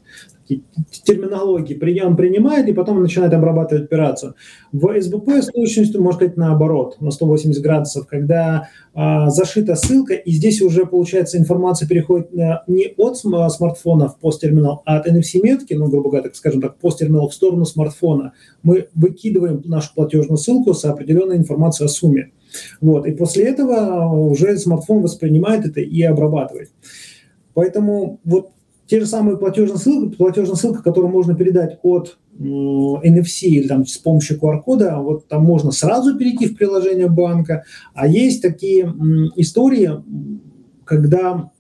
терминологии. 1.06 1.74
Прием 1.74 2.16
принимает 2.16 2.68
и 2.68 2.74
потом 2.74 3.02
начинает 3.02 3.34
обрабатывать 3.34 3.86
операцию. 3.86 4.36
В 4.72 5.00
СБП 5.00 5.30
с 5.30 5.48
точностью, 5.48 6.02
можно 6.02 6.18
сказать, 6.18 6.38
наоборот, 6.38 6.98
на 7.00 7.12
180 7.12 7.62
градусов, 7.62 8.08
когда 8.08 8.68
а, 8.94 9.30
зашита 9.30 9.76
ссылка, 9.76 10.14
и 10.14 10.32
здесь 10.32 10.62
уже, 10.62 10.86
получается, 10.86 11.38
информация 11.38 11.88
переходит 11.88 12.30
а, 12.38 12.64
не 12.68 12.94
от 12.98 13.18
смартфона 13.18 14.10
в 14.10 14.20
посттерминал, 14.20 14.82
а 14.86 14.98
от 14.98 15.08
NFC-метки, 15.08 15.74
ну, 15.74 15.88
грубо 15.88 16.10
говоря, 16.10 16.24
так 16.24 16.36
скажем 16.36 16.62
так, 16.62 16.78
посттерминал 16.78 17.30
в 17.30 17.34
сторону 17.34 17.66
смартфона. 17.66 18.34
Мы 18.64 18.88
выкидываем 18.94 19.62
нашу 19.66 19.94
платежную 19.94 20.38
ссылку 20.38 20.74
с 20.74 20.84
определенной 20.86 21.38
информацией 21.38 21.88
о 21.88 21.90
сумме. 21.90 22.32
Вот, 22.82 23.06
и 23.06 23.12
после 23.12 23.46
этого 23.46 24.12
уже 24.14 24.58
смартфон 24.58 25.02
воспринимает 25.02 25.66
это 25.66 25.80
и 25.80 26.02
обрабатывает. 26.02 26.70
Поэтому 27.54 28.20
вот 28.24 28.52
те 28.92 29.00
же 29.00 29.06
самые 29.06 29.38
платежные 29.38 29.78
ссылки, 29.78 30.18
платежная 30.18 30.58
ссылка, 30.58 30.84
которую 30.84 31.14
можно 31.14 31.34
передать 31.34 31.80
от 31.82 32.18
NFC 32.38 33.44
или 33.44 33.66
там 33.66 33.88
с 33.88 33.98
помощью 33.98 34.38
QR-кода, 34.38 34.98
вот 34.98 35.30
там 35.30 35.46
можно 35.46 35.72
сразу 35.72 36.18
перейти 36.18 36.48
в 36.48 36.58
приложение 36.58 37.08
банка. 37.08 37.64
А 37.94 38.06
есть 38.06 38.42
такие 38.42 38.94
истории, 39.38 39.92
когда 40.84 41.52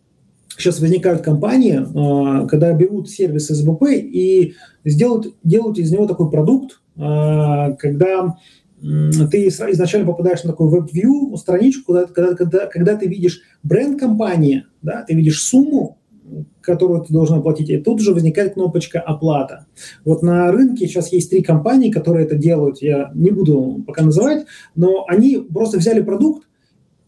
сейчас 0.57 0.81
возникают 0.81 1.21
компании, 1.21 1.79
а, 1.95 2.47
когда 2.47 2.73
берут 2.73 3.09
сервис 3.09 3.47
СБП 3.47 3.83
и 3.93 4.55
сделают, 4.83 5.33
делают 5.41 5.79
из 5.79 5.89
него 5.89 6.07
такой 6.07 6.29
продукт, 6.29 6.81
а, 6.97 7.71
когда 7.79 8.35
ты 8.81 9.47
изначально 9.47 10.05
попадаешь 10.05 10.43
на 10.43 10.49
такой 10.49 10.69
веб-вью, 10.69 11.37
страничку, 11.37 11.93
когда, 12.13 12.35
когда, 12.35 12.65
когда 12.65 12.97
ты 12.97 13.07
видишь 13.07 13.39
бренд 13.63 13.97
компании, 13.97 14.65
да, 14.81 15.05
ты 15.07 15.13
видишь 15.13 15.41
сумму, 15.41 16.00
которую 16.61 17.01
ты 17.03 17.13
должен 17.13 17.39
оплатить, 17.39 17.69
и 17.69 17.77
тут 17.77 17.99
же 17.99 18.13
возникает 18.13 18.53
кнопочка 18.53 18.99
«Оплата». 18.99 19.65
Вот 20.05 20.21
на 20.21 20.51
рынке 20.51 20.87
сейчас 20.87 21.11
есть 21.11 21.29
три 21.29 21.41
компании, 21.41 21.91
которые 21.91 22.25
это 22.25 22.35
делают, 22.35 22.81
я 22.81 23.11
не 23.15 23.31
буду 23.31 23.83
пока 23.85 24.03
называть, 24.03 24.45
но 24.75 25.05
они 25.07 25.37
просто 25.37 25.77
взяли 25.77 26.01
продукт 26.01 26.47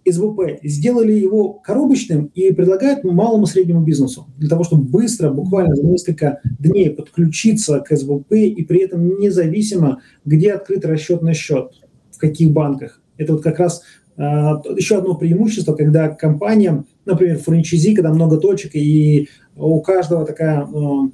из 0.05 0.17
ВП, 0.17 0.59
сделали 0.63 1.13
его 1.13 1.53
коробочным 1.53 2.29
и 2.35 2.51
предлагают 2.51 3.03
малому 3.03 3.45
среднему 3.45 3.81
бизнесу 3.81 4.27
для 4.37 4.49
того, 4.49 4.63
чтобы 4.63 4.83
быстро, 4.83 5.31
буквально 5.31 5.75
за 5.75 5.83
несколько 5.83 6.41
дней 6.59 6.89
подключиться 6.89 7.79
к 7.79 7.95
СВП 7.95 8.33
и 8.33 8.63
при 8.65 8.81
этом 8.81 9.17
независимо, 9.19 10.01
где 10.25 10.53
открыт 10.53 10.85
расчетный 10.85 11.33
счет, 11.33 11.71
в 12.11 12.17
каких 12.17 12.51
банках. 12.51 13.01
Это 13.17 13.33
вот 13.33 13.43
как 13.43 13.59
раз 13.59 13.83
а, 14.17 14.61
еще 14.75 14.97
одно 14.97 15.15
преимущество, 15.15 15.73
когда 15.73 16.09
компания, 16.09 16.83
например, 17.05 17.37
франчайзи, 17.37 17.95
когда 17.95 18.13
много 18.13 18.37
точек, 18.37 18.75
и 18.75 19.29
у 19.55 19.81
каждого 19.81 20.25
такая 20.25 20.61
а, 20.61 21.09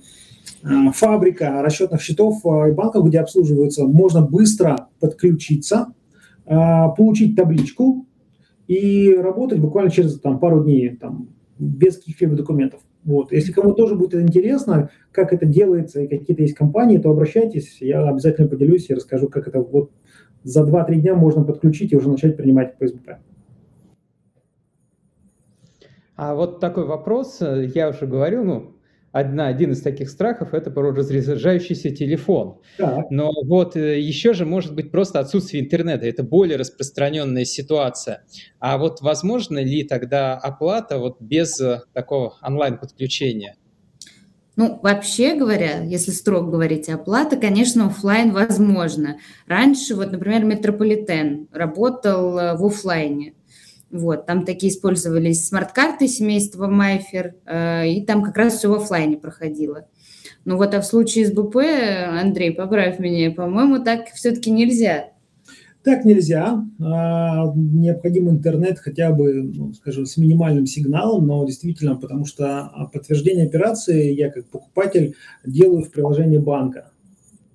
а, 0.64 0.92
фабрика 0.92 1.62
расчетных 1.62 2.02
счетов 2.02 2.44
и 2.46 2.72
банков, 2.72 3.08
где 3.08 3.20
обслуживаются, 3.20 3.86
можно 3.86 4.22
быстро 4.22 4.88
подключиться, 5.00 5.94
получить 6.46 7.36
табличку 7.36 8.08
и 8.68 9.16
работать 9.16 9.60
буквально 9.60 9.92
через 9.92 10.20
там, 10.20 10.40
пару 10.40 10.64
дней, 10.64 10.96
там, 10.96 11.30
без 11.60 11.98
каких-либо 11.98 12.36
документов. 12.36 12.82
Вот. 13.04 13.32
Если 13.32 13.52
кому 13.52 13.74
тоже 13.74 13.96
будет 13.96 14.16
интересно, 14.16 14.90
как 15.12 15.34
это 15.34 15.46
делается 15.46 16.02
и 16.02 16.08
какие-то 16.08 16.42
есть 16.42 16.56
компании, 16.56 16.98
то 16.98 17.12
обращайтесь, 17.12 17.78
я 17.82 18.08
обязательно 18.08 18.48
поделюсь 18.48 18.90
и 18.90 18.94
расскажу, 18.94 19.28
как 19.28 19.48
это 19.48 19.62
вот 19.62 19.92
за 20.44 20.64
2-3 20.64 20.96
дня 20.96 21.16
можно 21.16 21.44
подключить 21.44 21.92
и 21.92 21.96
уже 21.96 22.10
начать 22.10 22.38
принимать 22.38 22.78
ПСБП. 22.78 23.20
А 26.22 26.36
вот 26.36 26.60
такой 26.60 26.86
вопрос, 26.86 27.38
э, 27.40 27.72
я 27.74 27.88
уже 27.88 28.06
говорил, 28.06 28.44
ну, 28.44 28.76
одна, 29.14 29.48
один 29.48 29.72
из 29.72 29.82
таких 29.82 30.10
страхов– 30.10 30.50
это 30.54 30.70
про 30.70 30.92
разряжающийся 30.92 31.92
телефон. 31.92 32.60
Так. 32.78 33.10
Но 33.10 33.32
вот 33.46 33.78
э, 33.78 34.02
еще 34.02 34.34
же 34.34 34.46
может 34.46 34.76
быть 34.76 34.92
просто 34.92 35.22
отсутствие 35.22 35.64
интернета. 35.64 36.06
Это 36.08 36.24
более 36.24 36.58
распространенная 36.58 37.46
ситуация. 37.46 38.26
А 38.60 38.78
вот 38.78 39.00
возможно 39.00 39.60
ли 39.60 39.86
тогда 39.86 40.34
оплата 40.34 40.98
вот 40.98 41.22
без 41.22 41.58
э, 41.62 41.84
такого 41.94 42.34
онлайн-подключения? 42.42 43.56
Ну, 44.58 44.78
вообще 44.84 45.36
говоря, 45.36 45.86
если 45.86 46.12
строго 46.12 46.52
говорить, 46.52 46.90
оплата, 46.90 47.38
конечно, 47.38 47.86
офлайн 47.86 48.34
возможно. 48.34 49.20
Раньше, 49.48 49.96
вот, 49.96 50.12
например, 50.12 50.44
Метрополитен 50.44 51.48
работал 51.54 52.34
в 52.34 52.66
офлайне. 52.66 53.36
Вот, 53.92 54.28
там 54.28 54.46
такие 54.46 54.72
использовались 54.72 55.48
смарт-карты 55.48 56.08
семейства 56.08 56.68
Mifare, 56.68 57.36
э, 57.46 57.88
и 57.90 58.06
там 58.06 58.24
как 58.24 58.38
раз 58.38 58.58
все 58.58 58.70
в 58.70 58.74
офлайне 58.74 59.18
проходило. 59.18 59.88
Ну 60.46 60.58
вот, 60.58 60.74
а 60.74 60.82
в 60.82 60.86
случае 60.86 61.26
с 61.26 61.32
СБП, 61.32 61.58
Андрей, 62.08 62.52
поправь 62.52 63.00
меня, 63.00 63.32
по-моему, 63.32 63.84
так 63.84 64.10
все-таки 64.14 64.52
нельзя. 64.52 65.10
Так 65.84 66.06
нельзя. 66.06 66.64
А, 66.82 67.52
необходим 67.56 68.30
интернет 68.30 68.80
хотя 68.80 69.12
бы, 69.12 69.44
ну, 69.44 69.74
скажем, 69.74 70.06
с 70.06 70.18
минимальным 70.18 70.66
сигналом, 70.66 71.26
но 71.26 71.46
действительно, 71.46 71.96
потому 71.96 72.26
что 72.26 72.64
а, 72.64 72.86
подтверждение 72.86 73.46
операции 73.46 74.14
я 74.14 74.30
как 74.30 74.46
покупатель 74.48 75.16
делаю 75.46 75.84
в 75.84 75.92
приложении 75.92 76.38
банка. 76.38 76.92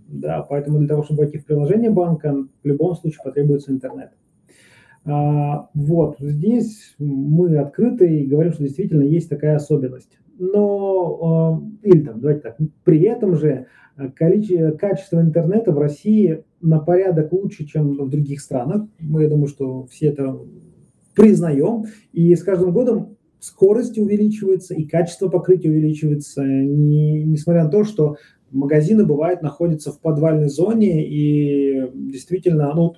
Да, 0.08 0.42
поэтому 0.42 0.78
для 0.78 0.88
того, 0.88 1.04
чтобы 1.04 1.24
войти 1.24 1.38
в 1.38 1.44
приложение 1.44 1.90
банка, 1.90 2.34
в 2.62 2.66
любом 2.66 2.96
случае 2.96 3.20
потребуется 3.22 3.72
интернет. 3.72 4.10
А, 5.06 5.68
вот, 5.74 6.16
здесь 6.18 6.94
мы 6.98 7.56
открыты 7.58 8.20
и 8.20 8.26
говорим, 8.26 8.52
что 8.52 8.62
действительно 8.62 9.02
есть 9.02 9.28
такая 9.28 9.56
особенность. 9.56 10.18
Но, 10.38 11.62
или 11.82 12.00
там, 12.00 12.20
давайте 12.20 12.40
так, 12.40 12.58
при 12.84 13.02
этом 13.02 13.36
же 13.36 13.66
количество, 14.16 14.70
качество 14.72 15.20
интернета 15.20 15.72
в 15.72 15.78
России 15.78 16.44
на 16.60 16.78
порядок 16.78 17.32
лучше, 17.32 17.66
чем 17.66 17.96
в 17.96 18.08
других 18.08 18.40
странах. 18.40 18.88
Мы, 18.98 19.22
я 19.24 19.28
думаю, 19.28 19.46
что 19.46 19.86
все 19.86 20.06
это 20.06 20.38
признаем. 21.14 21.84
И 22.12 22.34
с 22.34 22.42
каждым 22.42 22.72
годом 22.72 23.16
скорость 23.38 23.98
увеличивается 23.98 24.74
и 24.74 24.84
качество 24.84 25.28
покрытия 25.28 25.68
увеличивается, 25.68 26.42
не, 26.42 27.22
несмотря 27.24 27.64
на 27.64 27.70
то, 27.70 27.84
что 27.84 28.16
магазины, 28.50 29.04
бывают 29.04 29.42
находятся 29.42 29.92
в 29.92 30.00
подвальной 30.00 30.48
зоне, 30.48 31.06
и 31.06 31.90
действительно, 31.94 32.72
ну, 32.74 32.94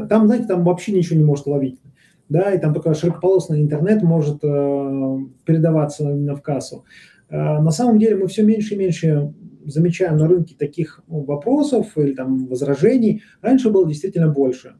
там, 0.00 0.26
знаете, 0.26 0.46
там 0.46 0.64
вообще 0.64 0.92
ничего 0.92 1.18
не 1.18 1.24
может 1.24 1.46
ловить. 1.46 1.80
Да, 2.28 2.52
и 2.52 2.58
там 2.58 2.72
только 2.72 2.94
широкополосный 2.94 3.60
интернет 3.60 4.02
может 4.02 4.42
э, 4.42 5.18
передаваться 5.44 6.10
именно 6.10 6.34
в 6.34 6.42
кассу. 6.42 6.84
Э, 7.28 7.60
на 7.60 7.70
самом 7.70 7.98
деле 7.98 8.16
мы 8.16 8.28
все 8.28 8.42
меньше 8.42 8.74
и 8.74 8.78
меньше 8.78 9.34
замечаем 9.66 10.16
на 10.16 10.26
рынке 10.26 10.54
таких 10.58 11.02
ну, 11.06 11.22
вопросов 11.24 11.96
или 11.96 12.14
там 12.14 12.46
возражений. 12.46 13.22
Раньше 13.42 13.70
было 13.70 13.86
действительно 13.86 14.28
больше. 14.28 14.76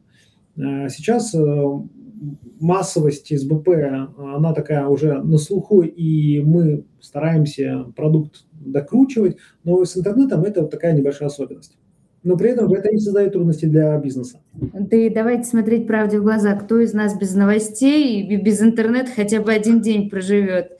Э, 0.57 0.89
сейчас 0.89 1.35
э, 1.35 1.63
массовость 2.59 3.37
СБП, 3.37 3.67
она 4.17 4.53
такая 4.53 4.87
уже 4.87 5.21
на 5.21 5.37
слуху, 5.37 5.81
и 5.81 6.41
мы 6.41 6.85
стараемся 6.99 7.85
продукт 7.95 8.45
докручивать, 8.53 9.37
но 9.63 9.83
с 9.85 9.95
интернетом 9.97 10.43
это 10.43 10.61
вот 10.61 10.71
такая 10.71 10.93
небольшая 10.93 11.27
особенность. 11.27 11.77
Но 12.25 12.35
при 12.37 12.49
этом 12.49 12.73
это 12.73 12.91
не 12.91 12.99
создает 12.99 13.33
трудностей 13.33 13.67
для 13.67 13.95
бизнеса. 13.99 14.39
Да 14.53 14.97
и 14.97 15.09
давайте 15.09 15.43
смотреть 15.43 15.85
правде 15.85 16.19
в 16.19 16.23
глаза. 16.23 16.55
Кто 16.55 16.79
из 16.79 16.91
нас 16.91 17.15
без 17.15 17.35
новостей 17.35 18.23
и 18.23 18.35
без 18.35 18.63
интернета 18.63 19.11
хотя 19.15 19.39
бы 19.39 19.53
один 19.53 19.79
день 19.79 20.09
проживет? 20.09 20.79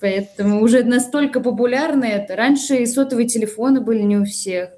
Поэтому 0.00 0.62
уже 0.62 0.82
настолько 0.82 1.40
популярно 1.40 2.04
это. 2.04 2.36
Раньше 2.36 2.76
и 2.76 2.86
сотовые 2.86 3.28
телефоны 3.28 3.82
были 3.82 4.00
не 4.00 4.16
у 4.16 4.24
всех. 4.24 4.70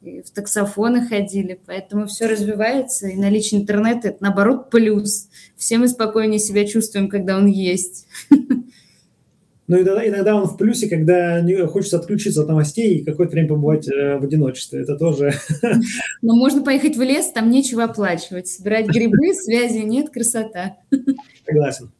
и 0.00 0.22
в 0.22 0.30
таксофоны 0.30 1.04
ходили, 1.08 1.58
поэтому 1.66 2.06
все 2.06 2.26
развивается, 2.26 3.08
и 3.08 3.16
наличие 3.16 3.62
интернета– 3.62 4.08
это, 4.10 4.18
наоборот, 4.20 4.70
плюс. 4.70 5.28
Все 5.56 5.76
мы 5.78 5.88
спокойнее 5.88 6.38
себя 6.38 6.66
чувствуем, 6.66 7.08
когда 7.08 7.36
он 7.36 7.46
есть. 7.46 8.06
Но 9.66 9.78
иногда, 9.78 10.06
иногда 10.06 10.36
он 10.36 10.46
в 10.46 10.56
плюсе, 10.58 10.88
когда 10.88 11.42
хочется 11.68 11.96
отключиться 11.96 12.42
от 12.42 12.48
новостей 12.48 12.98
и 12.98 13.04
какое-то 13.04 13.32
время 13.32 13.48
побывать 13.48 13.88
э, 13.88 14.18
в 14.18 14.24
одиночестве. 14.24 14.82
Это 14.82 14.96
тоже... 14.96 15.32
Но 16.22 16.34
можно 16.36 16.62
поехать 16.62 16.96
в 16.96 17.02
лес, 17.02 17.30
там 17.32 17.50
нечего 17.50 17.84
оплачивать. 17.84 18.48
Собирать 18.48 18.86
грибы, 18.86 19.32
связи 19.34 19.78
нет, 19.78 20.10
красота. 20.10 20.76
Согласен. 21.46 21.92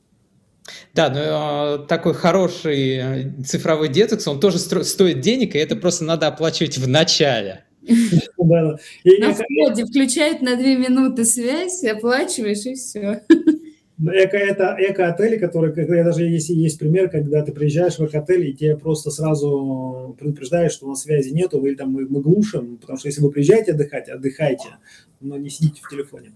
Да, 0.94 1.10
но 1.10 1.84
э, 1.84 1.86
такой 1.86 2.14
хороший 2.14 2.96
э, 2.96 3.32
цифровой 3.44 3.88
детокс, 3.88 4.26
он 4.28 4.40
тоже 4.40 4.58
стоит 4.58 5.20
денег, 5.20 5.54
и 5.54 5.58
это 5.58 5.76
просто 5.76 6.04
надо 6.04 6.26
оплачивать 6.26 6.78
в 6.78 6.88
начале. 6.88 7.64
На 8.38 9.34
входе 9.34 9.84
включают 9.84 10.40
на 10.40 10.56
две 10.56 10.76
минуты 10.76 11.24
связь, 11.26 11.84
оплачиваешь, 11.84 12.64
и 12.64 12.74
все. 12.74 13.22
Эко, 13.96 14.36
это 14.36 14.76
эко-отели, 14.78 15.38
которые, 15.38 15.72
я 15.96 16.02
даже 16.02 16.24
есть, 16.24 16.48
есть 16.48 16.78
пример, 16.80 17.08
когда 17.08 17.42
ты 17.42 17.52
приезжаешь 17.52 17.98
в 17.98 18.04
эко-отель, 18.04 18.48
и 18.48 18.54
тебе 18.54 18.76
просто 18.76 19.10
сразу 19.10 20.16
предупреждают, 20.18 20.72
что 20.72 20.86
у 20.86 20.88
нас 20.88 21.02
связи 21.02 21.30
нету, 21.30 21.64
или 21.64 21.76
там 21.76 21.92
мы, 21.92 22.06
мы 22.06 22.20
глушим, 22.20 22.78
потому 22.78 22.98
что 22.98 23.06
если 23.06 23.20
вы 23.20 23.30
приезжаете 23.30 23.72
отдыхать, 23.72 24.08
отдыхайте, 24.08 24.78
но 25.20 25.36
не 25.36 25.48
сидите 25.48 25.80
в 25.82 25.88
телефоне. 25.88 26.32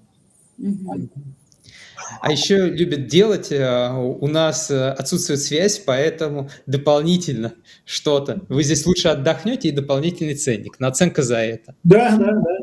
А 2.20 2.32
еще 2.32 2.68
любят 2.68 3.07
делать, 3.07 3.51
э, 3.51 3.90
у 3.92 4.26
нас 4.26 4.70
э, 4.70 4.90
отсутствует 4.90 5.40
связь, 5.40 5.78
поэтому 5.78 6.51
дополнительно 6.66 7.55
что-то. 7.84 8.42
Вы 8.49 8.62
здесь 8.62 8.86
лучше 8.86 9.09
отдохнете 9.09 9.68
и 9.68 9.72
дополнительный 9.72 10.34
ценник, 10.34 10.78
наценка 10.80 11.22
за 11.22 11.38
это. 11.38 11.74
Да, 11.84 12.16
да, 12.16 12.32
да. 12.32 12.59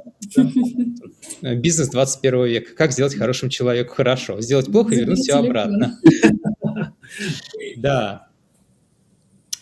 Э, 1.42 1.56
бизнес 1.56 1.90
21 1.90 2.46
века. 2.46 2.76
Как 2.76 2.92
сделать 2.92 3.16
хорошему 3.16 3.50
человеку 3.50 3.96
хорошо? 3.96 4.42
Сделать 4.42 4.72
плохо 4.72 4.94
и 4.94 5.00
вернуть 5.00 5.20
все 5.20 5.34
обратно. 5.34 6.00
Да. 7.78 8.28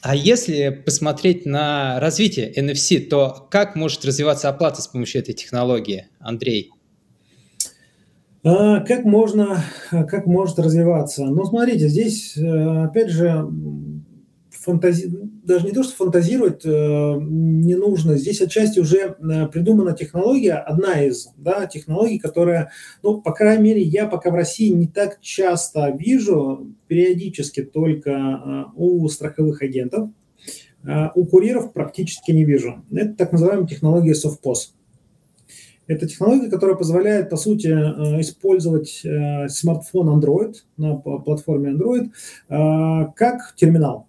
А 0.01 0.15
если 0.15 0.69
посмотреть 0.69 1.45
на 1.45 1.99
развитие 1.99 2.51
NFC, 2.51 2.99
то 2.99 3.47
как 3.49 3.76
может 3.76 4.03
развиваться 4.03 4.49
оплата 4.49 4.82
с 4.82 4.88
помощью 4.88 5.21
этой 5.21 5.34
технологии, 5.34 6.07
Андрей? 6.19 6.71
А, 8.45 8.81
как 8.81 9.05
можно, 9.05 9.63
как 9.89 10.25
может 10.25 10.59
развиваться? 10.59 11.25
Ну, 11.25 11.45
смотрите, 11.45 11.87
здесь, 11.87 12.35
э, 12.35 12.83
опять 12.83 13.09
же, 13.09 13.49
фантази... 14.49 15.09
даже 15.43 15.65
не 15.65 15.71
то, 15.71 15.81
что 15.83 15.95
фантазировать 15.95 16.65
э, 16.65 16.69
не 16.69 17.75
нужно, 17.75 18.17
здесь 18.17 18.41
отчасти 18.41 18.81
уже 18.81 18.97
э, 18.97 19.47
придумана 19.47 19.93
технология, 19.93 20.55
одна 20.55 21.01
из 21.03 21.29
да, 21.37 21.67
технологий, 21.67 22.19
которая, 22.19 22.71
ну, 23.01 23.21
по 23.21 23.31
крайней 23.31 23.63
мере, 23.63 23.81
я 23.81 24.07
пока 24.07 24.29
в 24.29 24.35
России 24.35 24.67
не 24.67 24.87
так 24.87 25.21
часто 25.21 25.95
вижу, 25.97 26.67
периодически 26.87 27.63
только 27.63 28.65
у 28.75 29.07
страховых 29.07 29.61
агентов, 29.61 30.09
у 31.15 31.25
курьеров 31.25 31.71
практически 31.71 32.31
не 32.31 32.43
вижу. 32.43 32.83
Это 32.91 33.13
так 33.13 33.31
называемая 33.31 33.67
технология 33.67 34.11
SoftPOS. 34.11 34.73
Это 35.88 36.07
технология, 36.07 36.49
которая 36.49 36.75
позволяет, 36.75 37.29
по 37.29 37.36
сути, 37.36 37.67
использовать 38.21 39.03
смартфон 39.51 40.17
Android 40.17 40.55
на 40.77 40.95
платформе 40.95 41.71
Android 41.71 42.11
как 43.15 43.53
терминал. 43.55 44.07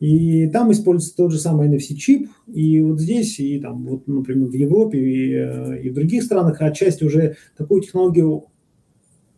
И 0.00 0.46
там 0.48 0.70
используется 0.72 1.16
тот 1.16 1.32
же 1.32 1.38
самый 1.38 1.68
NFC-чип, 1.68 2.28
и 2.52 2.82
вот 2.82 3.00
здесь, 3.00 3.40
и 3.40 3.58
там, 3.58 3.86
вот, 3.86 4.06
например, 4.06 4.48
в 4.48 4.52
Европе 4.52 4.98
и, 4.98 5.34
э, 5.34 5.82
и 5.82 5.90
в 5.90 5.94
других 5.94 6.22
странах 6.22 6.60
отчасти 6.60 7.04
уже 7.04 7.36
такую 7.56 7.80
технологию 7.80 8.46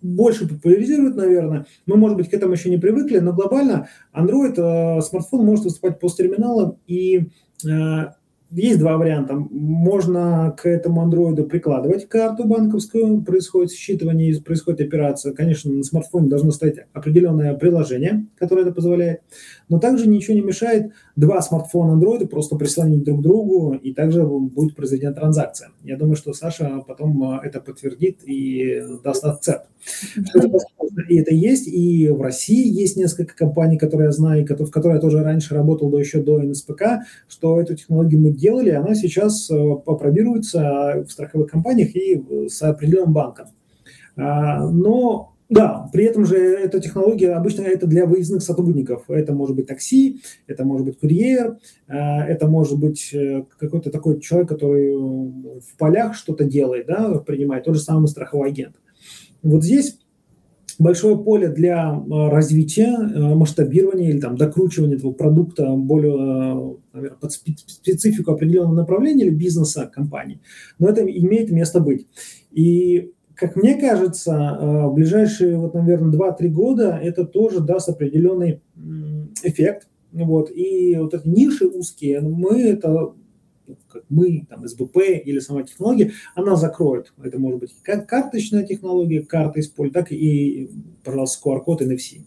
больше 0.02 0.48
популяризируют, 0.48 1.16
наверное. 1.16 1.66
Мы, 1.86 1.96
может 1.96 2.16
быть, 2.16 2.28
к 2.28 2.34
этому 2.34 2.54
еще 2.54 2.70
не 2.70 2.76
привыкли, 2.76 3.18
но 3.18 3.32
глобально 3.32 3.88
Android, 4.12 4.54
э, 4.56 5.00
смартфон 5.00 5.44
может 5.44 5.64
выступать 5.64 6.00
посттерминалом, 6.00 6.78
и 6.88 7.28
э, 7.64 8.06
есть 8.50 8.78
два 8.78 8.96
варианта. 8.96 9.34
Можно 9.34 10.54
к 10.56 10.66
этому 10.66 11.02
андроиду 11.02 11.44
прикладывать 11.44 12.08
карту 12.08 12.44
банковскую, 12.44 13.22
происходит 13.22 13.72
считывание, 13.72 14.42
происходит 14.42 14.80
операция. 14.80 15.34
Конечно, 15.34 15.72
на 15.72 15.82
смартфоне 15.82 16.28
должно 16.28 16.50
стоять 16.50 16.86
определенное 16.92 17.54
приложение, 17.54 18.26
которое 18.38 18.62
это 18.62 18.72
позволяет. 18.72 19.20
Но 19.68 19.78
также 19.78 20.08
ничего 20.08 20.34
не 20.34 20.42
мешает 20.42 20.92
два 21.14 21.42
смартфона 21.42 21.92
андроида 21.92 22.26
просто 22.26 22.56
прислонить 22.56 23.04
друг 23.04 23.20
к 23.20 23.22
другу, 23.22 23.74
и 23.74 23.92
также 23.92 24.24
будет 24.24 24.74
произведена 24.74 25.12
транзакция. 25.12 25.70
Я 25.84 25.96
думаю, 25.96 26.16
что 26.16 26.32
Саша 26.32 26.82
потом 26.86 27.22
э, 27.34 27.40
это 27.44 27.60
подтвердит 27.60 28.20
и 28.24 28.82
даст 29.04 29.24
акцепт. 29.24 29.66
И 31.08 31.16
это 31.16 31.32
есть, 31.32 31.68
и 31.68 32.08
в 32.08 32.20
России 32.20 32.66
есть 32.68 32.96
несколько 32.96 33.36
компаний, 33.36 33.78
которые 33.78 34.06
я 34.06 34.12
знаю, 34.12 34.44
в 34.44 34.70
которой 34.70 34.94
я 34.94 35.00
тоже 35.00 35.22
раньше 35.22 35.54
работал, 35.54 35.90
да 35.90 35.98
еще 35.98 36.20
до 36.20 36.40
НСПК, 36.40 36.82
что 37.28 37.60
эту 37.60 37.76
технологию 37.76 38.20
мы 38.20 38.30
делали, 38.38 38.70
она 38.70 38.94
сейчас 38.94 39.50
э, 39.50 39.54
попробируется 39.84 41.04
в 41.06 41.10
страховых 41.10 41.50
компаниях 41.50 41.94
и 41.94 42.48
с 42.48 42.62
определенным 42.62 43.12
банком. 43.12 43.48
А, 44.16 44.68
но 44.68 45.34
да, 45.48 45.88
при 45.92 46.04
этом 46.04 46.26
же 46.26 46.36
эта 46.36 46.78
технология 46.78 47.32
обычно 47.32 47.62
это 47.62 47.86
для 47.86 48.04
выездных 48.04 48.42
сотрудников. 48.42 49.04
Это 49.08 49.32
может 49.32 49.56
быть 49.56 49.66
такси, 49.66 50.20
это 50.46 50.64
может 50.64 50.86
быть 50.86 50.98
курьер, 50.98 51.58
а, 51.86 52.24
это 52.26 52.46
может 52.48 52.78
быть 52.78 53.10
э, 53.14 53.44
какой-то 53.58 53.90
такой 53.90 54.20
человек, 54.20 54.48
который 54.48 54.94
в 54.94 55.76
полях 55.78 56.14
что-то 56.14 56.44
делает, 56.44 56.86
да, 56.86 57.18
принимает, 57.18 57.64
тот 57.64 57.76
же 57.76 57.80
самый 57.80 58.08
страховой 58.08 58.50
агент. 58.50 58.76
Вот 59.42 59.64
здесь 59.64 59.98
большое 60.78 61.18
поле 61.18 61.48
для 61.48 61.90
а, 61.90 62.30
развития, 62.30 62.96
а, 62.96 63.34
масштабирования 63.34 64.10
или 64.10 64.20
там 64.20 64.36
докручивания 64.36 64.96
этого 64.96 65.12
продукта 65.12 65.68
более, 65.70 66.14
а, 66.14 66.76
наверное, 66.92 67.18
под 67.18 67.32
специфику 67.32 68.32
определенного 68.32 68.76
направления 68.76 69.26
или 69.26 69.34
бизнеса 69.34 69.90
компании. 69.92 70.40
Но 70.78 70.88
это 70.88 71.02
имеет 71.02 71.50
место 71.50 71.80
быть. 71.80 72.06
И 72.52 73.12
как 73.34 73.54
мне 73.54 73.76
кажется, 73.76 74.58
в 74.60 74.94
ближайшие, 74.94 75.58
вот, 75.58 75.72
наверное, 75.74 76.10
2-3 76.10 76.48
года 76.48 76.98
это 77.00 77.24
тоже 77.24 77.60
даст 77.60 77.88
определенный 77.88 78.60
эффект. 79.44 79.86
Вот. 80.12 80.50
И 80.50 80.96
вот 80.98 81.14
эти 81.14 81.28
ниши 81.28 81.66
узкие, 81.66 82.20
мы 82.20 82.60
это 82.62 83.12
как 83.98 84.04
мы, 84.08 84.46
там, 84.48 84.66
СБП 84.66 84.96
или 85.24 85.38
сама 85.38 85.62
технология, 85.62 86.12
она 86.34 86.56
закроет. 86.56 87.12
Это 87.22 87.38
может 87.38 87.60
быть 87.60 87.74
как 87.82 88.08
карточная 88.08 88.64
технология, 88.64 89.22
карта 89.22 89.60
использует, 89.60 89.94
так 89.94 90.12
и, 90.12 90.70
пожалуйста, 91.04 91.48
QR-код 91.48 91.82
NFC. 91.82 92.22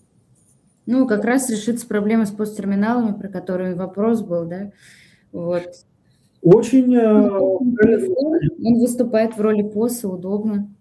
Ну, 0.85 1.07
как 1.07 1.23
раз 1.23 1.49
решится 1.49 1.87
проблема 1.87 2.25
с 2.25 2.31
посттерминалами, 2.31 3.17
про 3.17 3.29
которые 3.29 3.75
вопрос 3.75 4.21
был, 4.21 4.45
да? 4.45 4.71
Вот. 5.31 5.63
Очень... 6.41 6.95
Э, 6.95 7.29
Он 7.29 8.79
выступает 8.79 9.37
в 9.37 9.41
роли 9.41 9.61
ПОСа, 9.61 10.09
удобно. 10.09 10.73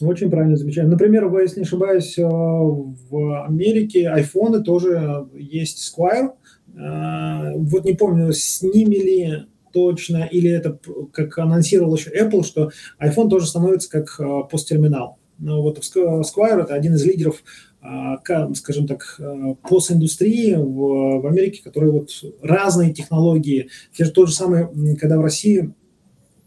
Очень 0.00 0.28
правильно 0.28 0.56
замечание. 0.56 0.90
Например, 0.90 1.32
если 1.40 1.60
не 1.60 1.64
ошибаюсь, 1.64 2.18
э, 2.18 2.24
в 2.24 3.44
Америке 3.46 4.08
айфоны 4.08 4.62
тоже 4.62 5.28
есть 5.34 5.94
Squire. 5.96 6.32
Э, 6.76 7.56
вот 7.56 7.84
не 7.84 7.94
помню, 7.94 8.32
с 8.32 8.60
ними 8.62 8.96
ли 8.96 9.46
точно, 9.74 10.24
или 10.24 10.50
это, 10.50 10.78
как 11.12 11.36
анонсировал 11.38 11.94
еще 11.96 12.10
Apple, 12.10 12.44
что 12.44 12.70
iPhone 13.00 13.28
тоже 13.28 13.46
становится 13.46 13.90
как 13.90 14.18
э, 14.18 14.40
посттерминал. 14.50 15.18
Но 15.38 15.62
вот 15.62 15.78
Squire 15.78 16.62
это 16.62 16.74
один 16.74 16.94
из 16.94 17.04
лидеров, 17.04 17.42
э, 17.82 18.54
скажем 18.54 18.86
так, 18.86 19.16
э, 19.18 19.54
постиндустрии 19.68 20.54
в, 20.54 21.20
в 21.20 21.26
Америке, 21.26 21.62
которые 21.62 21.90
вот 21.90 22.10
разные 22.40 22.94
технологии. 22.94 23.68
Тот 24.14 24.28
же 24.28 24.34
самый, 24.34 24.96
когда 24.96 25.18
в 25.18 25.22
России 25.22 25.74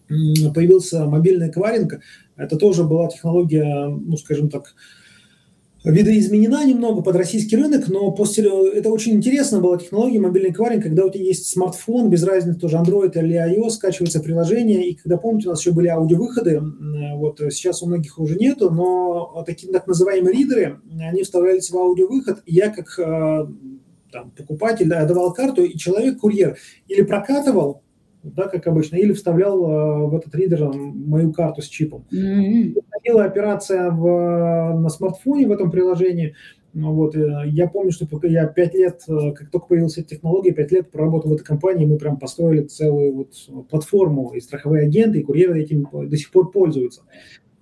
появился 0.07 1.05
мобильный 1.05 1.49
эквайринг, 1.49 1.99
это 2.38 2.55
тоже 2.55 2.86
была 2.86 3.09
технология, 3.09 3.88
ну, 3.88 4.15
скажем 4.15 4.49
так, 4.49 4.73
видоизменена 5.91 6.65
немного 6.65 7.01
под 7.01 7.15
российский 7.15 7.55
рынок, 7.55 7.88
но 7.88 8.11
после 8.11 8.49
это 8.73 8.89
очень 8.89 9.13
интересно 9.13 9.61
была 9.61 9.77
технология 9.77 10.19
мобильный 10.19 10.51
эквайринг, 10.51 10.83
когда 10.83 11.05
у 11.05 11.09
тебя 11.09 11.23
есть 11.23 11.47
смартфон, 11.47 12.09
без 12.09 12.23
разницы 12.23 12.59
тоже 12.59 12.77
Android 12.77 13.11
или 13.17 13.35
iOS, 13.35 13.71
скачивается 13.71 14.19
приложение, 14.19 14.89
и 14.89 14.95
когда, 14.95 15.17
помните, 15.17 15.47
у 15.47 15.51
нас 15.51 15.61
еще 15.61 15.71
были 15.71 15.88
аудиовыходы, 15.88 16.61
вот 17.15 17.39
сейчас 17.51 17.81
у 17.81 17.88
многих 17.88 18.19
уже 18.19 18.35
нету, 18.35 18.69
но 18.69 19.43
такие 19.45 19.71
так 19.71 19.88
называемые 19.88 20.38
ридеры, 20.38 20.79
они 20.99 21.23
вставлялись 21.23 21.69
в 21.69 21.77
аудиовыход, 21.77 22.41
и 22.45 22.53
я 22.53 22.69
как 22.69 22.99
э, 22.99 23.47
там, 24.11 24.31
покупатель 24.31 24.89
да, 24.89 25.05
давал 25.05 25.33
карту, 25.33 25.63
и 25.63 25.77
человек-курьер 25.77 26.57
или 26.88 27.01
прокатывал 27.03 27.81
да, 28.36 28.47
как 28.47 28.67
обычно, 28.67 28.95
или 28.95 29.13
вставлял 29.13 29.63
э, 29.63 30.07
в 30.07 30.15
этот 30.15 30.36
ридер 30.36 30.71
мою 30.73 31.32
карту 31.32 31.61
с 31.61 31.67
чипом. 31.67 32.05
Mm-hmm. 32.11 33.21
операция 33.21 33.91
в, 33.91 34.80
на 34.80 34.89
смартфоне 34.89 35.47
в 35.47 35.51
этом 35.51 35.71
приложении. 35.71 36.36
Ну 36.73 36.93
вот, 36.93 37.15
э, 37.15 37.43
я 37.47 37.67
помню, 37.67 37.91
что 37.91 38.07
я 38.23 38.45
пять 38.47 38.73
лет, 38.73 39.01
э, 39.07 39.32
как 39.32 39.49
только 39.49 39.67
появилась 39.67 39.97
эта 39.97 40.09
технология, 40.09 40.51
пять 40.51 40.71
лет 40.71 40.91
проработал 40.91 41.32
в 41.32 41.34
этой 41.34 41.43
компании, 41.43 41.86
мы 41.86 41.97
прям 41.97 42.17
построили 42.17 42.63
целую 42.63 43.13
вот 43.15 43.67
платформу, 43.69 44.34
и 44.34 44.39
страховые 44.39 44.84
агенты, 44.84 45.19
и 45.19 45.23
курьеры 45.23 45.61
этим 45.61 45.88
до 45.91 46.17
сих 46.17 46.32
пор 46.32 46.51
пользуются. 46.51 47.01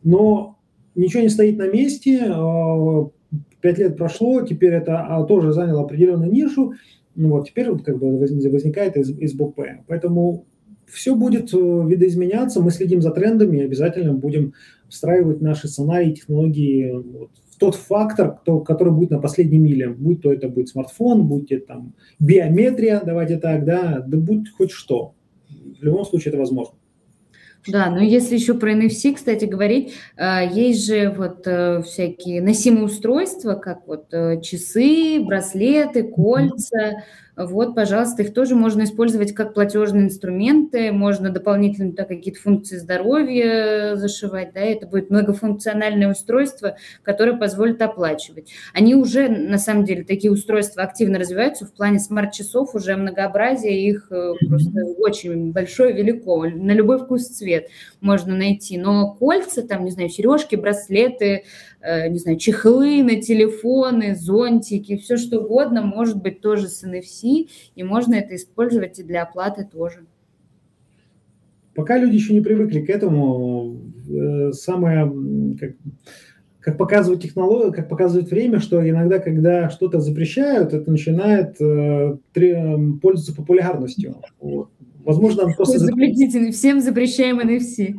Но 0.03 0.57
ничего 0.95 1.23
не 1.23 1.29
стоит 1.29 1.57
на 1.57 1.67
месте, 1.67 2.19
пять 3.61 3.77
лет 3.79 3.97
прошло, 3.97 4.41
теперь 4.41 4.73
это 4.73 4.99
а, 4.99 5.23
тоже 5.23 5.51
заняло 5.51 5.81
определенную 5.81 6.31
нишу, 6.31 6.73
ну 7.15 7.29
вот, 7.29 7.47
теперь 7.47 7.71
вот 7.71 7.83
как 7.83 7.97
бы 7.97 8.17
возникает 8.17 8.97
из, 8.97 9.09
из 9.17 9.33
БП. 9.33 9.61
Поэтому 9.87 10.45
все 10.87 11.15
будет 11.15 11.53
э, 11.53 11.57
видоизменяться, 11.57 12.61
мы 12.61 12.71
следим 12.71 13.01
за 13.01 13.11
трендами 13.11 13.57
и 13.57 13.63
обязательно 13.63 14.13
будем 14.13 14.53
встраивать 14.89 15.41
наши 15.41 15.67
сценарии, 15.67 16.13
технологии 16.13 16.91
вот, 16.91 17.31
в 17.49 17.57
тот 17.57 17.75
фактор, 17.75 18.37
кто, 18.37 18.59
который 18.59 18.93
будет 18.93 19.11
на 19.11 19.19
последней 19.19 19.59
миле. 19.59 19.89
Будь 19.89 20.21
то 20.21 20.31
это 20.31 20.49
будет 20.49 20.69
смартфон, 20.69 21.27
будь 21.27 21.51
это 21.51 21.67
там 21.67 21.93
биометрия, 22.19 23.01
давайте 23.05 23.37
так, 23.37 23.65
да, 23.65 24.03
да 24.05 24.17
будь 24.17 24.49
хоть 24.49 24.71
что. 24.71 25.13
В 25.79 25.83
любом 25.83 26.05
случае 26.05 26.29
это 26.29 26.39
возможно. 26.39 26.75
Да, 27.67 27.89
но 27.89 27.99
если 27.99 28.35
еще 28.35 28.53
про 28.53 28.73
NFC, 28.73 29.15
кстати, 29.15 29.45
говорить, 29.45 29.95
э, 30.17 30.47
есть 30.51 30.85
же 30.85 31.09
вот 31.09 31.47
э, 31.47 31.81
всякие 31.83 32.41
носимые 32.41 32.85
устройства, 32.85 33.55
как 33.55 33.87
вот 33.87 34.09
часы, 34.41 35.19
браслеты, 35.23 36.03
кольца, 36.03 37.03
вот, 37.35 37.75
пожалуйста, 37.75 38.23
их 38.23 38.33
тоже 38.33 38.55
можно 38.55 38.83
использовать 38.83 39.33
как 39.33 39.53
платежные 39.53 40.05
инструменты, 40.05 40.91
можно 40.93 41.29
дополнительно 41.29 41.89
туда 41.89 42.05
какие-то 42.05 42.39
функции 42.39 42.77
здоровья 42.77 43.95
зашивать, 43.95 44.53
да, 44.53 44.61
это 44.61 44.87
будет 44.87 45.09
многофункциональное 45.09 46.09
устройство, 46.09 46.77
которое 47.03 47.33
позволит 47.33 47.81
оплачивать. 47.81 48.53
Они 48.73 48.95
уже, 48.95 49.27
на 49.27 49.57
самом 49.57 49.83
деле, 49.83 50.05
такие 50.05 50.31
устройства 50.31 50.83
активно 50.83 51.19
развиваются 51.19 51.65
в 51.65 51.73
плане 51.73 51.99
смарт-часов, 51.99 52.73
уже 52.73 52.95
многообразие 52.95 53.85
их 53.85 54.07
э, 54.11 54.33
просто 54.47 54.85
очень 54.99 55.51
большое, 55.51 55.93
велико, 55.93 56.45
на 56.45 56.71
любой 56.71 56.99
вкус 56.99 57.27
цвет 57.27 57.54
можно 58.01 58.35
найти, 58.35 58.77
но 58.77 59.13
кольца, 59.13 59.61
там, 59.61 59.85
не 59.85 59.91
знаю, 59.91 60.09
сережки, 60.09 60.55
браслеты, 60.55 61.43
Э, 61.85 62.09
не 62.09 62.17
знаю, 62.17 62.39
чехлы 62.39 63.03
на 63.03 63.21
телефоны, 63.21 64.15
зонтики, 64.15 64.97
все 64.97 65.17
что 65.17 65.39
угодно 65.39 65.83
может 65.83 66.19
быть 66.19 66.41
тоже 66.41 66.67
с 66.67 66.83
NFC, 66.83 67.47
и 67.75 67.83
можно 67.83 68.15
это 68.15 68.35
использовать 68.35 68.97
и 68.97 69.03
для 69.03 69.21
оплаты 69.21 69.69
тоже. 69.71 69.99
Пока 71.75 71.99
люди 71.99 72.15
еще 72.15 72.33
не 72.33 72.41
привыкли 72.41 72.81
к 72.81 72.89
этому, 72.89 73.81
э, 74.09 74.51
самое, 74.53 75.13
как, 75.59 75.75
как 76.59 76.77
показывает 76.79 77.21
технология, 77.21 77.71
как 77.71 77.87
показывает 77.87 78.31
время, 78.31 78.59
что 78.61 78.87
иногда, 78.89 79.19
когда 79.19 79.69
что-то 79.69 79.99
запрещают, 79.99 80.73
это 80.73 80.89
начинает 80.89 81.61
э, 81.61 82.17
пользоваться 82.33 83.35
популярностью. 83.35 84.15
Вот. 84.39 84.71
Возможно, 85.05 85.53
просто... 85.53 85.79
Запретительный. 85.79 86.51
Всем 86.51 86.81
запрещаем 86.81 87.39
NFC. 87.39 87.93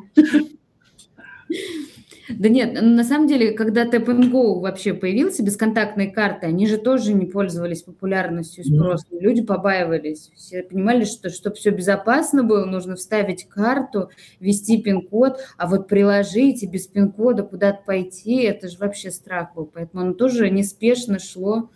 Да 2.28 2.48
нет, 2.48 2.82
на 2.82 3.04
самом 3.04 3.28
деле, 3.28 3.52
когда 3.52 3.84
Tap 3.84 4.06
and 4.06 4.32
Go 4.32 4.60
вообще 4.60 4.94
появился, 4.94 5.44
бесконтактные 5.44 6.10
карты, 6.10 6.46
они 6.46 6.66
же 6.66 6.76
тоже 6.76 7.12
не 7.14 7.24
пользовались 7.26 7.82
популярностью 7.82 8.64
и 8.64 8.68
спросом. 8.68 9.06
Mm. 9.12 9.20
Люди 9.20 9.42
побаивались. 9.42 10.32
Все 10.34 10.64
понимали, 10.64 11.04
что 11.04 11.30
чтобы 11.30 11.54
все 11.54 11.70
безопасно 11.70 12.42
было, 12.42 12.64
нужно 12.64 12.96
вставить 12.96 13.48
карту, 13.48 14.10
ввести 14.40 14.82
пин-код, 14.82 15.38
а 15.56 15.68
вот 15.68 15.86
приложить 15.86 16.64
и 16.64 16.66
без 16.66 16.88
пин-кода 16.88 17.44
куда-то 17.44 17.82
пойти, 17.86 18.42
это 18.42 18.68
же 18.68 18.78
вообще 18.78 19.12
страх 19.12 19.54
был. 19.54 19.70
Поэтому 19.72 20.02
оно 20.02 20.12
тоже 20.12 20.50
неспешно 20.50 21.20
шло 21.20 21.70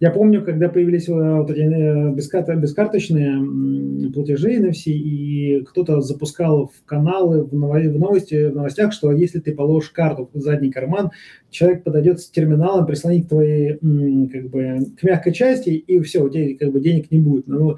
я 0.00 0.10
помню, 0.10 0.42
когда 0.42 0.70
появились 0.70 1.08
э, 1.10 1.12
вот 1.12 1.50
эти 1.50 1.60
э, 1.60 2.14
бескарточные 2.14 4.10
платежи 4.12 4.58
NFC, 4.58 4.90
и 4.92 5.62
кто-то 5.66 6.00
запускал 6.00 6.68
в 6.74 6.84
каналы, 6.86 7.44
в, 7.44 7.52
новости, 7.52 8.48
в 8.48 8.56
новостях, 8.56 8.94
что 8.94 9.12
если 9.12 9.40
ты 9.40 9.54
положишь 9.54 9.90
карту 9.90 10.30
в 10.32 10.40
задний 10.40 10.72
карман, 10.72 11.10
человек 11.50 11.84
подойдет 11.84 12.20
с 12.20 12.30
терминалом, 12.30 12.86
прислонит 12.86 13.26
к 13.26 13.28
твоей, 13.28 13.74
как 13.74 14.48
бы, 14.48 14.78
к 14.98 15.02
мягкой 15.02 15.34
части, 15.34 15.68
и 15.68 16.00
все, 16.00 16.24
у 16.24 16.30
тебя 16.30 16.56
как 16.58 16.72
бы 16.72 16.80
денег 16.80 17.10
не 17.10 17.18
будет. 17.18 17.46
Ну, 17.46 17.76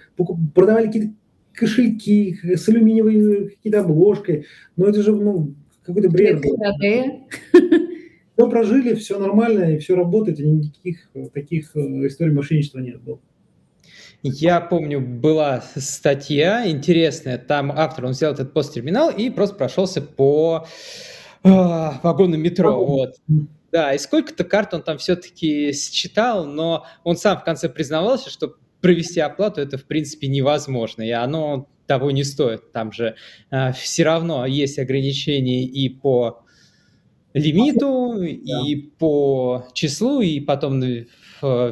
продавали 0.54 0.86
какие-то 0.86 1.14
кошельки 1.52 2.38
с 2.44 2.68
алюминиевой 2.68 3.48
какие-то 3.48 3.80
обложкой, 3.80 4.46
но 4.76 4.86
это 4.86 5.02
же, 5.02 5.12
ну, 5.12 5.54
какой-то 5.84 6.08
бред. 6.08 6.40
Все 8.36 8.48
прожили, 8.48 8.94
все 8.94 9.18
нормально, 9.18 9.74
и 9.74 9.78
все 9.78 9.94
работает, 9.94 10.40
и 10.40 10.46
никаких 10.46 11.10
таких 11.32 11.76
э, 11.76 11.80
историй 12.06 12.32
мошенничества 12.32 12.78
нет 12.78 13.00
было. 13.00 13.20
Я 14.22 14.60
помню, 14.60 15.00
была 15.00 15.64
статья 15.76 16.68
интересная, 16.68 17.38
там 17.38 17.72
автор, 17.72 18.06
он 18.06 18.12
взял 18.12 18.32
этот 18.32 18.52
посттерминал 18.52 19.10
и 19.10 19.30
просто 19.30 19.56
прошелся 19.56 20.00
по 20.00 20.66
э, 21.42 21.48
вагону 21.48 22.36
метро, 22.36 22.84
вот. 22.84 23.16
Да, 23.72 23.94
и 23.94 23.98
сколько-то 23.98 24.44
карт 24.44 24.74
он 24.74 24.82
там 24.82 24.98
все-таки 24.98 25.72
считал, 25.72 26.46
но 26.46 26.86
он 27.04 27.16
сам 27.16 27.38
в 27.38 27.44
конце 27.44 27.68
признавался, 27.68 28.30
что 28.30 28.54
провести 28.80 29.18
оплату 29.18 29.60
это 29.60 29.78
в 29.78 29.84
принципе 29.84 30.28
невозможно, 30.28 31.02
и 31.02 31.10
оно 31.10 31.68
того 31.86 32.10
не 32.10 32.22
стоит. 32.22 32.70
Там 32.72 32.92
же 32.92 33.16
э, 33.50 33.72
все 33.72 34.04
равно 34.04 34.46
есть 34.46 34.78
ограничения 34.78 35.64
и 35.64 35.88
по 35.88 36.41
лимиту, 37.34 38.14
да. 38.18 38.60
и 38.66 38.76
по 38.76 39.66
числу, 39.74 40.20
и 40.20 40.40
потом 40.40 40.82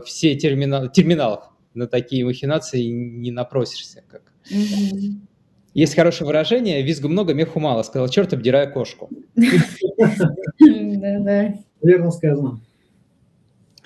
все 0.05 0.35
терминал, 0.37 0.89
терминалах 0.91 1.51
на 1.75 1.87
такие 1.87 2.25
махинации 2.25 2.85
не 2.85 3.31
напросишься. 3.31 4.03
Как. 4.09 4.23
Угу. 4.51 5.21
Есть 5.75 5.95
хорошее 5.95 6.27
выражение 6.27 6.83
«визгу 6.83 7.09
много, 7.09 7.33
меху 7.33 7.61
мало», 7.61 7.83
сказал 7.83 8.09
черт, 8.09 8.33
обдирая 8.33 8.67
кошку. 8.67 9.09
Да-да. 10.59 11.55
Верно 11.83 12.11
сказано. 12.11 12.61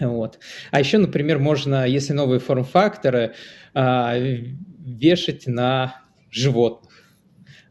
Вот. 0.01 0.39
А 0.71 0.81
еще, 0.81 0.99
например, 0.99 1.39
можно, 1.39 1.87
если 1.87 2.15
новые 2.15 2.41
форм-факторы, 2.41 3.35
а, 3.75 4.17
вешать 4.17 5.47
на 5.47 6.01
животных. 6.31 6.94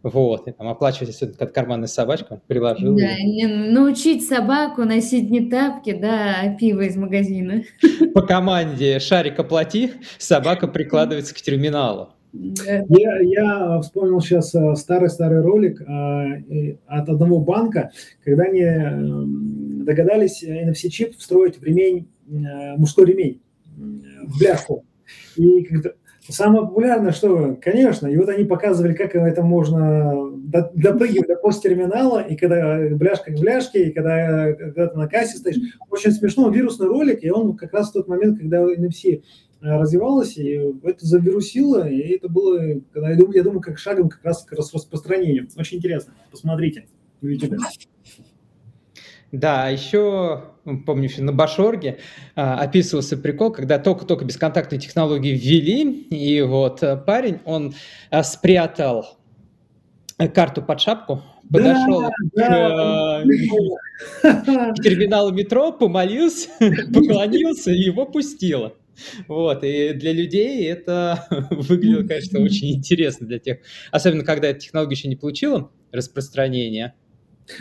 Вот, 0.04 0.49
и 0.49 0.51
там 0.51 0.68
оплачивать, 0.68 1.10
если 1.10 1.28
как 1.28 1.54
карманная 1.54 1.88
собачка, 1.88 2.41
приложил. 2.47 2.93
Да, 2.97 3.16
не, 3.20 3.47
научить 3.47 4.28
собаку 4.28 4.84
носить 4.84 5.30
не 5.30 5.49
тапки, 5.49 5.93
да, 5.93 6.36
а 6.41 6.49
пиво 6.56 6.82
из 6.82 6.97
магазина. 6.97 7.64
По 8.14 8.22
команде 8.22 8.99
«шарик 8.99 9.39
оплати», 9.39 9.93
собака 10.18 10.68
прикладывается 10.68 11.34
к 11.34 11.38
терминалу. 11.38 12.10
Я, 12.34 13.20
я 13.22 13.80
вспомнил 13.80 14.20
сейчас 14.20 14.54
э, 14.56 14.76
старый-старый 14.76 15.41
ролик 15.41 15.82
а, 15.88 16.26
от 16.88 17.08
одного 17.08 17.39
банка, 17.39 17.91
когда 18.26 18.45
они 18.45 18.62
эм, 18.62 19.86
догадались 19.86 20.43
NFC-чип 20.43 21.16
встроить 21.16 21.60
в 21.60 21.64
ремень, 21.64 22.10
э, 22.28 22.76
мужской 22.76 23.06
ремень, 23.06 23.41
в 23.78 24.39
бляху. 24.39 24.84
И 25.38 25.68
Самое 26.30 26.65
популярное, 26.65 27.11
что, 27.11 27.57
конечно, 27.61 28.07
и 28.07 28.15
вот 28.15 28.30
они 28.30 28.45
показывали, 28.45 28.93
как 28.93 29.13
это 29.13 29.41
можно 29.43 30.32
допрыгивать 30.74 31.28
до 31.28 31.36
посттерминала, 31.36 32.19
и 32.21 32.38
когда 32.38 32.80
бляшка 32.91 33.32
к 33.34 33.39
бляшке, 33.39 33.89
и 33.89 33.91
когда, 33.91 34.53
когда 34.53 34.88
ты 34.88 34.97
на 34.97 35.07
кассе 35.09 35.38
стоишь. 35.38 35.57
Очень 35.89 36.11
смешно, 36.11 36.49
вирусный 36.49 36.88
ролик, 36.88 37.24
и 37.24 37.30
он 37.30 37.57
как 37.57 37.74
раз 37.74 37.89
в 37.89 37.93
тот 37.93 38.07
момент, 38.07 38.39
когда 38.39 38.63
NFC 38.63 39.21
развивалась, 39.59 40.38
и 40.38 40.74
это 40.84 41.05
завирусило, 41.05 41.88
и 41.89 42.15
это 42.15 42.30
было, 42.30 42.61
я, 42.61 43.43
думаю, 43.43 43.61
как 43.61 43.78
шагом 43.78 44.07
как 44.09 44.24
раз 44.24 44.43
к 44.43 44.53
распространению. 44.53 45.47
Очень 45.57 45.80
интересно, 45.80 46.13
посмотрите 46.32 46.86
в. 47.21 47.28
Да, 49.34 49.67
еще, 49.67 50.43
помню, 50.86 51.05
еще 51.05 51.23
на 51.23 51.34
Башорге 51.34 51.97
а, 52.36 52.59
описывался 52.59 53.17
прикол, 53.17 53.51
когда 53.51 53.79
только-только 53.79 54.25
бесконтактные 54.25 54.79
технологии 54.79 55.31
ввели, 55.36 56.03
и 56.03 56.39
вот 56.41 56.84
а, 56.84 56.97
парень, 56.97 57.39
он 57.43 57.73
а, 58.11 58.21
спрятал 58.21 59.17
карту 60.36 60.61
под 60.61 60.79
шапку, 60.79 61.23
подошел 61.51 62.01
да, 62.36 63.23
к, 63.23 63.23
да. 64.21 64.71
к 64.73 64.75
терминалу 64.84 65.31
метро, 65.31 65.71
помолился, 65.71 66.49
поклонился 66.93 67.71
и 67.71 67.79
его 67.79 68.05
пустило. 68.05 68.75
Вот, 69.27 69.63
и 69.63 69.93
для 69.93 70.13
людей 70.13 70.63
это 70.67 71.25
выглядело, 71.49 72.03
конечно, 72.07 72.39
очень 72.39 72.75
интересно 72.75 73.25
для 73.25 73.39
тех, 73.39 73.57
особенно 73.89 74.23
когда 74.23 74.49
эта 74.49 74.59
технология 74.59 74.93
еще 74.93 75.07
не 75.07 75.15
получила 75.15 75.71
распространения. 75.91 76.93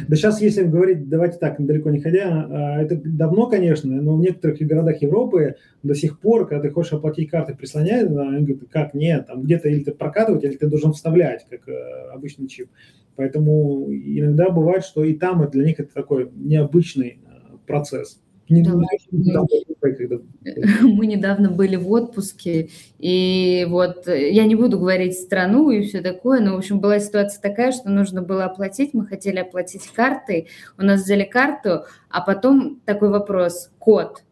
Да 0.06 0.16
сейчас, 0.16 0.40
если 0.40 0.62
говорить, 0.62 1.08
давайте 1.08 1.38
так, 1.38 1.64
далеко 1.64 1.90
не 1.90 2.00
ходя, 2.00 2.46
а, 2.48 2.82
это 2.82 3.00
давно, 3.04 3.46
конечно, 3.46 3.90
но 4.00 4.16
в 4.16 4.20
некоторых 4.20 4.58
городах 4.60 5.02
Европы 5.02 5.56
до 5.82 5.94
сих 5.94 6.20
пор, 6.20 6.46
когда 6.46 6.62
ты 6.62 6.70
хочешь 6.70 6.92
оплатить 6.92 7.30
карты, 7.30 7.54
прислоняют, 7.54 8.10
они 8.10 8.46
говорят, 8.46 8.68
как, 8.70 8.94
нет, 8.94 9.26
там 9.26 9.42
где-то 9.42 9.68
или 9.68 9.82
ты 9.82 9.92
прокатывать, 9.92 10.44
или 10.44 10.56
ты 10.56 10.68
должен 10.68 10.92
вставлять, 10.92 11.46
как 11.50 11.68
э, 11.68 12.10
обычный 12.12 12.46
чип. 12.46 12.68
Поэтому 13.16 13.88
иногда 13.90 14.50
бывает, 14.50 14.84
что 14.84 15.04
и 15.04 15.14
там 15.14 15.48
для 15.50 15.64
них 15.64 15.80
это 15.80 15.92
такой 15.92 16.30
необычный 16.34 17.18
э, 17.24 17.56
процесс. 17.66 18.20
Не, 18.48 18.62
да, 18.62 18.72
мы 20.82 21.06
недавно 21.06 21.50
были 21.50 21.76
в 21.76 21.90
отпуске, 21.90 22.68
и 22.98 23.66
вот 23.68 24.08
э, 24.08 24.32
я 24.32 24.44
не 24.44 24.56
буду 24.56 24.78
говорить 24.78 25.18
страну 25.18 25.70
и 25.70 25.82
все 25.82 26.02
такое, 26.02 26.40
но, 26.40 26.54
в 26.54 26.58
общем, 26.58 26.80
была 26.80 26.98
ситуация 26.98 27.40
такая, 27.40 27.72
что 27.72 27.88
нужно 27.88 28.20
было 28.20 28.44
оплатить, 28.44 28.94
мы 28.94 29.06
хотели 29.06 29.38
оплатить 29.38 29.86
картой, 29.86 30.48
у 30.76 30.82
нас 30.82 31.02
взяли 31.02 31.24
карту, 31.24 31.84
а 32.10 32.20
потом 32.20 32.80
такой 32.84 33.10
вопрос, 33.10 33.70
код. 33.78 34.24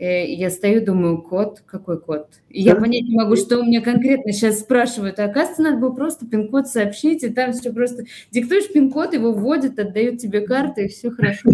Э, 0.00 0.32
я 0.32 0.48
стою, 0.48 0.82
думаю, 0.82 1.20
код, 1.20 1.62
какой 1.66 2.00
код? 2.00 2.28
И 2.48 2.62
я 2.62 2.74
понять 2.74 3.02
не 3.02 3.14
могу, 3.14 3.36
что 3.36 3.58
у 3.58 3.64
меня 3.64 3.82
конкретно 3.82 4.32
сейчас 4.32 4.60
спрашивают. 4.60 5.18
А 5.18 5.24
оказывается, 5.24 5.62
надо 5.62 5.76
было 5.76 5.90
просто 5.90 6.26
пин-код 6.26 6.68
сообщить, 6.68 7.22
и 7.22 7.28
там 7.28 7.52
все 7.52 7.70
просто... 7.70 8.04
Диктуешь 8.30 8.72
пин-код, 8.72 9.12
его 9.12 9.32
вводят, 9.32 9.78
отдают 9.78 10.18
тебе 10.18 10.40
карты, 10.40 10.86
и 10.86 10.88
все 10.88 11.10
хорошо. 11.10 11.50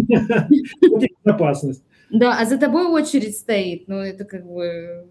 Безопасность. 1.25 1.83
Да, 2.09 2.39
а 2.39 2.45
за 2.45 2.57
тобой 2.57 2.87
очередь 2.87 3.35
стоит. 3.35 3.89
Ну, 3.89 3.97
это 3.97 4.23
как 4.23 4.47
бы... 4.47 5.05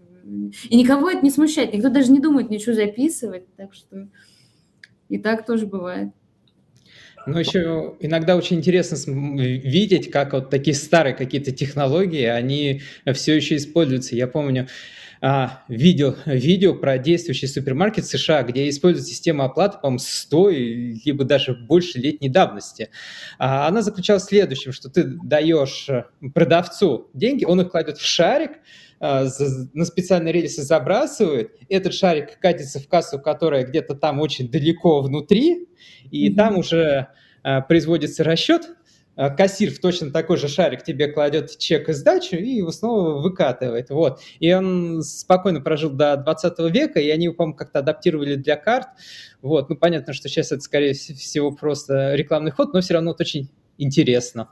И 0.67 0.75
никого 0.75 1.11
это 1.11 1.23
не 1.23 1.29
смущает. 1.29 1.73
Никто 1.73 1.89
даже 1.89 2.11
не 2.11 2.19
думает 2.19 2.49
ничего 2.49 2.73
записывать. 2.73 3.45
Так 3.55 3.75
что 3.75 4.07
и 5.09 5.19
так 5.19 5.45
тоже 5.45 5.67
бывает. 5.67 6.09
Ну, 7.27 7.37
еще 7.37 7.95
иногда 7.99 8.37
очень 8.37 8.57
интересно 8.57 8.95
видеть, 9.37 10.09
как 10.09 10.31
вот 10.33 10.49
такие 10.49 10.75
старые 10.75 11.13
какие-то 11.13 11.51
технологии, 11.51 12.23
они 12.23 12.81
все 13.13 13.35
еще 13.35 13.57
используются. 13.57 14.15
Я 14.15 14.27
помню, 14.27 14.67
а, 15.19 15.63
видео, 15.67 16.15
видео 16.25 16.73
про 16.73 16.97
действующий 16.97 17.47
супермаркет 17.47 18.05
США, 18.05 18.43
где 18.43 18.69
используют 18.69 19.07
систему 19.07 19.43
оплаты, 19.43 19.79
по-моему, 19.81 19.99
100 19.99 20.49
либо 20.49 21.25
даже 21.25 21.53
больше 21.53 21.99
летней 21.99 22.29
давности. 22.29 22.89
А, 23.39 23.67
она 23.67 23.81
заключалась 23.81 24.23
в 24.23 24.27
следующем, 24.27 24.71
что 24.71 24.89
ты 24.89 25.03
даешь 25.03 25.87
э, 25.89 26.05
продавцу 26.33 27.09
деньги, 27.13 27.45
он 27.45 27.61
их 27.61 27.71
кладет 27.71 27.97
в 27.97 28.05
шарик, 28.05 28.51
на 28.99 29.85
специальные 29.85 30.31
рельсы 30.31 30.63
забрасывает, 30.63 31.51
этот 31.69 31.93
шарик 31.93 32.39
катится 32.39 32.79
в 32.79 32.87
кассу, 32.87 33.19
которая 33.19 33.65
где-то 33.65 33.95
там 33.95 34.19
очень 34.19 34.49
далеко 34.49 35.01
внутри, 35.01 35.67
и 36.09 36.29
mm-hmm. 36.29 36.35
там 36.35 36.57
уже 36.57 37.07
а, 37.43 37.61
производится 37.61 38.23
расчет, 38.23 38.75
а, 39.15 39.31
кассир 39.31 39.71
в 39.71 39.79
точно 39.79 40.11
такой 40.11 40.37
же 40.37 40.47
шарик 40.47 40.83
тебе 40.83 41.07
кладет 41.07 41.57
чек 41.57 41.89
и 41.89 41.93
сдачу 41.93 42.35
и 42.35 42.57
его 42.57 42.71
снова 42.71 43.19
выкатывает. 43.19 43.89
Вот. 43.89 44.19
И 44.39 44.53
он 44.53 45.01
спокойно 45.01 45.59
прожил 45.59 45.89
до 45.89 46.17
20 46.17 46.59
века, 46.71 46.99
и 46.99 47.09
они 47.09 47.25
его, 47.25 47.33
по-моему, 47.33 47.57
как-то 47.57 47.79
адаптировали 47.79 48.35
для 48.35 48.55
карт. 48.57 48.87
Вот. 49.41 49.69
Ну, 49.69 49.75
понятно, 49.75 50.13
что 50.13 50.29
сейчас 50.29 50.51
это, 50.51 50.61
скорее 50.61 50.93
всего, 50.93 51.51
просто 51.51 52.13
рекламный 52.13 52.51
ход, 52.51 52.73
но 52.73 52.81
все 52.81 52.93
равно 52.93 53.11
это 53.11 53.23
очень 53.23 53.49
интересно. 53.77 54.49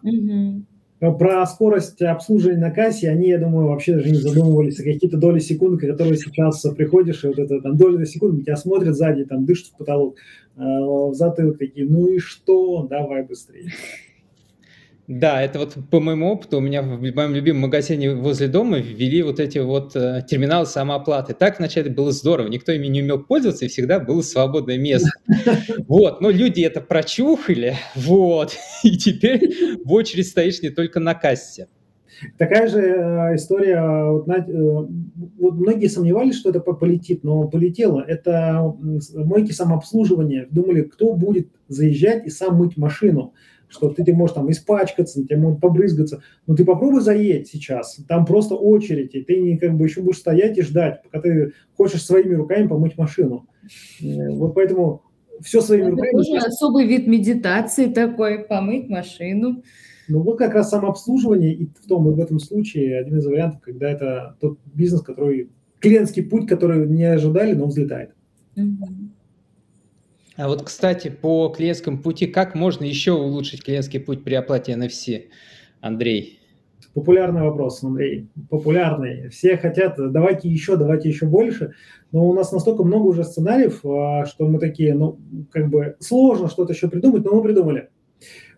Про 1.11 1.45
скорость 1.45 2.01
обслуживания 2.01 2.59
на 2.59 2.71
кассе 2.71 3.09
они, 3.09 3.29
я 3.29 3.37
думаю, 3.37 3.67
вообще 3.67 3.95
даже 3.95 4.09
не 4.09 4.17
задумывались. 4.17 4.77
Какие-то 4.77 5.17
доли 5.17 5.39
секунды, 5.39 5.85
которые 5.87 6.17
сейчас 6.17 6.61
приходишь, 6.75 7.23
и 7.23 7.27
вот 7.27 7.39
это 7.39 7.61
там 7.61 7.77
доли 7.77 8.05
секунды, 8.05 8.43
тебя 8.43 8.55
смотрят 8.55 8.95
сзади, 8.95 9.25
там 9.25 9.45
дышат 9.45 9.67
в 9.67 9.77
потолок, 9.77 10.17
э, 10.57 10.61
в 10.61 11.13
затылок 11.13 11.57
такие, 11.57 11.85
ну 11.85 12.07
и 12.07 12.19
что, 12.19 12.87
давай 12.89 13.23
быстрее. 13.23 13.71
Да, 15.07 15.39
это 15.43 15.59
вот 15.59 15.77
по 15.91 15.99
моему 15.99 16.31
опыту, 16.31 16.57
у 16.57 16.61
меня 16.61 16.81
в 16.81 16.99
моем 16.99 17.35
любимом 17.35 17.63
магазине 17.63 18.15
возле 18.15 18.47
дома 18.47 18.79
ввели 18.79 19.21
вот 19.21 19.39
эти 19.39 19.59
вот 19.59 19.95
э, 19.95 20.23
терминалы 20.27 20.65
самооплаты. 20.65 21.35
Так 21.35 21.59
вначале 21.59 21.91
было 21.91 22.11
здорово, 22.11 22.47
никто 22.47 22.71
ими 22.71 22.87
не 22.87 23.03
умел 23.03 23.19
пользоваться, 23.19 23.65
и 23.65 23.67
всегда 23.67 23.99
было 23.99 24.21
свободное 24.21 24.77
место. 24.77 25.09
Вот, 25.87 26.21
но 26.21 26.29
люди 26.31 26.61
это 26.61 26.81
прочухали, 26.81 27.75
вот, 27.95 28.55
и 28.83 28.97
теперь 28.97 29.77
в 29.83 29.93
очередь 29.93 30.27
стоишь 30.27 30.61
не 30.61 30.69
только 30.69 30.99
на 30.99 31.13
кассе. 31.13 31.67
Такая 32.37 32.67
же 32.67 32.79
э, 32.79 33.35
история, 33.35 34.09
вот, 34.09 34.27
э, 34.27 34.43
вот 35.37 35.53
многие 35.53 35.87
сомневались, 35.87 36.37
что 36.37 36.49
это 36.49 36.61
полетит, 36.61 37.23
но 37.23 37.47
полетело. 37.47 38.01
Это 38.01 38.73
мойки 39.13 39.51
самообслуживания. 39.51 40.47
Думали, 40.49 40.81
кто 40.81 41.13
будет 41.13 41.49
заезжать 41.67 42.25
и 42.25 42.29
сам 42.29 42.55
мыть 42.55 42.77
машину 42.77 43.33
что 43.67 43.89
ты, 43.89 44.03
ты 44.03 44.13
можешь 44.13 44.35
там 44.35 44.49
испачкаться, 44.51 45.23
тебе 45.23 45.37
может 45.37 45.59
побрызгаться, 45.59 46.21
но 46.47 46.55
ты 46.55 46.65
попробуй 46.65 47.01
заедь 47.01 47.47
сейчас, 47.47 47.97
там 48.07 48.25
просто 48.25 48.55
очередь, 48.55 49.15
и 49.15 49.23
ты 49.23 49.39
не, 49.39 49.57
как 49.57 49.75
бы 49.75 49.85
еще 49.85 50.01
будешь 50.01 50.19
стоять 50.19 50.57
и 50.57 50.61
ждать, 50.61 51.01
пока 51.03 51.21
ты 51.21 51.53
хочешь 51.75 52.03
своими 52.03 52.35
руками 52.35 52.67
помыть 52.67 52.97
машину. 52.97 53.47
Э, 54.01 54.29
вот 54.31 54.53
поэтому 54.53 55.03
все 55.41 55.61
своими 55.61 55.87
Это 55.87 55.91
руками. 55.91 56.11
Тоже 56.11 56.37
особый 56.37 56.87
вид 56.87 57.07
медитации 57.07 57.87
такой, 57.87 58.39
помыть 58.39 58.89
машину. 58.89 59.63
Ну 60.07 60.21
вот 60.21 60.37
как 60.37 60.53
раз 60.53 60.69
самообслуживание 60.69 61.53
и 61.53 61.65
в 61.65 61.87
том 61.87 62.09
и 62.09 62.13
в 62.13 62.19
этом 62.19 62.39
случае 62.39 62.99
один 62.99 63.17
из 63.17 63.25
вариантов, 63.25 63.61
когда 63.61 63.89
это 63.89 64.37
тот 64.39 64.59
бизнес, 64.73 65.01
который 65.01 65.49
клиентский 65.79 66.23
путь, 66.23 66.47
который 66.47 66.87
не 66.87 67.03
ожидали, 67.05 67.53
но 67.53 67.65
взлетает. 67.65 68.11
Угу. 68.55 68.87
А 70.37 70.49
вот, 70.49 70.63
кстати, 70.63 71.09
по 71.09 71.47
клиентскому 71.49 71.99
пути, 71.99 72.27
как 72.27 72.55
можно 72.55 72.83
еще 72.83 73.13
улучшить 73.13 73.63
клиентский 73.63 74.01
путь 74.01 74.23
при 74.23 74.33
оплате 74.33 74.73
NFC, 74.73 75.27
Андрей? 75.79 76.39
Популярный 76.93 77.41
вопрос, 77.41 77.83
Андрей, 77.83 78.27
популярный. 78.49 79.29
Все 79.29 79.57
хотят, 79.57 79.95
давайте 79.97 80.49
еще, 80.49 80.75
давайте 80.75 81.09
еще 81.09 81.25
больше, 81.25 81.73
но 82.11 82.27
у 82.27 82.33
нас 82.33 82.51
настолько 82.51 82.83
много 82.83 83.07
уже 83.07 83.23
сценариев, 83.23 83.85
а, 83.85 84.25
что 84.25 84.47
мы 84.47 84.59
такие, 84.59 84.93
ну, 84.93 85.19
как 85.51 85.69
бы 85.69 85.95
сложно 85.99 86.49
что-то 86.49 86.73
еще 86.73 86.89
придумать, 86.89 87.23
но 87.23 87.35
мы 87.35 87.43
придумали. 87.43 87.89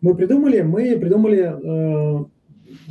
Мы 0.02 0.16
придумали, 0.16 0.62
мы 0.62 0.98
придумали, 1.00 1.42
э, 1.42 2.26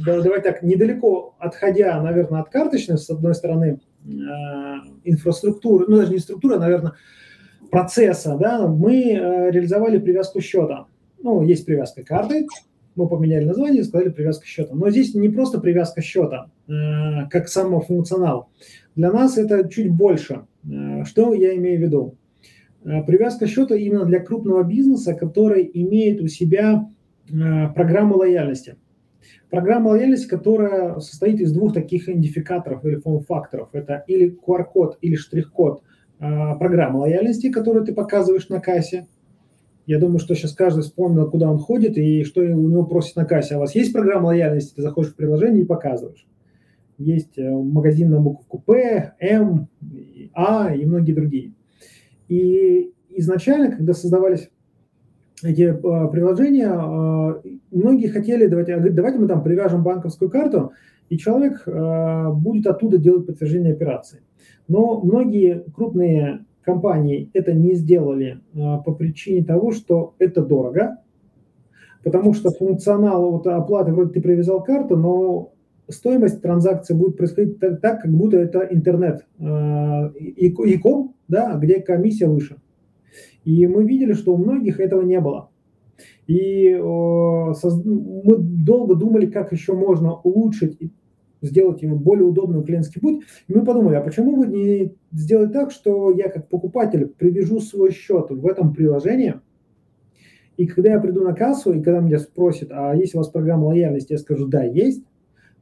давайте 0.04 0.50
так, 0.50 0.62
недалеко 0.62 1.36
отходя, 1.38 2.00
наверное, 2.02 2.40
от 2.40 2.50
карточной, 2.50 2.98
с 2.98 3.08
одной 3.10 3.34
стороны, 3.34 3.80
э, 4.04 4.10
инфраструктуры, 5.04 5.86
ну, 5.88 5.96
даже 5.96 6.12
не 6.12 6.18
структура, 6.18 6.58
наверное, 6.58 6.94
процесса, 7.70 8.36
да, 8.36 8.66
мы 8.66 9.12
э, 9.12 9.50
реализовали 9.50 9.98
привязку 9.98 10.40
счета. 10.40 10.86
Ну, 11.22 11.42
есть 11.42 11.66
привязка 11.66 12.02
карты, 12.02 12.46
мы 12.94 13.08
поменяли 13.08 13.44
название 13.44 13.82
и 13.82 13.84
сказали 13.84 14.10
привязка 14.10 14.46
счета. 14.46 14.74
Но 14.74 14.90
здесь 14.90 15.14
не 15.14 15.28
просто 15.28 15.60
привязка 15.60 16.02
счета, 16.02 16.50
э, 16.68 17.28
как 17.30 17.48
самофункционал. 17.48 18.48
Для 18.94 19.12
нас 19.12 19.38
это 19.38 19.68
чуть 19.68 19.90
больше. 19.90 20.46
Э, 20.64 21.04
что 21.04 21.34
я 21.34 21.56
имею 21.56 21.78
в 21.78 21.82
виду? 21.82 22.14
Привязка 22.82 23.48
счета 23.48 23.74
именно 23.74 24.04
для 24.04 24.20
крупного 24.20 24.62
бизнеса, 24.62 25.14
который 25.14 25.68
имеет 25.74 26.20
у 26.20 26.28
себя 26.28 26.88
программу 27.26 28.16
лояльности. 28.16 28.76
Программа 29.50 29.88
лояльности, 29.88 30.28
которая 30.28 31.00
состоит 31.00 31.40
из 31.40 31.52
двух 31.52 31.74
таких 31.74 32.08
идентификаторов 32.08 32.84
или 32.84 32.94
форм-факторов. 32.94 33.70
Это 33.72 34.04
или 34.06 34.38
QR-код, 34.46 34.98
или 35.00 35.16
штрих-код– 35.16 35.82
программа 36.18 36.98
лояльности, 36.98 37.50
которую 37.50 37.84
ты 37.84 37.92
показываешь 37.92 38.48
на 38.48 38.60
кассе. 38.60 39.06
Я 39.86 40.00
думаю, 40.00 40.18
что 40.18 40.34
сейчас 40.34 40.52
каждый 40.52 40.82
вспомнил, 40.82 41.30
куда 41.30 41.50
он 41.50 41.58
ходит 41.58 41.96
и 41.96 42.24
что 42.24 42.40
у 42.40 42.44
него 42.44 42.84
просит 42.84 43.14
на 43.16 43.24
кассе. 43.24 43.54
А 43.54 43.58
у 43.58 43.60
вас 43.60 43.74
есть 43.74 43.92
программа 43.92 44.26
лояльности? 44.26 44.74
Ты 44.74 44.82
заходишь 44.82 45.12
в 45.12 45.16
приложение 45.16 45.62
и 45.62 45.66
показываешь. 45.66 46.26
Есть 46.98 47.38
э, 47.38 47.48
магазин 47.48 48.10
на 48.10 48.20
букву 48.20 48.58
П, 48.58 49.14
М, 49.20 49.68
А 50.34 50.74
и 50.74 50.84
многие 50.86 51.12
другие. 51.12 51.52
И 52.28 52.92
изначально, 53.10 53.70
когда 53.76 53.92
создавались 53.92 54.50
эти 55.42 55.62
э, 55.62 56.10
приложения, 56.10 56.72
э, 56.72 57.56
многие 57.70 58.08
хотели, 58.08 58.46
давайте, 58.46 58.78
давайте 58.78 59.18
мы 59.18 59.28
там 59.28 59.42
привяжем 59.42 59.82
банковскую 59.82 60.30
карту, 60.30 60.72
и 61.08 61.18
человек 61.18 61.64
будет 61.66 62.66
оттуда 62.66 62.98
делать 62.98 63.26
подтверждение 63.26 63.72
операции. 63.72 64.20
Но 64.68 65.00
многие 65.00 65.64
крупные 65.74 66.44
компании 66.66 67.30
это 67.32 67.52
не 67.52 67.74
сделали 67.74 68.40
а, 68.54 68.78
по 68.78 68.92
причине 68.92 69.44
того, 69.44 69.70
что 69.70 70.14
это 70.18 70.44
дорого, 70.44 70.98
потому 72.02 72.34
что 72.34 72.50
функционал 72.50 73.30
вот 73.30 73.46
оплаты, 73.46 73.92
вроде 73.92 74.14
ты 74.14 74.20
привязал 74.20 74.62
карту, 74.62 74.96
но 74.96 75.52
стоимость 75.88 76.42
транзакции 76.42 76.94
будет 76.94 77.16
происходить 77.16 77.60
так, 77.60 77.80
так 77.80 78.02
как 78.02 78.12
будто 78.12 78.36
это 78.36 78.66
интернет, 78.70 79.24
э, 79.38 79.44
e 79.44 80.54
да, 81.28 81.54
где 81.54 81.80
комиссия 81.80 82.26
выше. 82.26 82.56
И 83.44 83.66
мы 83.68 83.84
видели, 83.84 84.12
что 84.12 84.34
у 84.34 84.36
многих 84.36 84.80
этого 84.80 85.02
не 85.02 85.20
было. 85.20 85.50
И 86.26 86.70
э, 86.70 86.78
мы 86.80 88.36
долго 88.38 88.94
думали, 88.94 89.26
как 89.26 89.52
еще 89.52 89.74
можно 89.74 90.14
улучшить 90.14 90.78
сделать 91.42 91.82
ему 91.82 91.96
более 91.96 92.24
удобным 92.24 92.64
клиентский 92.64 93.00
путь. 93.00 93.24
И 93.48 93.54
мы 93.54 93.64
подумали, 93.64 93.96
а 93.96 94.00
почему 94.00 94.36
бы 94.36 94.46
не 94.46 94.94
сделать 95.12 95.52
так, 95.52 95.70
что 95.70 96.10
я 96.10 96.28
как 96.28 96.48
покупатель 96.48 97.06
привяжу 97.06 97.60
свой 97.60 97.92
счет 97.92 98.30
в 98.30 98.46
этом 98.46 98.72
приложении, 98.74 99.34
И 100.56 100.66
когда 100.66 100.92
я 100.92 101.00
приду 101.00 101.22
на 101.22 101.34
кассу, 101.34 101.72
и 101.72 101.82
когда 101.82 102.00
меня 102.00 102.18
спросят, 102.18 102.70
а 102.72 102.94
есть 102.94 103.14
у 103.14 103.18
вас 103.18 103.28
программа 103.28 103.66
лояльности, 103.66 104.12
я 104.12 104.18
скажу, 104.18 104.46
да, 104.46 104.64
есть, 104.64 105.04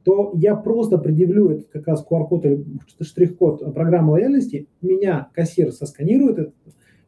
то 0.03 0.31
я 0.35 0.55
просто 0.55 0.97
предъявлю 0.97 1.49
этот 1.49 1.67
как 1.67 1.87
раз 1.87 2.05
QR-код 2.09 2.45
или 2.45 2.63
штрих-код 3.01 3.73
программы 3.73 4.11
лояльности, 4.11 4.67
меня 4.81 5.29
кассир 5.33 5.71
сосканирует, 5.71 6.53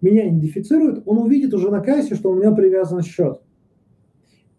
меня 0.02 0.28
идентифицирует, 0.28 1.04
он 1.06 1.20
увидит 1.20 1.54
уже 1.54 1.70
на 1.70 1.80
кассе, 1.80 2.16
что 2.16 2.32
у 2.32 2.36
меня 2.36 2.52
привязан 2.52 3.02
счет. 3.04 3.42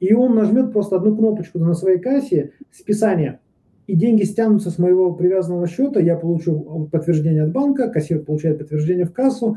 И 0.00 0.14
он 0.14 0.34
нажмет 0.34 0.72
просто 0.72 0.96
одну 0.96 1.16
кнопочку 1.16 1.58
на 1.58 1.74
своей 1.74 1.98
кассе 1.98 2.52
списание. 2.70 3.40
И 3.86 3.94
деньги 3.94 4.22
стянутся 4.24 4.70
с 4.70 4.78
моего 4.78 5.12
привязанного 5.14 5.66
счета, 5.66 6.00
я 6.00 6.16
получу 6.16 6.88
подтверждение 6.92 7.44
от 7.44 7.52
банка, 7.52 7.88
кассир 7.88 8.22
получает 8.22 8.58
подтверждение 8.58 9.06
в 9.06 9.12
кассу. 9.12 9.56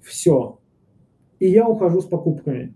Все. 0.00 0.58
И 1.38 1.48
я 1.48 1.66
ухожу 1.66 2.02
с 2.02 2.04
покупками. 2.04 2.74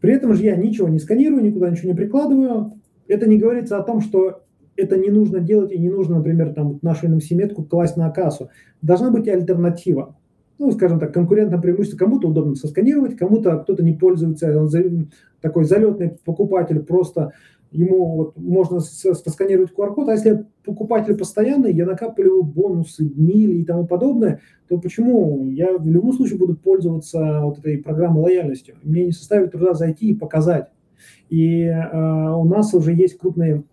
При 0.00 0.14
этом 0.14 0.34
же 0.34 0.42
я 0.42 0.56
ничего 0.56 0.88
не 0.88 0.98
сканирую, 0.98 1.42
никуда 1.42 1.70
ничего 1.70 1.90
не 1.90 1.96
прикладываю. 1.96 2.72
Это 3.06 3.28
не 3.28 3.38
говорится 3.38 3.78
о 3.78 3.82
том, 3.82 4.00
что 4.00 4.42
это 4.76 4.96
не 4.96 5.10
нужно 5.10 5.40
делать 5.40 5.72
и 5.72 5.78
не 5.78 5.88
нужно, 5.88 6.16
например, 6.16 6.52
там 6.52 6.78
нашу 6.82 7.08
NFC-метку 7.08 7.64
класть 7.64 7.96
на 7.96 8.10
кассу. 8.10 8.50
Должна 8.82 9.10
быть 9.10 9.28
альтернатива 9.28 10.16
ну, 10.58 10.70
скажем 10.72 11.00
так, 11.00 11.12
конкурентное 11.12 11.60
преимущество. 11.60 11.98
Кому-то 11.98 12.28
удобно 12.28 12.54
сосканировать, 12.54 13.16
кому-то 13.16 13.58
кто-то 13.58 13.82
не 13.82 13.92
пользуется, 13.92 14.58
он 14.58 14.70
такой 15.40 15.64
залетный 15.64 16.16
покупатель, 16.24 16.80
просто 16.80 17.32
ему 17.70 18.16
вот 18.16 18.36
можно 18.36 18.78
сосканировать 18.78 19.72
QR-код, 19.76 20.08
а 20.08 20.12
если 20.12 20.46
покупатель 20.64 21.16
постоянный, 21.16 21.72
я 21.72 21.86
накапливаю 21.86 22.44
бонусы, 22.44 23.10
мили 23.16 23.54
и 23.54 23.64
тому 23.64 23.86
подобное, 23.86 24.40
то 24.68 24.78
почему 24.78 25.50
я 25.50 25.76
в 25.76 25.86
любом 25.86 26.12
случае 26.12 26.38
буду 26.38 26.56
пользоваться 26.56 27.40
вот 27.42 27.58
этой 27.58 27.78
программой 27.78 28.22
лояльностью? 28.22 28.76
Мне 28.84 29.06
не 29.06 29.12
составит 29.12 29.50
труда 29.50 29.74
зайти 29.74 30.10
и 30.10 30.14
показать. 30.14 30.68
И 31.28 31.62
э, 31.64 32.30
у 32.30 32.44
нас 32.44 32.72
уже 32.74 32.94
есть 32.94 33.18
крупные 33.18 33.64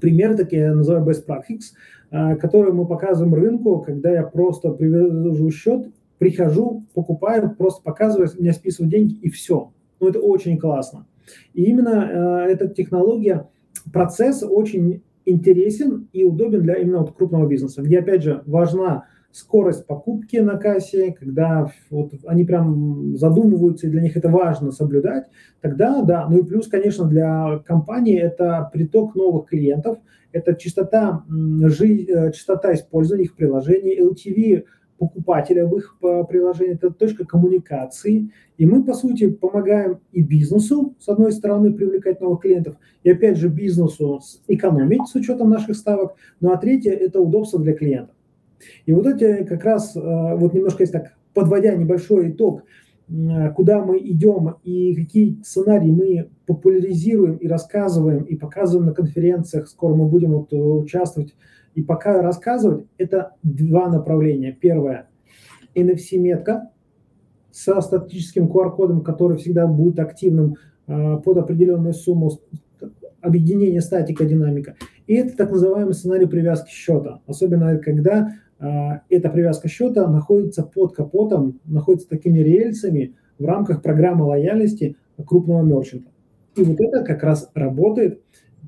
примеры 0.00 0.36
такие, 0.36 0.62
я 0.62 0.74
называю 0.74 1.06
best 1.06 1.24
practice, 1.26 1.72
э, 2.10 2.34
которые 2.34 2.72
мы 2.72 2.84
показываем 2.84 3.34
рынку, 3.34 3.80
когда 3.80 4.10
я 4.10 4.24
просто 4.24 4.72
привожу 4.72 5.50
счет 5.52 5.86
прихожу, 6.20 6.84
покупаю, 6.92 7.56
просто 7.56 7.82
показываю, 7.82 8.28
мне 8.38 8.52
списывают 8.52 8.92
деньги 8.92 9.14
и 9.14 9.30
все. 9.30 9.72
Ну, 9.98 10.08
это 10.08 10.20
очень 10.20 10.58
классно. 10.58 11.06
И 11.54 11.64
именно 11.64 12.44
э, 12.46 12.52
эта 12.52 12.68
технология, 12.68 13.48
процесс 13.90 14.42
очень 14.42 15.02
интересен 15.24 16.08
и 16.12 16.24
удобен 16.24 16.60
для 16.60 16.74
именно 16.74 16.98
вот 16.98 17.16
крупного 17.16 17.48
бизнеса, 17.48 17.80
где, 17.80 18.00
опять 18.00 18.22
же, 18.22 18.42
важна 18.44 19.06
скорость 19.32 19.86
покупки 19.86 20.36
на 20.36 20.58
кассе, 20.58 21.16
когда 21.18 21.70
вот 21.88 22.12
они 22.26 22.44
прям 22.44 23.16
задумываются, 23.16 23.86
и 23.86 23.90
для 23.90 24.02
них 24.02 24.14
это 24.14 24.28
важно 24.28 24.72
соблюдать, 24.72 25.24
тогда 25.62 26.02
да. 26.02 26.26
Ну 26.28 26.40
и 26.40 26.44
плюс, 26.44 26.68
конечно, 26.68 27.06
для 27.06 27.62
компании 27.64 28.20
это 28.20 28.68
приток 28.70 29.14
новых 29.14 29.46
клиентов, 29.46 29.96
это 30.32 30.54
частота, 30.54 31.24
жи, 31.30 32.04
э, 32.04 32.32
частота 32.32 32.74
использования 32.74 33.24
их 33.24 33.36
приложений, 33.36 34.00
LTV 34.00 34.64
покупателя 35.00 35.66
в 35.66 35.74
их 35.78 35.96
приложении, 36.28 36.74
это 36.74 36.90
точка 36.90 37.24
коммуникации. 37.24 38.30
И 38.58 38.66
мы, 38.66 38.84
по 38.84 38.92
сути, 38.92 39.30
помогаем 39.30 40.00
и 40.12 40.22
бизнесу, 40.22 40.94
с 41.00 41.08
одной 41.08 41.32
стороны, 41.32 41.72
привлекать 41.72 42.20
новых 42.20 42.42
клиентов, 42.42 42.76
и 43.02 43.10
опять 43.10 43.38
же 43.38 43.48
бизнесу 43.48 44.20
экономить 44.46 45.08
с 45.08 45.14
учетом 45.14 45.48
наших 45.48 45.74
ставок. 45.76 46.16
Ну 46.40 46.52
а 46.52 46.58
третье– 46.58 46.92
это 46.92 47.18
удобство 47.18 47.58
для 47.58 47.72
клиентов. 47.72 48.14
И 48.84 48.92
вот 48.92 49.06
эти 49.06 49.44
как 49.44 49.64
раз, 49.64 49.96
э, 49.96 50.00
вот 50.00 50.52
немножко 50.52 50.82
есть 50.82 50.92
так, 50.92 51.14
подводя 51.32 51.74
небольшой 51.74 52.30
итог, 52.30 52.64
куда 53.56 53.82
мы 53.82 53.98
идем 53.98 54.56
и 54.62 54.94
какие 54.94 55.40
сценарии 55.42 55.90
мы 55.90 56.28
популяризируем 56.46 57.36
и 57.36 57.48
рассказываем, 57.48 58.24
и 58.24 58.36
показываем 58.36 58.86
на 58.86 58.94
конференциях, 58.94 59.66
скоро 59.66 59.94
мы 59.94 60.06
будем 60.06 60.32
вот 60.32 60.52
участвовать 60.52 61.34
и 61.74 61.82
пока 61.82 62.20
рассказывать, 62.20 62.86
это 62.98 63.36
два 63.42 63.88
направления. 63.88 64.52
Первое– 64.52 65.08
NFC-метка 65.74 66.70
со 67.50 67.80
статическим 67.80 68.46
QR-кодом, 68.46 69.02
который 69.02 69.36
всегда 69.38 69.66
будет 69.66 69.98
активным 69.98 70.56
э, 70.86 71.16
под 71.24 71.38
определенную 71.38 71.94
сумму 71.94 72.30
объединения 73.20 73.80
статика, 73.80 74.24
динамика. 74.24 74.76
И 75.06 75.14
это 75.14 75.36
так 75.36 75.50
называемый 75.50 75.94
сценарий 75.94 76.26
привязки 76.26 76.70
счета. 76.70 77.20
Особенно 77.26 77.76
когда 77.78 78.34
э, 78.58 78.66
эта 79.08 79.30
привязка 79.30 79.68
счета 79.68 80.08
находится 80.08 80.62
под 80.62 80.94
капотом, 80.94 81.60
находится 81.64 82.08
такими 82.08 82.38
рельсами 82.38 83.16
в 83.38 83.44
рамках 83.44 83.82
программы 83.82 84.24
лояльности 84.26 84.96
крупного 85.26 85.62
мерчанта. 85.62 86.10
И 86.56 86.62
вот 86.62 86.80
это 86.80 87.04
как 87.04 87.22
раз 87.22 87.50
работает, 87.54 88.22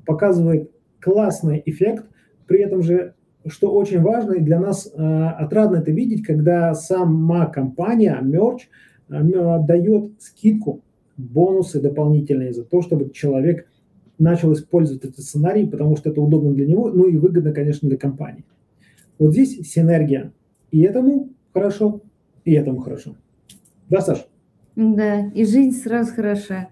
показывает 0.05 0.71
классный 0.99 1.61
эффект 1.65 2.05
при 2.47 2.61
этом 2.61 2.81
же, 2.81 3.13
что 3.45 3.73
очень 3.73 4.01
важно 4.01 4.33
и 4.33 4.41
для 4.41 4.59
нас 4.59 4.91
э, 4.93 4.99
отрадно 5.01 5.77
это 5.77 5.91
видеть, 5.91 6.23
когда 6.23 6.73
сама 6.73 7.45
компания, 7.47 8.17
мерч, 8.21 8.69
э, 9.09 9.21
дает 9.67 10.11
скидку, 10.21 10.81
бонусы 11.17 11.81
дополнительные 11.81 12.53
за 12.53 12.63
то, 12.63 12.81
чтобы 12.81 13.09
человек 13.11 13.67
начал 14.19 14.53
использовать 14.53 15.03
этот 15.03 15.19
сценарий, 15.19 15.65
потому 15.65 15.97
что 15.97 16.09
это 16.09 16.21
удобно 16.21 16.53
для 16.53 16.65
него, 16.65 16.89
ну 16.89 17.07
и 17.07 17.17
выгодно, 17.17 17.51
конечно, 17.51 17.87
для 17.87 17.97
компании. 17.97 18.45
Вот 19.19 19.31
здесь 19.31 19.59
синергия. 19.69 20.31
И 20.71 20.81
этому 20.81 21.29
хорошо, 21.53 22.01
и 22.45 22.53
этому 22.53 22.79
хорошо. 22.79 23.15
Да, 23.89 24.01
Саша? 24.01 24.25
Да, 24.75 25.27
и 25.27 25.45
жизнь 25.45 25.77
сразу 25.77 26.13
хороша. 26.13 26.69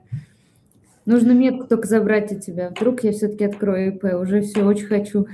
Нужно 1.06 1.32
метку 1.32 1.68
только 1.68 1.88
забрать 1.88 2.32
от 2.32 2.46
тебя. 2.46 2.70
Вдруг 2.70 3.04
я 3.04 3.12
все-таки 3.12 3.46
открою 3.46 3.96
ИП. 3.96 4.04
Уже 4.20 4.42
все, 4.42 4.64
очень 4.64 4.86
хочу. 4.86 5.28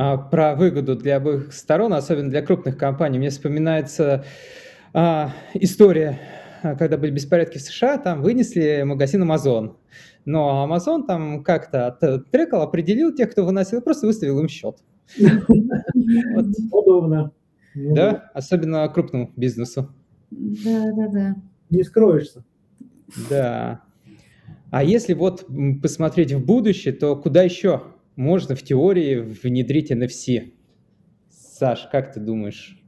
А, 0.00 0.16
про 0.16 0.54
выгоду 0.54 0.94
для 0.94 1.16
обоих 1.16 1.52
сторон, 1.52 1.92
особенно 1.92 2.30
для 2.30 2.40
крупных 2.40 2.78
компаний. 2.78 3.18
Мне 3.18 3.30
вспоминается 3.30 4.24
а, 4.94 5.32
история, 5.54 6.20
когда 6.62 6.96
были 6.96 7.10
беспорядки 7.10 7.58
в 7.58 7.62
США, 7.62 7.98
там 7.98 8.22
вынесли 8.22 8.82
магазин 8.84 9.28
Amazon. 9.28 9.74
Но 10.24 10.68
Amazon 10.70 11.04
там 11.04 11.42
как-то 11.42 12.24
трекал, 12.30 12.62
определил 12.62 13.12
тех, 13.12 13.32
кто 13.32 13.44
выносил, 13.44 13.82
просто 13.82 14.06
выставил 14.06 14.38
им 14.38 14.48
счет. 14.48 14.76
Удобно. 16.70 17.32
Да, 17.74 18.30
особенно 18.34 18.88
крупному 18.88 19.32
бизнесу. 19.36 19.92
Да, 20.30 20.92
да, 20.96 21.08
да. 21.08 21.36
Не 21.70 21.82
скроешься. 21.82 22.44
Да. 23.30 23.82
А 24.70 24.84
если 24.84 25.14
вот 25.14 25.46
посмотреть 25.82 26.32
в 26.32 26.44
будущее, 26.44 26.92
то 26.92 27.16
куда 27.16 27.42
еще 27.42 27.82
можно 28.16 28.54
в 28.54 28.62
теории 28.62 29.16
внедрить 29.16 29.90
NFC? 29.90 30.52
Саш, 31.30 31.88
как 31.90 32.12
ты 32.12 32.20
думаешь? 32.20 32.78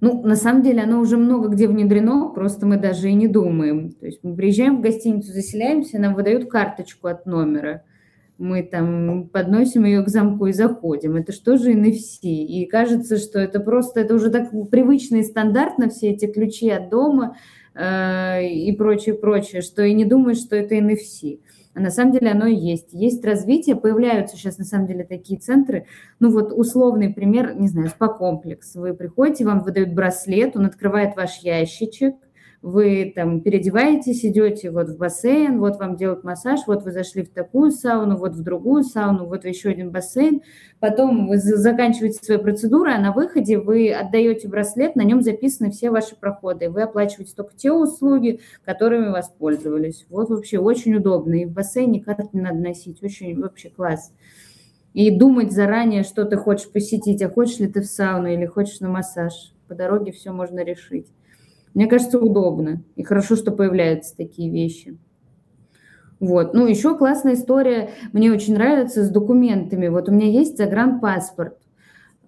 Ну, 0.00 0.22
на 0.22 0.36
самом 0.36 0.62
деле, 0.62 0.82
оно 0.82 1.00
уже 1.00 1.16
много 1.16 1.48
где 1.48 1.68
внедрено, 1.68 2.28
просто 2.28 2.66
мы 2.66 2.76
даже 2.76 3.10
и 3.10 3.14
не 3.14 3.28
думаем. 3.28 3.92
То 3.92 4.06
есть 4.06 4.20
мы 4.22 4.36
приезжаем 4.36 4.78
в 4.78 4.80
гостиницу, 4.82 5.32
заселяемся, 5.32 5.98
нам 5.98 6.14
выдают 6.14 6.50
карточку 6.50 7.08
от 7.08 7.26
номера. 7.26 7.82
Мы 8.38 8.62
там 8.62 9.28
подносим 9.28 9.84
ее 9.84 10.02
к 10.02 10.08
замку 10.08 10.46
и 10.46 10.52
заходим. 10.52 11.16
Это 11.16 11.32
что 11.32 11.56
же 11.56 11.72
NFC? 11.72 12.20
И 12.22 12.66
кажется, 12.66 13.16
что 13.16 13.38
это 13.38 13.60
просто, 13.60 14.00
это 14.00 14.14
уже 14.14 14.30
так 14.30 14.50
привычно 14.70 15.16
и 15.16 15.22
стандартно, 15.22 15.88
все 15.88 16.10
эти 16.10 16.26
ключи 16.26 16.68
от 16.70 16.90
дома– 16.90 17.36
Э, 17.76 18.42
и 18.42 18.72
прочее, 18.72 19.14
прочее, 19.14 19.60
что 19.60 19.82
и 19.82 19.92
не 19.92 20.06
думаешь, 20.06 20.38
что 20.38 20.56
это 20.56 20.74
NFC. 20.76 21.40
А 21.74 21.80
на 21.80 21.90
самом 21.90 22.12
деле 22.12 22.30
оно 22.30 22.46
есть. 22.46 22.88
Есть 22.92 23.22
развитие, 23.22 23.76
появляются 23.76 24.36
сейчас 24.36 24.56
на 24.56 24.64
самом 24.64 24.86
деле 24.86 25.04
такие 25.04 25.38
центры. 25.38 25.86
Ну 26.18 26.30
вот 26.30 26.52
условный 26.52 27.12
пример, 27.12 27.54
не 27.54 27.68
знаю, 27.68 27.88
спа-комплекс. 27.88 28.74
Вы 28.76 28.94
приходите, 28.94 29.44
вам 29.44 29.60
выдают 29.60 29.92
браслет, 29.92 30.56
он 30.56 30.64
открывает 30.64 31.16
ваш 31.16 31.40
ящичек, 31.40 32.14
вы 32.62 33.12
там 33.14 33.40
переодеваетесь, 33.40 34.24
идете 34.24 34.70
вот 34.70 34.88
в 34.88 34.98
бассейн, 34.98 35.58
вот 35.58 35.78
вам 35.78 35.96
делают 35.96 36.24
массаж, 36.24 36.60
вот 36.66 36.84
вы 36.84 36.92
зашли 36.92 37.22
в 37.22 37.30
такую 37.30 37.70
сауну, 37.70 38.16
вот 38.16 38.34
в 38.34 38.42
другую 38.42 38.82
сауну, 38.82 39.26
вот 39.26 39.44
еще 39.44 39.70
один 39.70 39.90
бассейн. 39.90 40.42
Потом 40.80 41.28
вы 41.28 41.38
заканчиваете 41.38 42.18
свою 42.22 42.40
процедуру, 42.40 42.90
а 42.90 42.98
на 42.98 43.12
выходе 43.12 43.58
вы 43.58 43.92
отдаете 43.92 44.48
браслет, 44.48 44.96
на 44.96 45.02
нем 45.02 45.22
записаны 45.22 45.70
все 45.70 45.90
ваши 45.90 46.16
проходы. 46.16 46.70
Вы 46.70 46.82
оплачиваете 46.82 47.34
только 47.36 47.54
те 47.56 47.72
услуги, 47.72 48.40
которыми 48.64 49.08
воспользовались. 49.08 50.06
Вот 50.08 50.30
вообще 50.30 50.58
очень 50.58 50.94
удобно. 50.94 51.34
И 51.34 51.44
в 51.44 51.52
бассейне 51.52 52.02
карты 52.02 52.28
не 52.32 52.40
надо 52.40 52.58
носить. 52.58 53.02
Очень 53.02 53.40
вообще 53.40 53.70
класс. 53.70 54.12
И 54.92 55.10
думать 55.10 55.52
заранее, 55.52 56.04
что 56.04 56.24
ты 56.24 56.36
хочешь 56.36 56.70
посетить, 56.70 57.22
а 57.22 57.28
хочешь 57.28 57.58
ли 57.58 57.68
ты 57.68 57.82
в 57.82 57.86
сауну 57.86 58.28
или 58.28 58.46
хочешь 58.46 58.80
на 58.80 58.88
массаж. 58.88 59.52
По 59.68 59.74
дороге 59.74 60.12
все 60.12 60.32
можно 60.32 60.64
решить. 60.64 61.06
Мне 61.76 61.88
кажется, 61.88 62.18
удобно. 62.18 62.82
И 62.94 63.02
хорошо, 63.02 63.36
что 63.36 63.52
появляются 63.52 64.16
такие 64.16 64.50
вещи. 64.50 64.98
Вот. 66.20 66.54
Ну, 66.54 66.66
еще 66.66 66.96
классная 66.96 67.34
история, 67.34 67.90
мне 68.14 68.32
очень 68.32 68.54
нравится, 68.54 69.04
с 69.04 69.10
документами. 69.10 69.88
Вот 69.88 70.08
у 70.08 70.12
меня 70.12 70.26
есть 70.26 70.56
загранпаспорт. 70.56 71.58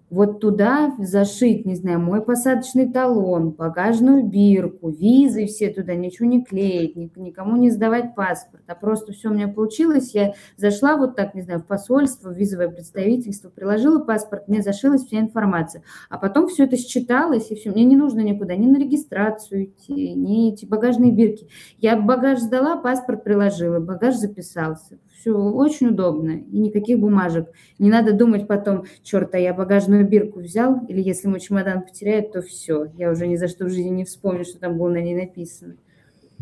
Вот 0.09 0.39
туда 0.39 0.95
зашить, 0.97 1.65
не 1.65 1.75
знаю, 1.75 1.99
мой 1.99 2.21
посадочный 2.21 2.91
талон, 2.91 3.51
багажную 3.51 4.23
бирку, 4.25 4.89
визы 4.89 5.45
все 5.45 5.69
туда, 5.69 5.93
ничего 5.95 6.27
не 6.27 6.43
клеить, 6.43 6.95
никому 6.95 7.57
не 7.57 7.69
сдавать 7.69 8.15
паспорт, 8.15 8.63
а 8.67 8.75
просто 8.75 9.13
все 9.13 9.29
у 9.29 9.33
меня 9.33 9.47
получилось. 9.47 10.13
Я 10.15 10.33
зашла 10.57 10.97
вот 10.97 11.15
так, 11.15 11.35
не 11.35 11.41
знаю, 11.41 11.59
в 11.59 11.65
посольство, 11.65 12.29
в 12.29 12.37
визовое 12.37 12.69
представительство, 12.69 13.49
приложила 13.49 13.99
паспорт, 13.99 14.47
мне 14.47 14.61
зашилась 14.61 15.05
вся 15.05 15.19
информация. 15.19 15.83
А 16.09 16.17
потом 16.17 16.47
все 16.47 16.65
это 16.65 16.77
считалось, 16.77 17.51
и 17.51 17.55
все, 17.55 17.71
мне 17.71 17.83
не 17.85 17.95
нужно 17.95 18.21
никуда, 18.21 18.55
ни 18.55 18.67
на 18.67 18.77
регистрацию 18.77 19.65
идти, 19.65 20.13
ни 20.13 20.51
эти 20.51 20.65
багажные 20.65 21.11
бирки. 21.11 21.47
Я 21.77 21.99
багаж 21.99 22.39
сдала, 22.39 22.77
паспорт 22.77 23.23
приложила, 23.23 23.79
багаж 23.79 24.15
записался. 24.15 24.97
Все 25.19 25.33
очень 25.33 25.87
удобно 25.87 26.31
и 26.31 26.57
никаких 26.57 26.97
бумажек. 26.97 27.49
Не 27.77 27.89
надо 27.89 28.13
думать 28.13 28.47
потом, 28.47 28.85
черт, 29.03 29.35
а 29.35 29.37
я 29.37 29.53
багажную 29.53 30.07
бирку 30.07 30.39
взял, 30.39 30.85
или 30.87 31.01
если 31.01 31.27
мой 31.27 31.41
чемодан 31.41 31.83
потеряет, 31.83 32.31
то 32.31 32.41
все, 32.41 32.85
я 32.97 33.11
уже 33.11 33.27
ни 33.27 33.35
за 33.35 33.49
что 33.49 33.65
в 33.65 33.69
жизни 33.69 33.89
не 33.89 34.05
вспомню, 34.05 34.45
что 34.45 34.59
там 34.59 34.77
было 34.77 34.87
на 34.87 35.01
ней 35.01 35.15
написано. 35.15 35.75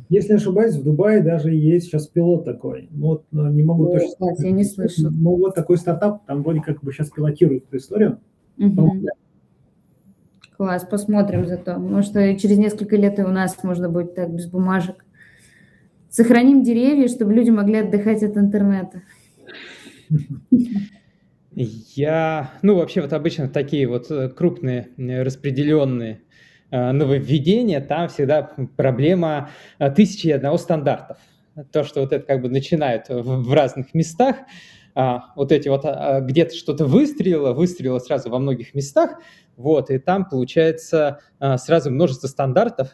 Если 0.10 0.30
не 0.30 0.36
ошибаюсь, 0.36 0.76
в 0.76 0.84
Дубае 0.84 1.24
даже 1.24 1.52
есть 1.52 1.88
сейчас 1.88 2.06
пилот 2.06 2.46
такой. 2.46 2.88
Ну, 2.92 3.08
вот 3.08 3.26
ну, 3.32 3.50
не 3.50 3.64
могу 3.64 3.88
О, 3.88 3.94
точно 3.94 4.10
сказать. 4.12 4.40
Я 4.42 4.52
не 4.52 4.64
слышал. 4.64 5.10
Ну, 5.12 5.36
вот 5.36 5.56
такой 5.56 5.78
стартап, 5.78 6.26
там 6.28 6.44
вроде 6.44 6.62
как 6.62 6.84
бы 6.84 6.94
сейчас 6.94 7.10
пилотирует 7.10 7.66
эту 7.66 7.78
историю. 7.78 8.20
Угу. 8.60 9.08
Класс, 10.56 10.86
посмотрим 10.90 11.48
зато. 11.48 11.80
Может, 11.80 12.14
через 12.40 12.60
несколько 12.60 12.96
лет 12.96 13.18
и 13.18 13.24
у 13.24 13.30
нас 13.30 13.58
можно 13.64 13.90
будет 13.90 14.14
так 14.14 14.32
без 14.32 14.48
бумажек. 14.48 15.04
Сохраним 16.10 16.64
деревья, 16.64 17.08
чтобы 17.08 17.34
люди 17.34 17.50
могли 17.50 17.80
отдыхать 17.80 18.24
от 18.24 18.38
интернета. 18.38 19.04
Я, 21.52 22.52
ну, 22.62 22.76
вообще 22.76 23.02
вот 23.02 23.14
обычно 23.14 23.50
такие 23.50 23.88
вот 23.88 24.12
э, 24.12 24.30
крупные 24.30 24.90
э, 24.98 25.24
распределенные 25.24 26.22
э, 26.70 26.92
нововведения, 26.92 27.82
там 27.82 28.10
всегда 28.10 28.52
проблема 28.76 29.50
тысячи 29.96 30.28
и 30.28 30.32
одного 30.32 30.58
стандартов. 30.58 31.18
То, 31.72 31.84
что 31.84 32.02
вот 32.02 32.14
это 32.14 32.24
как 32.26 32.44
бы 32.44 32.50
начинают 32.50 33.06
в, 33.10 33.52
разных 33.52 33.96
местах, 33.96 34.36
а, 34.94 35.34
вот 35.36 35.52
эти 35.52 35.68
вот 35.68 35.82
а, 35.86 36.22
где-то 36.22 36.56
что-то 36.56 36.86
выстрелило, 36.86 37.54
выстрелило 37.54 37.98
сразу 37.98 38.30
во 38.30 38.38
многих 38.38 38.76
местах, 38.76 39.20
вот, 39.56 39.90
и 39.90 39.98
там 39.98 40.30
получается 40.30 41.20
сразу 41.40 41.90
множество 41.90 42.28
стандартов, 42.28 42.90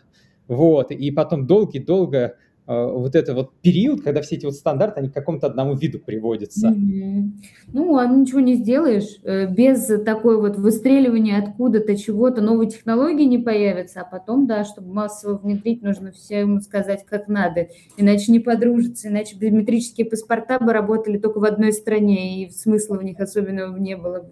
вот, 0.47 0.91
и 0.91 1.11
потом 1.11 1.45
долго-долго 1.45 2.37
вот 2.65 3.15
это 3.15 3.33
вот 3.33 3.53
период, 3.61 4.01
когда 4.01 4.21
все 4.21 4.35
эти 4.35 4.45
вот 4.45 4.55
стандарты, 4.55 5.01
они 5.01 5.09
к 5.09 5.13
какому-то 5.13 5.47
одному 5.47 5.75
виду 5.75 5.99
приводятся. 5.99 6.69
Mm-hmm. 6.69 7.31
Ну, 7.73 7.97
а 7.97 8.07
ничего 8.07 8.39
не 8.39 8.55
сделаешь. 8.55 9.19
Э, 9.23 9.47
без 9.47 9.85
такой 10.05 10.39
вот 10.39 10.57
выстреливания 10.57 11.43
откуда-то 11.43 11.97
чего-то, 11.97 12.41
новой 12.41 12.67
технологии 12.67 13.25
не 13.25 13.37
появится, 13.37 14.01
а 14.01 14.05
потом, 14.05 14.47
да, 14.47 14.63
чтобы 14.63 14.93
массово 14.93 15.37
внедрить, 15.37 15.81
нужно 15.81 16.11
всем 16.11 16.61
сказать, 16.61 17.05
как 17.05 17.27
надо, 17.27 17.67
иначе 17.97 18.31
не 18.31 18.39
подружиться, 18.39 19.09
иначе 19.09 19.35
биометрические 19.37 20.05
паспорта 20.05 20.59
бы 20.59 20.71
работали 20.71 21.17
только 21.17 21.39
в 21.39 21.43
одной 21.43 21.73
стране, 21.73 22.45
и 22.45 22.49
смысла 22.49 22.97
в 22.97 23.03
них 23.03 23.19
особенного 23.19 23.75
не 23.77 23.97
было 23.97 24.21
бы. 24.21 24.31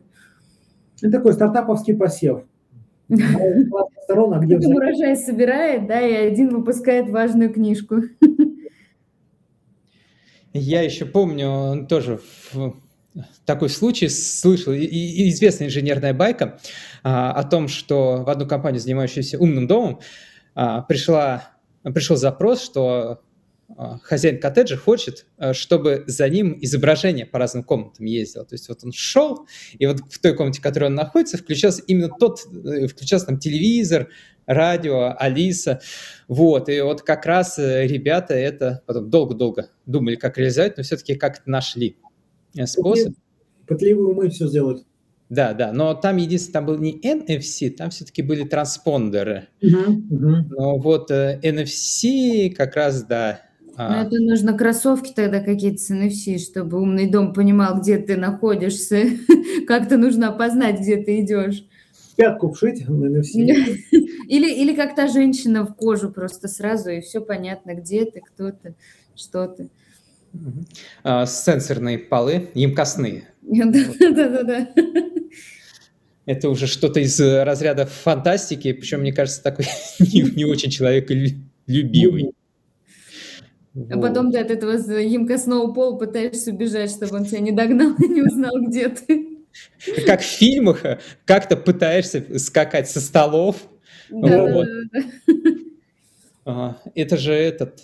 Это 1.02 1.12
такой 1.12 1.34
стартаповский 1.34 1.96
посев 1.96 2.44
сторон, 4.04 4.34
а 4.34 4.40
где... 4.40 4.56
урожай 4.56 5.16
собирает, 5.16 5.88
да, 5.88 6.02
и 6.02 6.14
один 6.14 6.50
выпускает 6.50 7.10
важную 7.10 7.54
книжку. 7.54 8.02
Я 10.54 10.82
еще 10.82 11.06
помню 11.06 11.88
тоже 11.88 12.20
в 12.52 12.76
такой 13.46 13.70
случай 13.70 14.10
слышал, 14.10 14.74
и, 14.74 14.80
и 14.84 15.30
известная 15.30 15.68
инженерная 15.68 16.14
байка 16.14 16.60
а, 17.04 17.32
о 17.32 17.44
том, 17.44 17.68
что 17.68 18.24
в 18.24 18.30
одну 18.30 18.48
компанию, 18.48 18.82
занимающуюся 18.82 19.38
умным 19.38 19.68
домом, 19.68 20.00
а, 20.56 20.82
пришла, 20.82 21.52
пришел 21.84 22.16
запрос, 22.16 22.64
что 22.64 23.22
хозяин 24.04 24.40
коттеджа 24.40 24.78
хочет, 24.78 25.26
а, 25.38 25.54
чтобы 25.54 26.04
за 26.08 26.28
ним 26.30 26.58
изображение 26.62 27.26
по 27.26 27.40
разным 27.40 27.64
комнатам 27.64 28.06
ездило. 28.06 28.46
То 28.46 28.56
есть 28.56 28.70
вот 28.70 28.84
он 28.84 28.92
шел, 28.92 29.48
и 29.78 29.86
вот 29.86 30.00
в 30.10 30.20
той 30.20 30.36
комнате, 30.36 30.60
в 30.60 30.64
которой 30.64 30.86
он 30.86 30.96
находится, 30.96 31.38
включался 31.38 31.82
именно 31.88 32.10
тот, 32.10 32.40
э, 32.66 32.88
включался 32.88 33.28
там 33.28 33.40
телевизор, 33.40 34.10
радио, 34.46 35.16
Алиса. 35.18 35.82
Вот, 36.28 36.70
и 36.70 36.82
вот 36.82 37.02
как 37.02 37.26
раз 37.26 37.60
э, 37.60 37.88
ребята 37.88 38.34
это 38.34 38.84
потом 38.86 39.10
долго-долго 39.10 39.70
думали, 39.86 40.16
как 40.16 40.38
реализовать, 40.38 40.78
но 40.78 40.84
все-таки 40.84 41.16
как-то 41.16 41.50
нашли 41.50 41.98
э, 42.56 42.66
способ. 42.66 43.14
Пытливые 43.68 44.08
умы 44.08 44.30
все 44.30 44.48
сделают. 44.48 44.86
Да, 45.30 45.54
да, 45.54 45.72
но 45.72 45.94
там 45.94 46.18
единственное, 46.18 46.54
там 46.56 46.66
был 46.66 46.78
не 46.78 47.00
NFC, 47.00 47.70
там 47.70 47.90
все-таки 47.90 48.22
были 48.22 48.44
транспондеры. 48.44 49.48
Uh-huh, 49.62 49.88
uh-huh. 49.88 50.42
Но 50.50 50.78
вот 50.78 51.10
NFC 51.10 52.50
как 52.54 52.76
раз, 52.76 53.04
да, 53.04 53.40
а. 53.76 54.04
это 54.04 54.20
нужно 54.20 54.58
кроссовки 54.58 55.14
тогда 55.16 55.40
какие-то 55.40 55.78
с 55.78 55.92
NFC, 55.92 56.38
чтобы 56.38 56.80
умный 56.82 57.10
дом 57.10 57.34
понимал, 57.34 57.80
где 57.80 57.98
ты 57.98 58.18
находишься. 58.18 59.06
Как-то 59.68 59.98
нужно 59.98 60.30
опознать, 60.30 60.80
где 60.80 60.98
ты 60.98 61.22
идешь. 61.22 61.66
Пятку 62.16 62.52
вшить 62.52 62.88
на 62.88 63.06
NFC. 63.06 63.78
Или, 64.28 64.50
или 64.50 64.74
как 64.74 64.96
та 64.96 65.08
женщина 65.08 65.66
в 65.66 65.76
кожу 65.76 66.10
просто 66.10 66.48
сразу, 66.48 66.90
и 66.90 67.02
все 67.02 67.20
понятно, 67.20 67.74
где 67.74 68.06
ты, 68.06 68.22
кто 68.22 68.52
ты, 68.52 68.76
что 69.14 69.46
ты. 69.48 69.70
А, 71.04 71.26
сенсорные 71.26 72.00
полы, 72.00 72.50
емкостные. 72.54 73.26
Да-да-да. 73.42 74.70
Это 76.26 76.50
уже 76.50 76.68
что-то 76.68 77.02
из 77.02 77.20
разряда 77.20 77.86
фантастики, 77.86 78.72
причем, 78.72 79.02
мне 79.02 79.12
кажется, 79.12 79.44
такой 79.44 79.66
не, 80.00 80.22
не 80.22 80.46
очень 80.46 80.72
человеколюбивый. 83.74 83.98
А 83.98 84.02
потом 84.10 84.32
ты 84.32 84.40
от 84.40 84.52
этого 84.52 84.72
емкостного 85.00 85.74
пола 85.74 85.98
пытаешься 85.98 86.52
убежать, 86.52 86.92
чтобы 86.92 87.16
он 87.16 87.26
тебя 87.26 87.40
не 87.40 87.52
догнал 87.52 87.96
и 87.98 88.08
не 88.08 88.22
узнал, 88.22 88.54
где 88.62 88.90
ты. 88.90 89.40
Как 90.06 90.22
в 90.22 90.26
фильмах, 90.26 90.84
как-то 91.26 91.58
пытаешься 91.58 92.40
скакать 92.40 92.90
со 92.90 93.02
столов. 93.02 93.58
Да, 94.10 94.46
вот. 94.46 94.68
да, 94.92 95.34
да. 96.46 96.78
Это 96.96 97.18
же 97.18 97.34
этот 97.34 97.82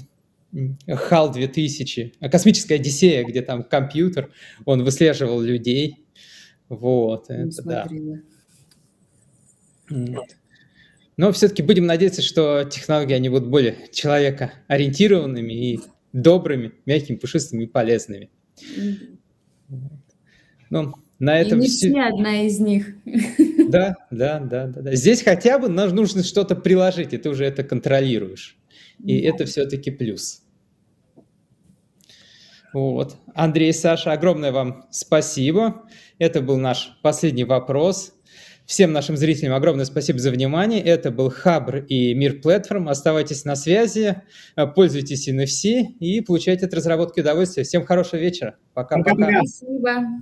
HAL 0.54 1.34
2000, 1.34 2.14
космическая 2.32 2.76
Одиссея, 2.76 3.24
где 3.26 3.42
там 3.42 3.64
компьютер, 3.64 4.32
он 4.66 4.84
выслеживал 4.84 5.42
людей. 5.42 6.06
Вот, 6.70 7.30
не 7.30 7.36
это 7.36 7.52
смотрела. 7.52 8.20
да. 9.90 10.22
Но 11.18 11.32
все-таки 11.32 11.64
будем 11.64 11.88
надеяться, 11.88 12.22
что 12.22 12.64
технологии 12.64 13.14
они 13.14 13.30
будут 13.30 13.50
более 13.50 13.76
человекоориентированными 13.92 15.54
и 15.54 15.80
добрыми, 16.14 16.74
мягкими, 16.86 17.16
пушистыми 17.16 17.64
и 17.64 17.68
полезными. 17.68 18.30
Ну, 20.70 20.94
на 21.20 21.40
этом 21.40 21.60
и 21.60 21.64
не 21.64 21.68
все... 21.68 21.90
одна 22.02 22.46
из 22.46 22.60
них. 22.60 22.96
Да, 23.68 23.98
да, 24.12 24.40
да, 24.40 24.68
да, 24.68 24.82
да. 24.82 24.96
Здесь 24.96 25.22
хотя 25.22 25.60
бы 25.60 25.68
нам 25.68 25.94
нужно 25.94 26.24
что-то 26.24 26.56
приложить, 26.56 27.12
и 27.12 27.18
ты 27.18 27.30
уже 27.30 27.44
это 27.44 27.66
контролируешь. 27.66 28.58
И 29.04 29.22
да. 29.22 29.28
это 29.28 29.46
все-таки 29.46 29.92
плюс. 29.92 30.42
Вот. 32.72 33.18
Андрей, 33.36 33.74
Саша, 33.74 34.14
огромное 34.14 34.54
вам 34.54 34.86
спасибо. 34.90 35.84
Это 36.18 36.42
был 36.42 36.56
наш 36.56 36.98
последний 37.02 37.44
вопрос. 37.44 38.14
Всем 38.68 38.92
нашим 38.92 39.16
зрителям 39.16 39.54
огромное 39.54 39.86
спасибо 39.86 40.20
за 40.20 40.30
внимание. 40.30 40.82
Это 40.82 41.10
был 41.10 41.30
Хабр 41.30 41.78
и 41.78 42.14
Мир 42.14 42.42
Платформ. 42.42 42.90
Оставайтесь 42.90 43.46
на 43.46 43.56
связи, 43.56 44.22
э, 44.58 44.68
пользуйтесь 44.68 45.30
NFC 45.30 45.84
и 46.02 46.20
получайте 46.20 46.66
от 46.66 46.74
разработки 46.74 47.22
удовольствие. 47.22 47.64
Всем 47.64 47.86
хорошего 47.86 48.20
вечера. 48.20 48.58
Пока-пока. 48.74 49.42
Спасибо. 49.46 50.22